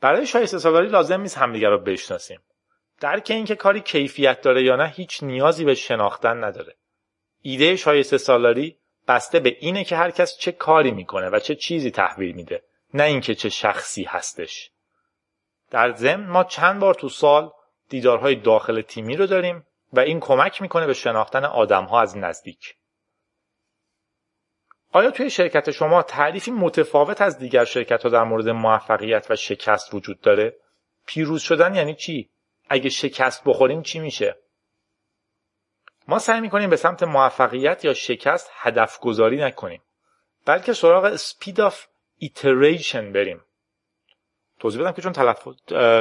برای 0.00 0.26
شایسته 0.26 0.58
سالاری 0.58 0.88
لازم 0.88 1.20
نیست 1.20 1.38
همدیگر 1.38 1.70
رو 1.70 1.78
بشناسیم. 1.78 2.40
درک 3.00 3.30
اینکه 3.30 3.54
کاری 3.54 3.80
کیفیت 3.80 4.40
داره 4.40 4.62
یا 4.62 4.76
نه 4.76 4.88
هیچ 4.88 5.22
نیازی 5.22 5.64
به 5.64 5.74
شناختن 5.74 6.44
نداره 6.44 6.74
ایده 7.42 7.76
شایسته 7.76 8.18
سالاری 8.18 8.78
بسته 9.08 9.40
به 9.40 9.56
اینه 9.60 9.84
که 9.84 9.96
هر 9.96 10.10
کس 10.10 10.38
چه 10.38 10.52
کاری 10.52 10.90
می‌کنه 10.90 11.28
و 11.28 11.38
چه 11.38 11.54
چیزی 11.54 11.90
تحویل 11.90 12.34
میده 12.34 12.62
نه 12.94 13.02
اینکه 13.02 13.34
چه 13.34 13.48
شخصی 13.48 14.04
هستش 14.04 14.70
در 15.70 15.92
ضمن 15.92 16.26
ما 16.26 16.44
چند 16.44 16.80
بار 16.80 16.94
تو 16.94 17.08
سال 17.08 17.50
دیدارهای 17.88 18.34
داخل 18.34 18.80
تیمی 18.80 19.16
رو 19.16 19.26
داریم 19.26 19.66
و 19.92 20.00
این 20.00 20.20
کمک 20.20 20.62
می‌کنه 20.62 20.86
به 20.86 20.94
شناختن 20.94 21.44
آدمها 21.44 22.00
از 22.00 22.16
نزدیک 22.16 22.74
آیا 24.92 25.10
توی 25.10 25.30
شرکت 25.30 25.70
شما 25.70 26.02
تعریفی 26.02 26.50
متفاوت 26.50 27.20
از 27.20 27.38
دیگر 27.38 27.64
شرکت 27.64 28.02
ها 28.02 28.08
در 28.08 28.24
مورد 28.24 28.48
موفقیت 28.48 29.26
و 29.30 29.36
شکست 29.36 29.94
وجود 29.94 30.20
داره؟ 30.20 30.56
پیروز 31.06 31.42
شدن 31.42 31.74
یعنی 31.74 31.94
چی؟ 31.94 32.30
اگه 32.68 32.90
شکست 32.90 33.44
بخوریم 33.44 33.82
چی 33.82 33.98
میشه؟ 33.98 34.36
ما 36.08 36.18
سعی 36.18 36.40
می‌کنیم 36.40 36.70
به 36.70 36.76
سمت 36.76 37.02
موفقیت 37.02 37.84
یا 37.84 37.94
شکست 37.94 38.50
هدف 38.54 39.00
گذاری 39.00 39.36
نکنیم 39.36 39.82
بلکه 40.46 40.72
سراغ 40.72 41.16
speed 41.16 41.56
of 41.56 41.74
iteration 42.22 43.12
بریم. 43.14 43.44
توضیح 44.58 44.80
بدم 44.80 44.92
که 44.92 45.02
چون 45.02 45.12
تلفظ 45.12 45.54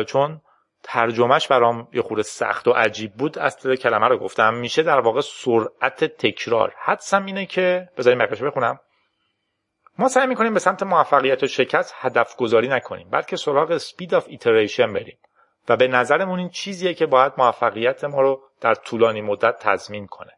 چون 0.08 0.42
ترجمهش 0.84 1.48
برام 1.48 1.88
یه 1.94 2.02
خورده 2.02 2.24
سخت 2.24 2.68
و 2.68 2.72
عجیب 2.72 3.14
بود 3.14 3.40
اصل 3.40 3.76
کلمه 3.76 4.08
رو 4.08 4.18
گفتم. 4.18 4.54
میشه 4.54 4.84
در 4.84 5.00
واقع 5.00 5.22
سرعت 5.22 6.04
تکرار. 6.04 6.74
حدسم 6.78 7.26
اینه 7.26 7.46
که 7.46 7.90
بذاریم 7.98 8.20
بقیش 8.20 8.42
بخونم. 8.42 8.80
ما 9.98 10.08
سعی 10.08 10.28
می‌کنیم 10.28 10.54
به 10.54 10.60
سمت 10.60 10.84
موفقیت 10.84 11.44
و 11.44 11.48
شکست 11.48 11.94
هدف 11.98 12.36
گذاری 12.36 12.68
نکنیم 12.68 13.10
بلکه 13.10 13.36
سراغ 13.36 13.78
speed 13.78 14.12
of 14.12 14.24
iteration 14.24 14.94
بریم. 14.94 15.18
و 15.70 15.78
به 15.78 15.88
نظرمون 15.88 16.40
این 16.40 16.50
چیزیه 16.50 16.94
که 16.94 17.06
باید 17.06 17.34
موفقیت 17.38 18.04
ما 18.04 18.22
رو 18.22 18.42
در 18.62 18.76
طولانی 18.76 19.22
مدت 19.22 19.60
تضمین 19.60 20.08
کنه. 20.08 20.34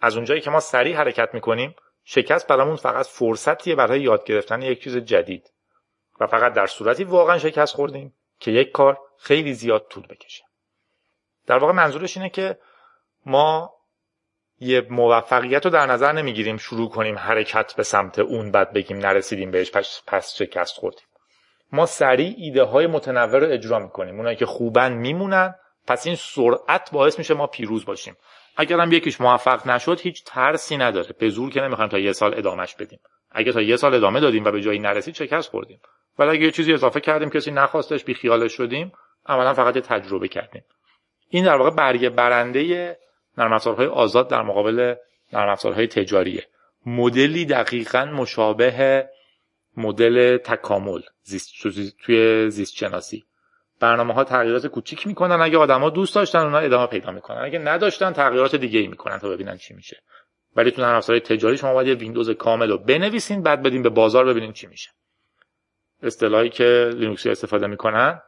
از 0.00 0.16
اونجایی 0.16 0.40
که 0.40 0.50
ما 0.50 0.60
سریع 0.60 0.96
حرکت 0.96 1.34
می‌کنیم 1.34 1.74
شکست 2.04 2.46
برامون 2.46 2.76
فقط 2.76 3.06
فرصتیه 3.06 3.74
برای 3.74 4.00
یاد 4.00 4.24
گرفتن 4.24 4.62
یک 4.62 4.82
چیز 4.82 4.96
جدید. 4.96 5.52
و 6.20 6.26
فقط 6.26 6.52
در 6.52 6.66
صورتی 6.66 7.04
واقعا 7.04 7.38
شکست 7.38 7.74
خوردیم 7.74 8.14
که 8.40 8.50
یک 8.50 8.70
کار 8.70 8.98
خیلی 9.18 9.54
زیاد 9.54 9.86
طول 9.90 10.06
بکشه. 10.06 10.44
در 11.46 11.58
واقع 11.58 11.72
منظورش 11.72 12.16
اینه 12.16 12.28
که 12.30 12.58
ما 13.26 13.74
یه 14.60 14.86
موفقیت 14.90 15.64
رو 15.64 15.70
در 15.70 15.86
نظر 15.86 16.12
نمی‌گیریم 16.12 16.56
شروع 16.56 16.90
کنیم 16.90 17.18
حرکت 17.18 17.74
به 17.74 17.82
سمت 17.82 18.18
اون 18.18 18.50
بعد 18.50 18.72
بگیم 18.72 18.98
نرسیدیم 18.98 19.50
بهش 19.50 19.70
پس, 19.70 20.02
پس 20.06 20.34
شکست 20.34 20.74
خوردیم. 20.74 21.07
ما 21.72 21.86
سریع 21.86 22.34
ایده 22.38 22.62
های 22.62 22.86
متنوع 22.86 23.38
رو 23.38 23.52
اجرا 23.52 23.78
می‌کنیم. 23.78 24.16
اونایی 24.16 24.36
که 24.36 24.46
خوبن 24.46 24.92
میمونن. 24.92 25.54
پس 25.86 26.06
این 26.06 26.16
سرعت 26.16 26.90
باعث 26.92 27.18
میشه 27.18 27.34
ما 27.34 27.46
پیروز 27.46 27.84
باشیم. 27.84 28.16
اگر 28.56 28.80
هم 28.80 28.92
یکیش 28.92 29.20
موفق 29.20 29.66
نشد 29.66 30.00
هیچ 30.00 30.24
ترسی 30.24 30.76
نداره. 30.76 31.14
به 31.18 31.28
زور 31.28 31.50
که 31.50 31.60
نمی‌خوایم 31.60 31.90
تا 31.90 31.98
یه 31.98 32.12
سال 32.12 32.34
ادامهش 32.38 32.74
بدیم. 32.74 32.98
اگه 33.30 33.52
تا 33.52 33.62
یه 33.62 33.76
سال 33.76 33.94
ادامه 33.94 34.20
دادیم 34.20 34.44
و 34.44 34.50
به 34.50 34.60
جایی 34.60 34.78
نرسید 34.78 35.14
شکست 35.14 35.50
خوردیم. 35.50 35.80
ولی 36.18 36.30
اگه 36.30 36.40
یه 36.40 36.50
چیزی 36.50 36.72
اضافه 36.72 37.00
کردیم 37.00 37.30
کسی 37.30 37.50
نخواستش 37.50 38.04
بی 38.04 38.14
خیالش 38.14 38.52
شدیم 38.52 38.92
عملا 39.26 39.54
فقط 39.54 39.76
یه 39.76 39.82
تجربه 39.82 40.28
کردیم. 40.28 40.64
این 41.28 41.44
در 41.44 41.56
واقع 41.56 41.70
برگه 41.70 42.10
برنده 42.10 42.96
نرم 43.38 43.52
افزارهای 43.52 43.86
آزاد 43.86 44.28
در 44.28 44.42
مقابل 44.42 44.94
نرم 45.32 45.48
افزارهای 45.48 45.86
تجاریه. 45.86 46.46
مدلی 46.86 47.44
دقیقا 47.44 48.04
مشابه 48.04 49.08
مدل 49.78 50.36
تکامل 50.36 51.00
زیست 51.22 51.52
توی 52.04 52.50
زیست 52.50 52.76
شناسی 52.76 53.24
برنامه 53.80 54.14
ها 54.14 54.24
تغییرات 54.24 54.66
کوچیک 54.66 55.06
می‌کنن. 55.06 55.40
اگه 55.40 55.58
آدما 55.58 55.90
دوست 55.90 56.14
داشتن 56.14 56.38
اونا 56.38 56.58
ادامه 56.58 56.86
پیدا 56.86 57.10
می‌کنن. 57.10 57.44
اگه 57.44 57.58
نداشتن 57.58 58.12
تغییرات 58.12 58.54
دیگه 58.54 58.80
ای 58.80 58.86
می‌کنن 58.86 59.18
تا 59.18 59.28
ببینن 59.28 59.56
چی 59.56 59.74
میشه. 59.74 60.02
ولی 60.56 60.70
تو 60.70 60.82
نرم 60.82 61.00
تجاری 61.00 61.56
شما 61.56 61.72
باید 61.72 62.00
ویندوز 62.00 62.30
کامل 62.30 62.68
رو 62.68 62.78
بنویسین 62.78 63.42
بعد 63.42 63.62
بدین 63.62 63.82
به 63.82 63.88
بازار 63.88 64.24
ببینین 64.24 64.52
چی 64.52 64.66
میشه. 64.66 64.90
اصطلاحی 66.02 66.50
که 66.50 66.90
لینوکسی 66.94 67.30
استفاده 67.30 67.66
می‌کنن 67.66 68.20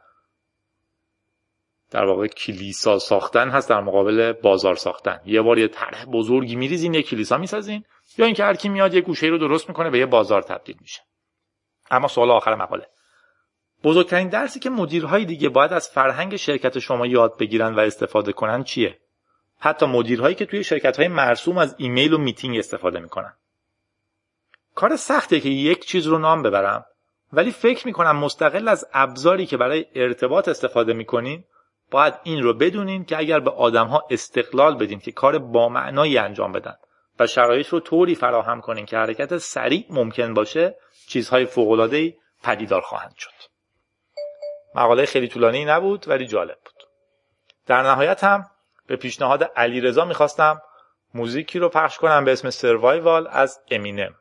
در 1.91 2.05
واقع 2.05 2.27
کلیسا 2.27 2.99
ساختن 2.99 3.49
هست 3.49 3.69
در 3.69 3.81
مقابل 3.81 4.33
بازار 4.33 4.75
ساختن. 4.75 5.19
یه 5.25 5.41
بار 5.41 5.59
یه 5.59 5.67
طرح 5.67 6.05
بزرگی 6.05 6.55
میریزین 6.55 6.93
یه 6.93 7.03
کلیسا 7.03 7.37
می‌سازین 7.37 7.83
یا 8.17 8.25
اینکه 8.25 8.43
هر 8.43 8.53
کی 8.53 8.69
میاد 8.69 8.93
یه 8.93 9.01
گوشه 9.01 9.27
رو 9.27 9.37
درست 9.37 9.69
می‌کنه 9.69 9.89
به 9.89 9.99
یه 9.99 10.05
بازار 10.05 10.41
تبدیل 10.41 10.77
میشه. 10.81 11.01
اما 11.91 12.07
سوال 12.07 12.31
آخر 12.31 12.55
مقاله. 12.55 12.87
بزرگترین 13.83 14.29
درسی 14.29 14.59
که 14.59 14.69
مدیرهای 14.69 15.25
دیگه 15.25 15.49
باید 15.49 15.73
از 15.73 15.89
فرهنگ 15.89 16.35
شرکت 16.35 16.79
شما 16.79 17.05
یاد 17.05 17.37
بگیرن 17.37 17.75
و 17.75 17.79
استفاده 17.79 18.33
کنن 18.33 18.63
چیه؟ 18.63 18.99
حتی 19.59 19.85
مدیرهایی 19.85 20.35
که 20.35 20.45
توی 20.45 20.63
شرکت 20.63 20.97
های 20.97 21.07
مرسوم 21.07 21.57
از 21.57 21.75
ایمیل 21.77 22.13
و 22.13 22.17
میتینگ 22.17 22.57
استفاده 22.57 22.99
می‌کنن. 22.99 23.33
کار 24.75 24.95
سخته 24.95 25.39
که 25.39 25.49
یک 25.49 25.85
چیز 25.85 26.07
رو 26.07 26.17
نام 26.17 26.43
ببرم 26.43 26.85
ولی 27.33 27.51
فکر 27.51 27.87
می‌کنم 27.87 28.15
مستقل 28.17 28.67
از 28.67 28.87
ابزاری 28.93 29.45
که 29.45 29.57
برای 29.57 29.85
ارتباط 29.95 30.47
استفاده 30.47 30.93
می‌کنین 30.93 31.43
باید 31.91 32.13
این 32.23 32.43
رو 32.43 32.53
بدونین 32.53 33.05
که 33.05 33.17
اگر 33.17 33.39
به 33.39 33.51
آدمها 33.51 34.07
استقلال 34.09 34.77
بدین 34.77 34.99
که 34.99 35.11
کار 35.11 35.39
با 35.39 35.69
معنایی 35.69 36.17
انجام 36.17 36.51
بدن 36.51 36.75
و 37.19 37.27
شرایط 37.27 37.67
رو 37.67 37.79
طوری 37.79 38.15
فراهم 38.15 38.61
کنین 38.61 38.85
که 38.85 38.97
حرکت 38.97 39.37
سریع 39.37 39.85
ممکن 39.89 40.33
باشه 40.33 40.75
چیزهای 41.11 41.45
فوق‌العاده‌ای 41.45 42.13
پدیدار 42.43 42.81
خواهند 42.81 43.15
شد. 43.17 43.33
مقاله 44.75 45.05
خیلی 45.05 45.27
طولانی 45.27 45.65
نبود 45.65 46.07
ولی 46.07 46.27
جالب 46.27 46.57
بود. 46.65 46.83
در 47.65 47.81
نهایت 47.81 48.23
هم 48.23 48.45
به 48.87 48.95
پیشنهاد 48.95 49.43
علیرضا 49.43 50.05
می‌خواستم 50.05 50.61
موزیکی 51.13 51.59
رو 51.59 51.69
پخش 51.69 51.97
کنم 51.97 52.25
به 52.25 52.31
اسم 52.31 52.49
سروایوال 52.49 53.27
از 53.31 53.59
امینم. 53.71 54.15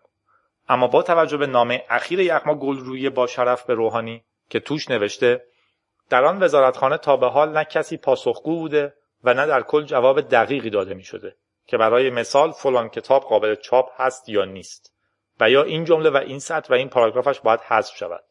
اما 0.69 0.87
با 0.87 1.03
توجه 1.03 1.37
به 1.37 1.47
نامه 1.47 1.85
اخیر 1.89 2.21
یغما 2.21 2.55
گلرویی 2.55 3.09
با 3.09 3.27
شرف 3.27 3.65
به 3.65 3.75
روحانی 3.75 4.25
که 4.49 4.61
توش 4.61 4.91
نوشته 4.91 5.45
در 6.09 6.25
آن 6.25 6.43
وزارتخانه 6.43 6.99
تا 6.99 7.17
به 7.17 7.29
حال 7.29 7.53
نه 7.59 7.65
کسی 7.65 7.97
پاسخگو 7.97 8.57
بوده 8.57 8.95
و 9.25 9.35
نه 9.35 9.47
در 9.47 9.63
کل 9.63 9.85
جواب 9.85 10.21
دقیقی 10.21 10.71
داده 10.71 10.95
می 10.95 11.05
شده 11.05 11.37
که 11.67 11.79
برای 11.79 12.11
مثال 12.11 12.53
فلان 12.53 12.89
کتاب 12.89 13.23
قابل 13.23 13.55
چاپ 13.55 14.01
هست 14.01 14.29
یا 14.29 14.45
نیست. 14.45 15.00
و 15.41 15.51
یا 15.51 15.63
این 15.63 15.85
جمله 15.85 16.11
و 16.11 16.17
این 16.17 16.39
سطر 16.39 16.73
و 16.73 16.77
این 16.77 16.89
پاراگرافش 16.89 17.41
باید 17.41 17.61
حذف 17.61 17.97
شود. 17.97 18.25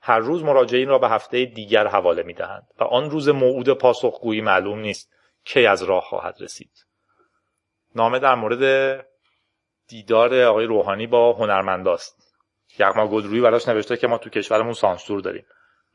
هر 0.00 0.18
روز 0.18 0.44
مراجعین 0.44 0.88
را 0.88 0.98
به 0.98 1.08
هفته 1.08 1.44
دیگر 1.44 1.86
حواله 1.86 2.22
می 2.22 2.34
دهند 2.34 2.68
و 2.78 2.84
آن 2.84 3.10
روز 3.10 3.28
موعود 3.28 3.78
پاسخگویی 3.78 4.40
معلوم 4.40 4.78
نیست 4.78 5.12
کی 5.44 5.66
از 5.66 5.82
راه 5.82 6.02
خواهد 6.02 6.36
رسید. 6.40 6.86
نامه 7.94 8.18
در 8.18 8.34
مورد 8.34 9.06
دیدار 9.88 10.42
آقای 10.42 10.66
روحانی 10.66 11.06
با 11.06 11.32
هنرمنداست 11.32 12.34
یغما 12.78 13.08
گلرویی 13.08 13.40
براش 13.40 13.68
نوشته 13.68 13.96
که 13.96 14.06
ما 14.06 14.18
تو 14.18 14.30
کشورمون 14.30 14.72
سانسور 14.72 15.20
داریم. 15.20 15.44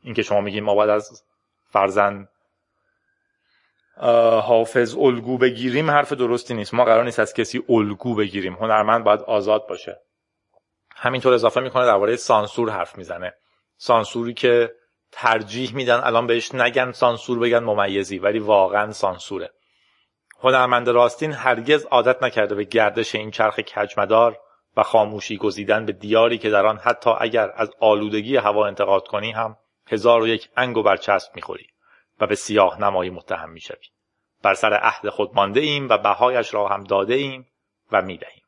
اینکه 0.02 0.22
شما 0.22 0.40
میگیم 0.40 0.64
ما 0.64 0.74
باید 0.74 0.90
از 0.90 1.24
فرزن 1.70 2.28
حافظ 4.42 4.96
الگو 4.96 5.38
بگیریم 5.38 5.90
حرف 5.90 6.12
درستی 6.12 6.54
نیست. 6.54 6.74
ما 6.74 6.84
قرار 6.84 7.04
نیست 7.04 7.18
از 7.18 7.34
کسی 7.34 7.62
الگو 7.68 8.14
بگیریم. 8.14 8.54
هنرمند 8.54 9.04
باید 9.04 9.20
آزاد 9.20 9.66
باشه. 9.68 10.00
همینطور 11.00 11.34
اضافه 11.34 11.60
می‌کنه 11.60 11.86
درباره 11.86 12.16
سانسور 12.16 12.70
حرف 12.70 12.98
می‌زنه. 12.98 13.34
سانسوری 13.76 14.34
که 14.34 14.74
ترجیح 15.12 15.74
میدن 15.74 16.00
الان 16.04 16.26
بهش 16.26 16.54
نگن 16.54 16.92
سانسور 16.92 17.38
بگن 17.38 17.58
ممیزی 17.58 18.18
ولی 18.18 18.38
واقعا 18.38 18.92
سانسوره. 18.92 19.50
هنرمند 20.40 20.88
راستین 20.88 21.32
هرگز 21.32 21.84
عادت 21.84 22.22
نکرده 22.22 22.54
به 22.54 22.64
گردش 22.64 23.14
این 23.14 23.30
چرخ 23.30 23.60
کجمدار 23.60 24.38
و 24.76 24.82
خاموشی 24.82 25.36
گزیدن 25.36 25.86
به 25.86 25.92
دیاری 25.92 26.38
که 26.38 26.50
در 26.50 26.66
آن 26.66 26.78
حتی 26.78 27.10
اگر 27.18 27.52
از 27.54 27.70
آلودگی 27.80 28.36
هوا 28.36 28.66
انتقاد 28.66 29.08
کنی 29.08 29.32
هم 29.32 29.56
هزار 29.86 30.22
و 30.22 30.28
یک 30.28 30.48
انگ 30.56 30.76
و 30.76 30.82
برچسب 30.82 31.34
می‌خوری 31.34 31.66
و 32.20 32.26
به 32.26 32.34
سیاه 32.34 32.80
نمایی 32.80 33.10
متهم 33.10 33.50
می‌شوی. 33.50 33.86
بر 34.42 34.54
سر 34.54 34.74
عهد 34.74 35.08
خود 35.08 35.30
مانده 35.34 35.60
ایم 35.60 35.88
و 35.88 35.98
بهایش 35.98 36.54
را 36.54 36.68
هم 36.68 36.84
داده 36.84 37.14
ایم 37.14 37.46
و 37.92 38.02
می‌دهیم. 38.02 38.42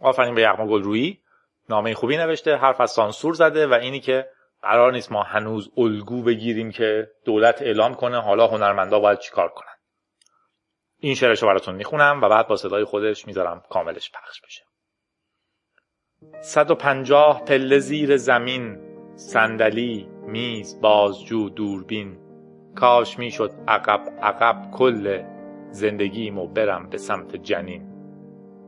آفرین 0.00 0.34
به 0.34 0.42
یغما 0.42 0.66
گلرویی. 0.66 1.20
نامه 1.68 1.94
خوبی 1.94 2.16
نوشته 2.16 2.56
حرف 2.56 2.80
از 2.80 2.90
سانسور 2.90 3.34
زده 3.34 3.66
و 3.66 3.74
اینی 3.74 4.00
که 4.00 4.28
قرار 4.62 4.92
نیست 4.92 5.12
ما 5.12 5.22
هنوز 5.22 5.70
الگو 5.76 6.22
بگیریم 6.22 6.70
که 6.70 7.10
دولت 7.24 7.62
اعلام 7.62 7.94
کنه 7.94 8.20
حالا 8.20 8.46
هنرمندا 8.46 9.00
باید 9.00 9.18
چیکار 9.18 9.48
کنن. 9.48 9.74
این 11.00 11.14
شعرش 11.14 11.42
رو 11.42 11.48
براتون 11.48 11.74
می‌خونم 11.74 12.20
و 12.22 12.28
بعد 12.28 12.48
با 12.48 12.56
صدای 12.56 12.84
خودش 12.84 13.26
می‌ذارم 13.26 13.62
کاملش 13.70 14.10
پخش 14.10 14.40
بشه. 14.40 14.64
150 16.40 17.44
پله 17.44 17.78
زیر 17.78 18.16
زمین 18.16 18.78
صندلی 19.16 20.08
میز 20.22 20.80
بازجو 20.80 21.48
دوربین. 21.48 22.18
کاش 22.76 23.18
می‌شد 23.18 23.50
عقب 23.68 24.00
عقب 24.22 24.70
کل 24.72 25.24
زندگیمو 25.70 26.46
برم 26.46 26.88
به 26.88 26.98
سمت 26.98 27.36
جنین. 27.36 27.88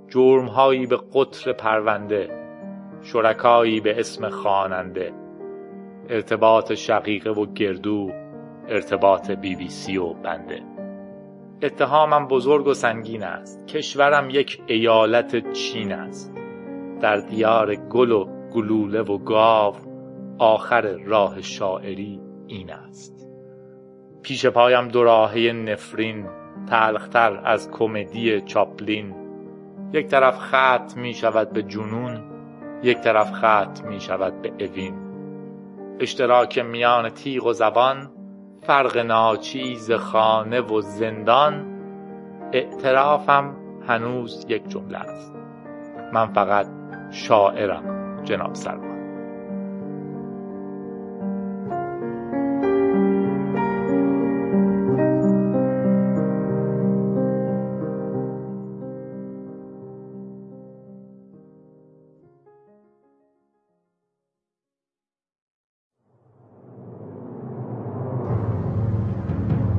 جرمهایی 0.09 0.87
به 0.87 0.99
قطر 1.15 1.53
پرونده 1.53 2.40
شرکایی 3.03 3.81
به 3.81 4.01
اسم 4.01 4.29
خواننده. 4.29 5.13
ارتباط 6.09 6.73
شقیقه 6.75 7.31
و 7.31 7.47
گردو 7.53 8.11
ارتباط 8.69 9.31
بی 9.31 9.57
بی 9.57 9.69
سی 9.69 9.97
و 9.97 10.13
بنده. 10.13 10.63
اتهامم 11.63 12.29
بزرگ 12.29 12.67
و 12.67 12.75
سنگین 12.75 13.23
است. 13.23 13.67
کشورم 13.67 14.31
یک 14.31 14.63
ایالت 14.67 15.53
چین 15.53 15.93
است. 15.93 16.35
در 17.01 17.17
دیار 17.17 17.75
گل 17.75 18.11
و 18.13 18.27
گلوله 18.55 19.01
و 19.01 19.19
گاو 19.19 19.75
آخر 20.39 20.97
راه 21.07 21.41
شاعری 21.41 22.21
این 22.47 22.73
است. 22.73 23.29
پیش 24.23 24.47
پایم 24.47 24.89
دو 24.89 25.05
راهه 25.05 25.53
نفرین 25.53 26.27
تلختر 26.69 27.41
از 27.45 27.71
کمدی 27.71 28.41
چاپلین. 28.41 29.15
یک 29.93 30.07
طرف 30.07 30.39
خط 30.39 30.97
می 30.97 31.15
شود 31.15 31.53
به 31.53 31.63
جنون 31.63 32.30
یک 32.83 33.01
طرف 33.01 33.33
خط 33.33 33.85
می 33.85 34.01
شود 34.01 34.43
به 34.43 34.65
اوین. 34.65 34.95
اشتراک 36.01 36.59
میان 36.59 37.09
تیغ 37.09 37.47
و 37.47 37.53
زبان 37.53 38.11
فرق 38.63 38.99
ناچیز 38.99 39.93
خانه 39.93 40.61
و 40.61 40.81
زندان. 40.81 41.67
اعترافم 42.53 43.57
هنوز 43.89 44.47
یک 44.49 44.69
جمله 44.69 44.99
است. 44.99 45.35
من 46.13 46.27
فقط 46.27 46.67
شاعرم 47.11 48.21
جناب 48.25 48.55
سلمان 48.55 48.90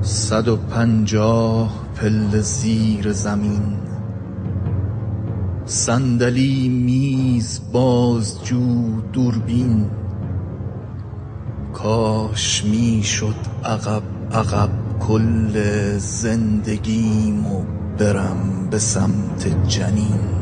صد 0.03 0.47
و 0.47 0.55
پنجاه 0.55 1.85
پله 1.95 2.41
زیر 2.41 3.11
زمین. 3.11 3.77
صندلی 5.65 6.69
میز 6.69 7.61
بازجو 7.71 9.01
دوربین. 9.13 9.85
کاش 11.73 12.65
می‌شد 12.65 13.35
عقب 13.65 14.03
عقب 14.31 14.69
کل 14.99 15.51
زندگیمو 15.97 17.63
برم 17.97 18.67
به 18.71 18.79
سمت 18.79 19.67
جنین. 19.67 20.40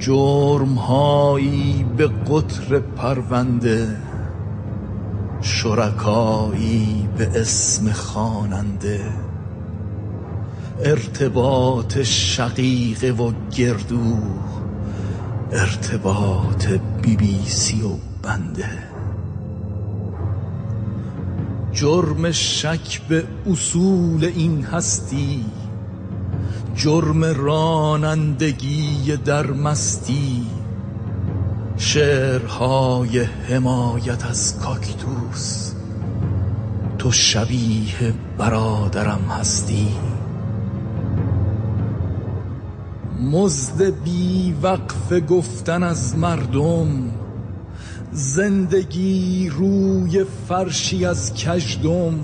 جرمهایی 0.00 1.86
به 1.96 2.06
قطر 2.06 2.78
پرونده 2.78 3.96
شرکایی 5.40 7.08
به 7.18 7.40
اسم 7.40 7.92
خواننده. 7.92 9.00
ارتباط 10.84 11.98
شقیقه 11.98 13.10
و 13.10 13.32
گردو 13.56 14.16
ارتباط 15.52 16.66
بی 17.02 17.16
بی 17.16 17.40
سی 17.46 17.82
و 17.82 17.90
بنده. 18.22 18.68
جرم 21.72 22.30
شک 22.30 23.00
به 23.08 23.24
اصول 23.50 24.24
این 24.24 24.64
هستی 24.64 25.44
جرم 26.82 27.24
رانندگی 27.24 29.16
در 29.16 29.46
مستی. 29.46 30.46
شعرهای 31.76 33.18
حمایت 33.20 34.26
از 34.26 34.58
کاکتوس. 34.58 35.72
تو 36.98 37.12
شبیه 37.12 38.14
برادرم 38.38 39.20
هستی. 39.40 39.88
مزد 43.32 43.82
بی 44.04 44.54
وقف 44.62 45.12
گفتن 45.28 45.82
از 45.82 46.18
مردم. 46.18 47.10
زندگی 48.12 49.48
روی 49.48 50.24
فرشی 50.48 51.04
از 51.06 51.34
کژدم. 51.34 52.14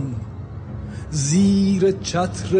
زیر 1.16 1.92
چتر 1.92 2.56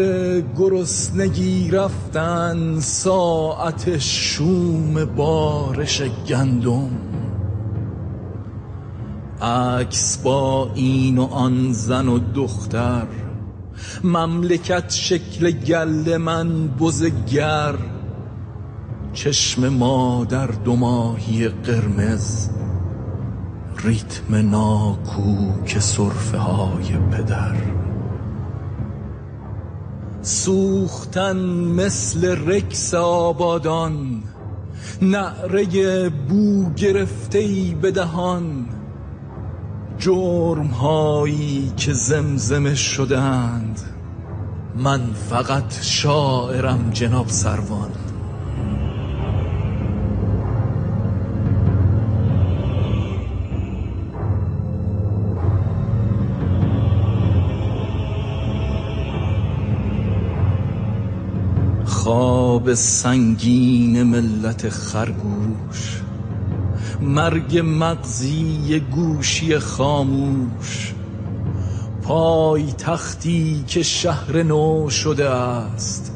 گرسنگی 0.57 1.71
رفتن 1.71 2.79
ساعت 2.79 3.97
شوم 3.97 5.05
بارش 5.05 6.01
گندم. 6.01 6.89
عکس 9.41 10.17
با 10.17 10.71
این 10.75 11.17
و 11.17 11.23
آن 11.23 11.73
زن 11.73 12.07
و 12.07 12.19
دختر 12.33 13.07
مملکت 14.03 14.89
شکل 14.89 15.51
گل 15.51 16.17
من 16.17 16.67
بزگر 16.67 17.75
چشم 19.13 19.69
مادر 19.69 20.47
دو 20.47 20.75
ماهی 20.75 21.47
قرمز 21.47 22.49
ریتم 23.83 24.35
ناکوک 24.35 25.79
سرفه 25.79 26.37
های 26.37 26.97
پدر. 27.11 27.86
سوختن 30.27 31.37
مثل 31.75 32.47
رکس 32.47 32.93
آبادان 32.93 34.23
نعره 35.01 36.09
بو 36.09 36.69
گرفته 36.73 37.39
ای 37.39 37.75
به 37.81 37.91
دهان. 37.91 38.65
جرم 39.99 40.67
هایی 40.67 41.71
که 41.77 41.93
زمزمه 41.93 42.75
شدند 42.75 43.81
من 44.75 45.01
فقط 45.29 45.81
شاعرم 45.81 46.89
جناب 46.93 47.27
سروان. 47.27 48.06
خواب 62.57 62.73
سنگین 62.73 64.03
ملت 64.03 64.69
خرگوش 64.69 66.01
مرگ 67.01 67.61
مغزی 67.65 68.81
گوشی 68.91 69.59
خاموش 69.59 70.93
پای 72.01 72.71
تختی 72.71 73.63
که 73.67 73.83
شهر 73.83 74.43
نو 74.43 74.89
شده 74.89 75.29
است 75.29 76.11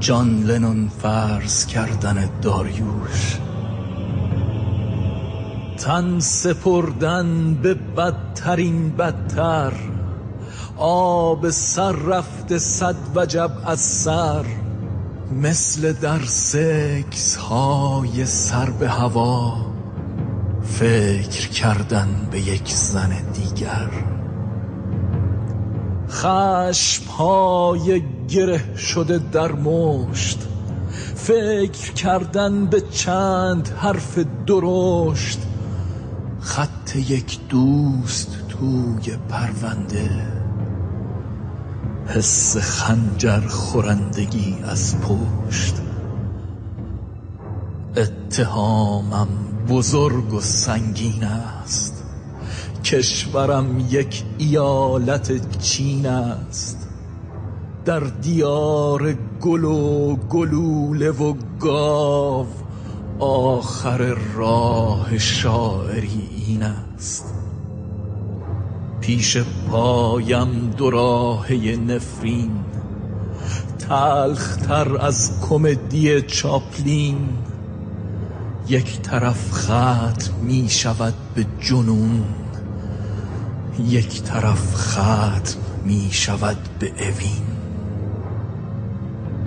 جان 0.00 0.42
لنون 0.42 0.90
فرض 1.02 1.66
کردن 1.66 2.30
داریوش. 2.42 3.38
تن 5.78 6.18
سپردن 6.18 7.54
به 7.54 7.74
بدترین 7.74 8.90
بدتر 8.90 9.72
آب 10.76 11.50
سر 11.50 11.92
رفته 11.92 12.58
صد 12.58 12.96
وجب 13.14 13.50
از 13.64 13.80
سر. 13.80 14.61
مثل 15.40 15.92
در 15.92 16.20
سکس 16.24 17.36
های 17.36 18.26
سر 18.26 18.70
به 18.70 18.88
هوا 18.88 19.56
فکر 20.62 21.48
کردن 21.48 22.28
به 22.30 22.40
یک 22.40 22.68
زن 22.68 23.12
دیگر. 23.32 23.90
خشم 26.10 27.04
های 27.04 28.02
گره 28.28 28.76
شده 28.76 29.18
در 29.18 29.52
مشت 29.52 30.48
فکر 31.14 31.92
کردن 31.92 32.66
به 32.66 32.80
چند 32.80 33.68
حرف 33.68 34.18
درشت 34.46 35.38
خط 36.40 36.96
یک 36.96 37.38
دوست 37.48 38.36
توی 38.48 39.16
پرونده. 39.28 40.10
حس 42.06 42.56
خنجر 42.56 43.40
خورندگی 43.40 44.56
از 44.64 44.96
پشت. 45.00 45.74
اتهامم 47.96 49.28
بزرگ 49.68 50.34
و 50.34 50.40
سنگین 50.40 51.24
است. 51.24 52.04
کشورم 52.84 53.86
یک 53.90 54.24
ایالت 54.38 55.58
چین 55.58 56.06
است. 56.06 56.88
در 57.84 58.00
دیار 58.00 59.14
گل 59.40 59.64
و 59.64 60.16
گلوله 60.16 61.10
و 61.10 61.34
گاو 61.60 62.46
آخر 63.18 64.16
راه 64.34 65.18
شاعری 65.18 66.28
این 66.46 66.62
است. 66.62 67.41
پیش 69.02 69.36
پایم 69.70 70.70
دو 70.76 70.90
راهه 70.90 71.76
نفرین. 71.76 72.50
تلخ 73.78 74.56
تر 74.56 74.96
از 74.96 75.40
کمدی 75.48 76.22
چاپلین. 76.22 77.28
یک 78.68 79.00
طرف 79.00 79.52
ختم 79.52 80.34
می 80.42 80.66
شود 80.68 81.14
به 81.34 81.46
جنون. 81.60 82.24
یک 83.88 84.22
طرف 84.22 84.74
ختم 84.74 85.58
می 85.84 86.08
شود 86.10 86.58
به 86.78 86.86
اوین. 86.86 87.46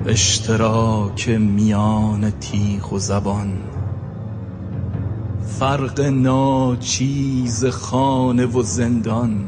اشتراک 0.06 1.30
میان 1.30 2.32
تیغ 2.32 2.94
و 2.94 3.00
زبان. 3.00 3.54
فرق 5.60 6.00
ناچیز 6.02 7.66
خانه 7.66 8.46
و 8.46 8.62
زندان. 8.64 9.48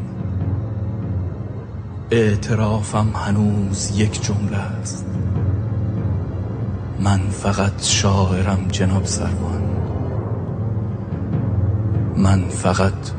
اعترافم 2.11 3.11
هنوز 3.15 3.99
یک 3.99 4.21
جمله 4.21 4.57
است. 4.57 5.05
من 6.99 7.19
فقط 7.19 7.83
شاعرم 7.83 8.67
جناب 8.71 9.03
سروان. 9.05 9.61
من 12.17 12.49
فقط 12.49 13.11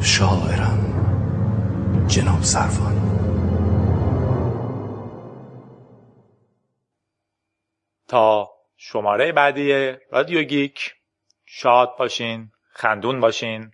شاعرم 0.00 0.78
جناب 2.08 2.42
سروان. 2.42 2.96
تا 8.08 8.48
شماره 8.76 9.32
بعدی 9.32 9.92
رادیو 10.12 10.42
گیک. 10.42 11.03
شاد 11.56 11.96
باشین 11.98 12.52
خندون 12.70 13.20
باشین 13.20 13.70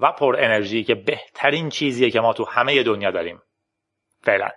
و 0.00 0.12
پر 0.12 0.36
انرژی 0.38 0.84
که 0.84 0.94
بهترین 0.94 1.68
چیزیه 1.68 2.10
که 2.10 2.20
ما 2.20 2.32
تو 2.32 2.44
همه 2.44 2.82
دنیا 2.82 3.10
داریم. 3.10 3.42
فعلا. 4.22 4.50